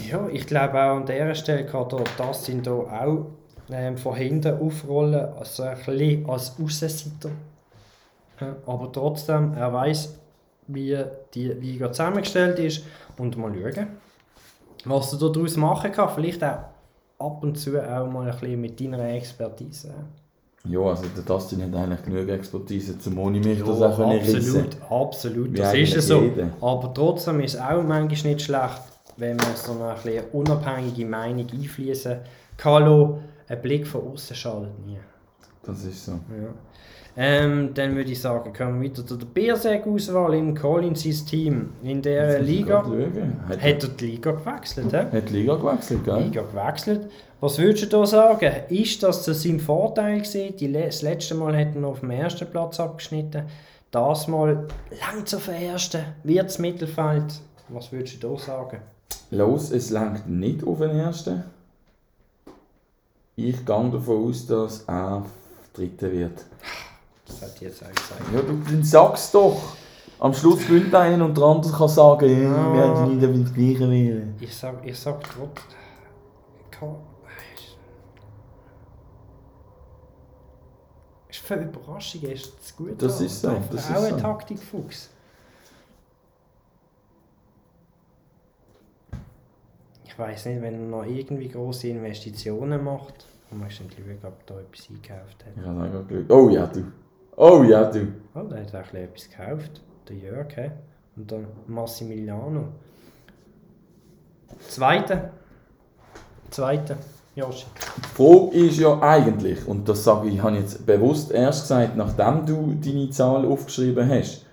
Ja, 0.08 0.28
ich 0.28 0.46
glaube 0.46 0.74
auch 0.74 0.96
an 0.96 1.06
dieser 1.06 1.34
Stelle 1.34 1.66
kann 1.66 1.88
der 1.88 2.04
Dustin 2.16 2.62
da 2.62 2.72
auch 2.72 3.26
ähm, 3.70 3.96
von 3.98 4.14
hinten 4.16 4.58
aufrollen, 4.61 5.32
also 5.38 5.64
ein 5.64 5.76
bisschen 5.76 6.28
als 6.28 6.56
Aussenseiter. 6.61 7.30
Aber 8.66 8.90
trotzdem, 8.92 9.52
er 9.54 9.72
weiß, 9.72 10.18
wie 10.68 10.96
die 11.34 11.48
Liga 11.48 11.92
zusammengestellt 11.92 12.58
ist 12.58 12.84
und 13.18 13.36
mal 13.36 13.52
schauen, 13.54 13.88
was 14.84 15.12
er 15.12 15.18
daraus 15.18 15.56
machen 15.56 15.92
kann. 15.92 16.14
Vielleicht 16.14 16.42
auch 16.42 16.64
ab 17.18 17.42
und 17.42 17.58
zu 17.58 17.78
auch 17.78 18.06
mal 18.11 18.30
ein 18.30 18.38
bisschen 18.38 18.61
mit 18.61 18.80
deiner 18.80 19.11
Expertise. 19.11 19.92
Ja, 20.68 20.80
also 20.80 21.04
der 21.16 21.22
Dustin 21.22 21.62
hat 21.62 21.74
eigentlich 21.74 22.02
genug 22.04 22.28
Expertise, 22.28 22.98
zum 22.98 23.18
ohne 23.18 23.40
mich 23.40 23.61
das 23.61 23.80
auch 23.80 23.96
können 23.96 24.20
absolut, 24.20 24.76
absolut, 24.90 25.58
das 25.58 25.74
ist 25.74 25.96
es 25.96 26.06
so. 26.08 26.20
jeder. 26.20 26.50
Aber 26.61 26.92
trotzdem 26.92 27.40
ist 27.40 27.54
es 27.54 27.61
auch 27.61 27.82
manchmal 27.82 28.34
nicht 28.34 28.42
schlecht, 28.42 28.82
wenn 29.16 29.36
man 29.36 29.56
so 29.56 29.72
eine 29.72 29.94
ein 29.94 30.24
unabhängige 30.32 31.06
Meinung 31.06 31.46
einfließen 31.50 32.18
kann. 32.58 32.82
lassen. 32.84 33.14
Ein 33.48 33.62
Blick 33.62 33.86
von 33.86 34.12
außen 34.12 34.36
schadet 34.36 34.86
nie. 34.86 34.98
Das 35.62 35.82
ist 35.84 36.04
so. 36.04 36.12
Ja. 36.12 36.54
Ähm, 37.16 37.74
dann 37.74 37.96
würde 37.96 38.12
ich 38.12 38.20
sagen, 38.20 38.52
kommen 38.52 38.80
wir 38.80 38.90
wieder 38.90 39.04
zu 39.04 39.16
der 39.16 39.26
Bierseg-Auswahl 39.26 40.34
im 40.34 40.54
Collins 40.54 41.24
Team. 41.24 41.70
In 41.82 42.02
der 42.02 42.40
Liga. 42.40 42.84
Hat, 43.48 43.61
hat 43.61 43.82
er 43.82 43.88
die 43.88 44.06
Liga 44.06 44.30
gewechselt. 44.32 44.90
He? 44.92 44.96
hat 44.96 45.28
die 45.28 45.32
Liga 45.32 45.56
gewechselt, 45.56 46.04
gell? 46.04 46.22
Liga 46.22 46.42
gewechselt. 46.42 47.11
Was 47.40 47.58
würdest 47.58 47.84
du 47.84 47.98
da 47.98 48.06
sagen? 48.06 48.52
Ist 48.68 49.02
das 49.02 49.24
zu 49.24 49.34
seinem 49.34 49.61
Vorteil 49.61 50.20
gewesen? 50.20 50.56
Die, 50.56 50.72
das 50.72 51.02
letzte 51.02 51.34
Mal 51.34 51.56
hat 51.56 51.74
er 51.74 51.80
noch 51.80 51.90
auf 51.90 52.00
dem 52.00 52.11
ersten 52.11 52.48
Platz 52.50 52.78
abgeschnitten. 52.78 53.44
Das 53.90 54.28
Mal 54.28 54.68
langt 55.00 55.34
auf 55.34 55.46
den 55.46 55.54
ersten, 55.54 56.04
wird 56.22 56.44
das 56.44 56.58
Mittelfeld. 56.58 57.40
Was 57.68 57.90
würdest 57.90 58.22
du 58.22 58.28
da 58.28 58.38
sagen? 58.38 58.78
Los, 59.30 59.70
es 59.70 59.90
langt 59.90 60.28
nicht 60.28 60.64
auf 60.64 60.78
den 60.78 60.90
ersten. 60.90 61.42
Ich 63.36 63.64
gehe 63.64 63.90
davon 63.90 64.28
aus, 64.28 64.46
dass 64.46 64.84
er 64.86 65.24
Dritter 65.72 66.12
wird. 66.12 66.44
Das 67.31 67.43
hat 67.43 67.55
ich 67.57 67.62
jetzt 67.62 67.83
auch 67.83 67.89
gesagt. 67.89 68.22
Ja, 68.35 68.41
du 68.43 68.53
dann 68.70 68.83
sag's 68.85 69.31
doch. 69.33 69.61
Am 70.18 70.35
Schluss 70.35 70.66
gewinnt 70.66 70.95
einer 70.95 71.24
und 71.24 71.37
der 71.37 71.45
andere 71.45 71.72
kann 71.72 71.89
sagen, 71.89 72.28
ja, 72.28 72.43
Ja. 72.43 72.74
wir 72.74 72.83
haben 72.83 73.18
nicht 73.18 73.22
den 73.22 73.45
gleichen 73.55 73.91
wählen. 73.91 74.35
Ich 74.41 74.55
sag, 74.55 74.87
ich 74.87 74.99
sag 74.99 75.22
trotzdem. 75.22 75.76
Ist 81.28 81.39
für 81.41 81.55
Überraschung, 81.55 82.22
ist 82.22 82.53
es 82.61 82.76
gut. 82.76 83.01
Das 83.01 83.20
ist 83.20 83.41
so, 83.41 83.49
das 83.70 83.91
auch 83.91 83.97
ist 83.97 84.05
ein 84.05 84.11
so. 84.14 84.20
Taktikfuchs. 84.20 85.11
weiß 90.20 90.47
nicht, 90.47 90.62
wenn 90.62 90.74
er 90.74 90.81
noch 90.99 91.05
irgendwie 91.05 91.49
große 91.49 91.89
Investitionen 91.89 92.85
macht. 92.85 93.26
Und 93.51 93.59
man 93.59 93.66
nicht 93.68 93.81
schauen, 93.81 94.18
ob 94.22 94.47
da 94.47 94.61
etwas 94.61 94.89
eingekauft 94.89 95.45
hat. 95.45 95.53
Ich 95.57 95.66
habe 95.66 95.99
auch 95.99 96.07
geschaut. 96.07 96.31
Oh 96.31 96.49
ja, 96.51 96.66
du. 96.66 96.85
Oh 97.43 97.62
ja, 97.62 97.91
du. 97.91 98.07
Oh, 98.34 98.43
da 98.43 98.57
hat 98.57 98.74
auch 98.74 98.93
etwas 98.93 99.30
gekauft. 99.30 99.80
Der 100.07 100.16
Jörg, 100.16 100.55
hä? 100.57 100.72
Und 101.16 101.32
dann 101.32 101.47
Massimiliano. 101.66 102.68
Zweite. 104.68 105.30
Zweite. 106.51 106.99
Joshi. 107.34 107.64
Die 107.97 108.22
Frage 108.22 108.51
ist 108.59 108.78
ja 108.78 109.01
eigentlich, 109.01 109.66
und 109.66 109.88
das 109.88 110.05
sage 110.05 110.28
ich, 110.28 110.43
habe 110.43 110.57
jetzt 110.57 110.84
bewusst 110.84 111.30
erst 111.30 111.62
gesagt, 111.62 111.97
nachdem 111.97 112.45
du 112.45 112.74
deine 112.74 113.09
Zahl 113.09 113.47
aufgeschrieben 113.47 114.07
hast. 114.07 114.45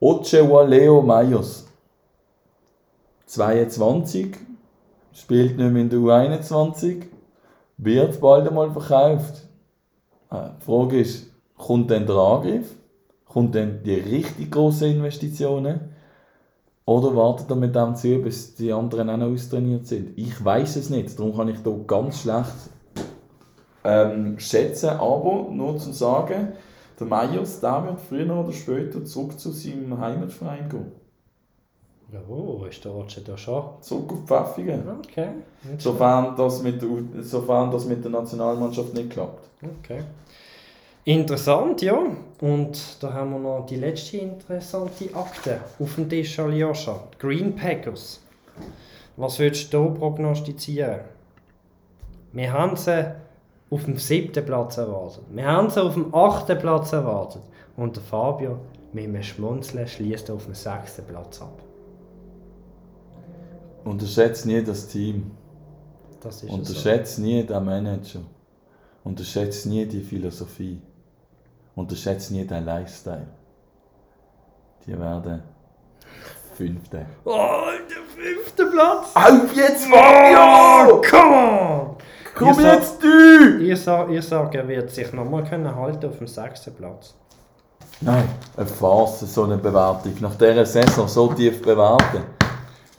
Leo 0.00 1.02
Mayos. 1.02 1.66
22, 3.26 4.34
spielt 5.12 5.58
nicht 5.58 5.70
mehr 5.70 5.82
in 5.82 5.90
der 5.90 5.98
U21, 5.98 7.02
wird 7.76 8.18
bald 8.18 8.48
einmal 8.48 8.70
verkauft. 8.70 9.46
Äh, 10.30 10.48
Die 10.58 10.64
Frage 10.64 11.00
ist, 11.00 11.33
kommt 11.56 11.90
dann 11.90 12.06
der 12.06 12.16
Angriff? 12.16 12.74
Kommt 13.26 13.54
dann 13.54 13.82
die 13.82 13.94
richtig 13.94 14.50
grossen 14.50 14.92
Investitionen? 14.92 15.80
Oder 16.86 17.16
wartet 17.16 17.48
er 17.48 17.56
mit 17.56 17.74
dem 17.74 17.94
zu, 17.94 18.18
bis 18.18 18.54
die 18.54 18.72
anderen 18.72 19.08
auch 19.08 19.16
noch 19.16 19.32
austrainiert 19.32 19.86
sind? 19.86 20.18
Ich 20.18 20.44
weiß 20.44 20.76
es 20.76 20.90
nicht, 20.90 21.18
darum 21.18 21.34
kann 21.34 21.48
ich 21.48 21.58
hier 21.64 21.84
ganz 21.86 22.20
schlecht 22.20 22.52
ähm, 23.84 24.38
schätzen. 24.38 24.90
Aber 24.90 25.46
nur 25.50 25.78
zu 25.78 25.92
sagen, 25.92 26.52
der 26.98 27.06
Meyers, 27.06 27.60
der 27.60 27.84
wird 27.84 28.00
früher 28.00 28.36
oder 28.36 28.52
später 28.52 29.04
zurück 29.04 29.38
zu 29.38 29.50
seinem 29.50 29.98
Heimatverein 29.98 30.68
gehen. 30.68 30.92
Ja, 32.12 32.20
oh, 32.28 32.64
ist 32.68 32.84
der 32.84 32.92
Roger 32.92 33.22
da 33.22 33.36
schon? 33.36 33.64
Zurück 33.80 34.12
auf 34.12 34.24
Pfäffingen. 34.26 34.82
Okay. 34.98 35.30
Sofern 35.78 36.36
das, 36.36 36.62
mit 36.62 36.80
der, 36.80 37.22
sofern 37.22 37.72
das 37.72 37.86
mit 37.86 38.04
der 38.04 38.12
Nationalmannschaft 38.12 38.94
nicht 38.94 39.10
klappt. 39.10 39.48
Okay. 39.80 40.04
Interessant, 41.04 41.82
ja. 41.82 41.98
Und 42.40 43.02
da 43.02 43.12
haben 43.12 43.32
wir 43.32 43.38
noch 43.38 43.66
die 43.66 43.76
letzte 43.76 44.18
interessante 44.18 45.14
Akte 45.14 45.60
auf 45.78 45.94
dem 45.96 46.08
Tisch, 46.08 46.38
Aljoscha. 46.38 46.98
Green 47.18 47.54
Packers. 47.54 48.20
Was 49.16 49.38
würdest 49.38 49.72
du 49.72 49.82
hier 49.82 49.94
prognostizieren? 49.94 51.00
Wir 52.32 52.52
haben 52.52 52.76
sie 52.76 53.14
auf 53.70 53.84
dem 53.84 53.98
siebten 53.98 54.44
Platz 54.44 54.78
erwartet. 54.78 55.24
Wir 55.30 55.46
haben 55.46 55.68
sie 55.68 55.82
auf 55.82 55.94
dem 55.94 56.14
achten 56.14 56.58
Platz 56.58 56.92
erwartet. 56.92 57.42
Und 57.76 57.96
der 57.96 58.02
Fabio, 58.02 58.58
mit 58.92 59.04
einem 59.04 59.22
Schmunzeln, 59.22 59.86
schließt 59.86 60.30
auf 60.30 60.44
dem 60.44 60.54
sechsten 60.54 61.04
Platz 61.04 61.42
ab. 61.42 61.60
Unterschätzt 63.84 64.46
nie 64.46 64.62
das 64.62 64.88
Team. 64.88 65.32
Das 66.20 66.36
ist 66.36 66.44
es 66.44 66.48
so. 66.48 66.54
Unterschätzt 66.54 67.18
nie 67.18 67.44
den 67.44 67.64
Manager. 67.64 68.20
Unterschätzt 69.04 69.66
nie 69.66 69.84
die 69.84 70.00
Philosophie. 70.00 70.80
Unterschätzt 71.74 72.30
nie 72.30 72.46
den 72.46 72.64
Lifestyle. 72.64 73.26
Die 74.86 74.98
werden 74.98 75.42
Fünfte. 76.56 77.06
Oh, 77.24 77.62
der 77.90 78.22
fünfte 78.22 78.66
Platz! 78.66 79.08
Auf 79.14 79.56
jetzt, 79.56 79.86
Oh, 79.90 81.02
come 81.10 81.34
on! 81.34 81.96
Komm 82.36 82.48
Ihr 82.48 82.54
sagt- 82.54 82.74
jetzt, 82.76 83.02
du! 83.02 83.58
Ihr, 83.58 83.76
sa 83.76 84.06
ihr 84.06 84.22
sagt, 84.22 84.54
er 84.54 84.68
wird 84.68 84.90
sich 84.90 85.12
nochmal 85.12 85.42
können 85.44 85.74
halten 85.74 86.06
auf 86.06 86.18
dem 86.18 86.28
sechsten 86.28 86.72
Platz. 86.74 87.14
Nein, 88.00 88.28
eine 88.56 88.66
Farce, 88.66 89.20
so 89.20 89.44
eine 89.44 89.56
Bewertung. 89.56 90.14
Nach 90.20 90.34
dieser 90.36 90.64
Saison 90.66 91.08
so 91.08 91.32
tief 91.32 91.60
bewerten. 91.62 92.22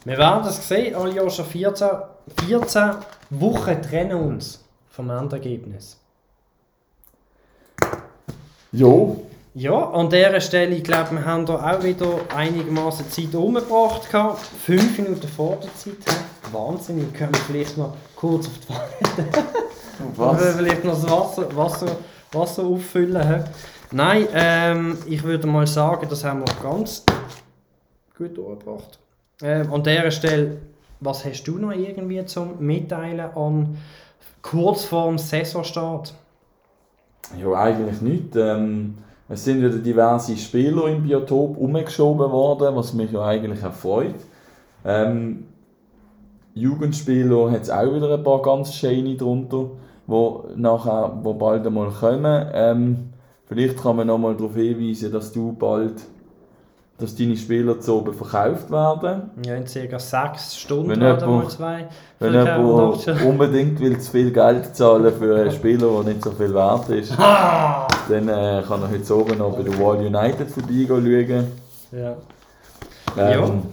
Wir 0.04 0.18
werden 0.18 0.46
es 0.48 0.68
sehen, 0.68 0.96
Aljoscha, 0.96 1.44
14, 1.44 1.88
14 2.48 2.92
Wochen 3.30 3.82
trennen 3.82 4.18
uns 4.22 4.64
vom 4.90 5.10
Endergebnis. 5.10 6.02
Jo, 8.76 9.22
Ja, 9.54 9.90
an 9.92 10.10
dieser 10.10 10.42
Stelle, 10.42 10.76
ich 10.76 10.84
glaube, 10.84 11.12
wir 11.12 11.26
haben 11.26 11.46
da 11.46 11.56
auch 11.56 11.82
wieder 11.82 12.20
einigermaßen 12.36 13.10
Zeit 13.10 13.34
umgebracht. 13.34 14.12
gehabt. 14.12 14.42
Fünf 14.66 14.98
Minuten 14.98 15.30
vor 15.30 15.58
der 15.64 15.74
Zeit. 15.76 15.96
Wahnsinn, 16.52 17.14
können 17.14 17.34
wir 17.34 17.40
vielleicht 17.40 17.78
noch 17.78 17.94
kurz 18.18 18.48
auf 18.48 18.54
die 18.60 18.68
Toilette 18.68 19.44
was? 20.18 20.42
Oder 20.42 20.52
vielleicht 20.52 20.84
noch 20.84 21.02
das 21.02 21.10
Wasser, 21.10 21.56
Wasser, 21.56 21.98
Wasser 22.34 22.66
auffüllen. 22.66 23.46
Nein, 23.94 24.28
ähm, 24.34 24.98
ich 25.08 25.24
würde 25.24 25.48
mal 25.48 25.66
sagen, 25.68 26.08
das 26.10 26.26
haben 26.26 26.42
wir 26.42 26.54
ganz 26.62 27.06
gut 28.18 28.38
durchgebracht. 28.38 29.00
Ähm, 29.42 29.72
an 29.72 29.84
dieser 29.84 30.12
Stelle, 30.12 30.58
was 31.00 31.24
hast 31.24 31.44
du 31.44 31.58
noch 31.58 31.72
irgendwie 31.72 32.26
zum 32.26 32.60
Mitteilen 32.60 33.22
an 33.22 33.78
kurz 34.42 34.84
vor 34.84 35.08
dem 35.08 35.18
Saisonstart? 35.18 36.14
Ja, 37.42 37.54
eigentlich 37.54 38.02
nicht. 38.02 38.36
Ähm, 38.36 38.96
es 39.28 39.44
sind 39.44 39.58
wieder 39.58 39.70
diverse 39.78 40.38
Spieler 40.38 40.88
im 40.88 41.04
Biotop 41.04 41.58
umgeschoben 41.58 42.32
worden, 42.32 42.76
was 42.76 42.94
mich 42.94 43.12
ja 43.12 43.24
eigentlich 43.24 43.64
erfreut. 43.64 44.16
Ähm, 44.84 45.46
Jugendspieler 46.54 47.52
hat 47.52 47.64
es 47.64 47.70
auch 47.70 47.94
wieder 47.94 48.14
ein 48.14 48.24
paar 48.24 48.42
ganz 48.42 48.74
schöne 48.74 49.16
drunter, 49.16 49.72
wo 50.08 50.46
nachher, 50.56 51.20
wo 51.24 51.34
bald 51.34 51.66
einmal 51.66 51.90
kommen. 51.90 52.48
Ähm, 52.54 53.10
vielleicht 53.46 53.78
kann 53.82 53.98
man 53.98 54.08
noch 54.08 54.20
mal 54.20 54.36
darauf 54.36 54.56
hinweisen, 54.56 55.12
dass 55.12 55.34
du 55.34 55.52
bald, 55.54 55.96
dass 56.98 57.16
deine 57.16 57.36
Spieler 57.36 57.80
zu 57.80 57.96
oben 57.98 58.14
verkauft 58.14 58.72
werden. 58.72 59.30
Ja, 59.46 59.56
in 59.56 59.66
ca. 59.66 60.00
sechs 60.00 60.58
Stunden 60.58 60.90
Wenn 60.92 61.00
oder 61.00 61.20
jemand- 61.20 61.44
mal 61.44 61.50
zwei. 61.50 61.88
Wenn 62.20 62.34
jemand 62.34 63.22
unbedingt 63.26 63.80
will 63.82 64.00
zu 64.00 64.12
viel 64.12 64.32
Geld 64.32 64.76
zahlen 64.76 65.14
für 65.14 65.36
einen 65.42 65.52
Spieler, 65.52 65.88
der 66.04 66.14
nicht 66.14 66.24
so 66.24 66.32
viel 66.32 66.54
wert 66.54 66.90
ist, 66.90 67.12
Ah! 67.20 67.88
dann 68.08 68.30
äh, 68.30 68.64
kann 68.68 68.82
er 68.82 68.90
heute 68.92 69.18
oben 69.18 69.38
noch 69.38 69.56
bei 69.58 69.64
der 69.64 69.78
Wall 69.80 69.98
United 69.98 70.50
vorbeischauen. 70.50 71.48
Ja. 71.92 72.16
Ähm, 73.18 73.64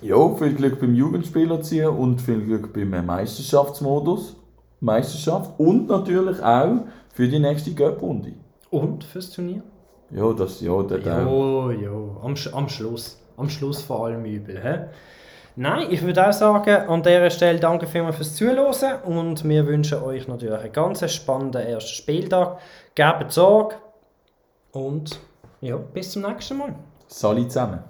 ja, 0.00 0.34
viel 0.36 0.54
Glück 0.54 0.80
beim 0.80 0.94
Jugendspieler 0.94 1.60
ziehen 1.62 1.88
und 1.88 2.20
viel 2.20 2.40
Glück 2.40 2.72
beim 2.72 3.04
Meisterschaftsmodus. 3.06 4.36
Meisterschaft 4.80 5.50
und 5.58 5.88
natürlich 5.88 6.40
auch 6.42 6.76
für 7.12 7.26
die 7.26 7.40
nächste 7.40 7.72
Cup-Runde. 7.74 8.32
Und 8.70 9.02
fürs 9.04 9.30
Turnier? 9.30 9.62
Ja, 10.10 10.32
das 10.32 10.60
ja, 10.60 10.82
der 10.82 11.00
ja. 11.00 11.22
Jo, 11.22 11.70
jo, 11.70 12.16
am, 12.22 12.34
am 12.52 12.68
Schluss. 12.68 13.20
Am 13.36 13.48
Schluss 13.48 13.82
vor 13.82 14.06
allem 14.06 14.24
übel. 14.24 14.60
Hä? 14.62 14.86
Nein, 15.54 15.88
ich 15.90 16.02
würde 16.02 16.28
auch 16.28 16.32
sagen, 16.32 16.70
an 16.88 17.02
dieser 17.02 17.30
Stelle 17.30 17.58
danke 17.58 17.86
vielmals 17.86 18.16
fürs 18.16 18.36
Zuhören 18.36 19.02
und 19.04 19.48
wir 19.48 19.66
wünschen 19.66 20.02
euch 20.02 20.28
natürlich 20.28 20.56
einen 20.56 20.72
ganz 20.72 21.12
spannenden 21.12 21.62
ersten 21.62 21.94
Spieltag. 21.94 22.58
Gebt 22.94 23.32
Sorge 23.32 23.74
und 24.72 25.18
ja, 25.60 25.76
bis 25.76 26.12
zum 26.12 26.22
nächsten 26.22 26.58
Mal. 26.58 26.74
Sali 27.08 27.48
zusammen. 27.48 27.80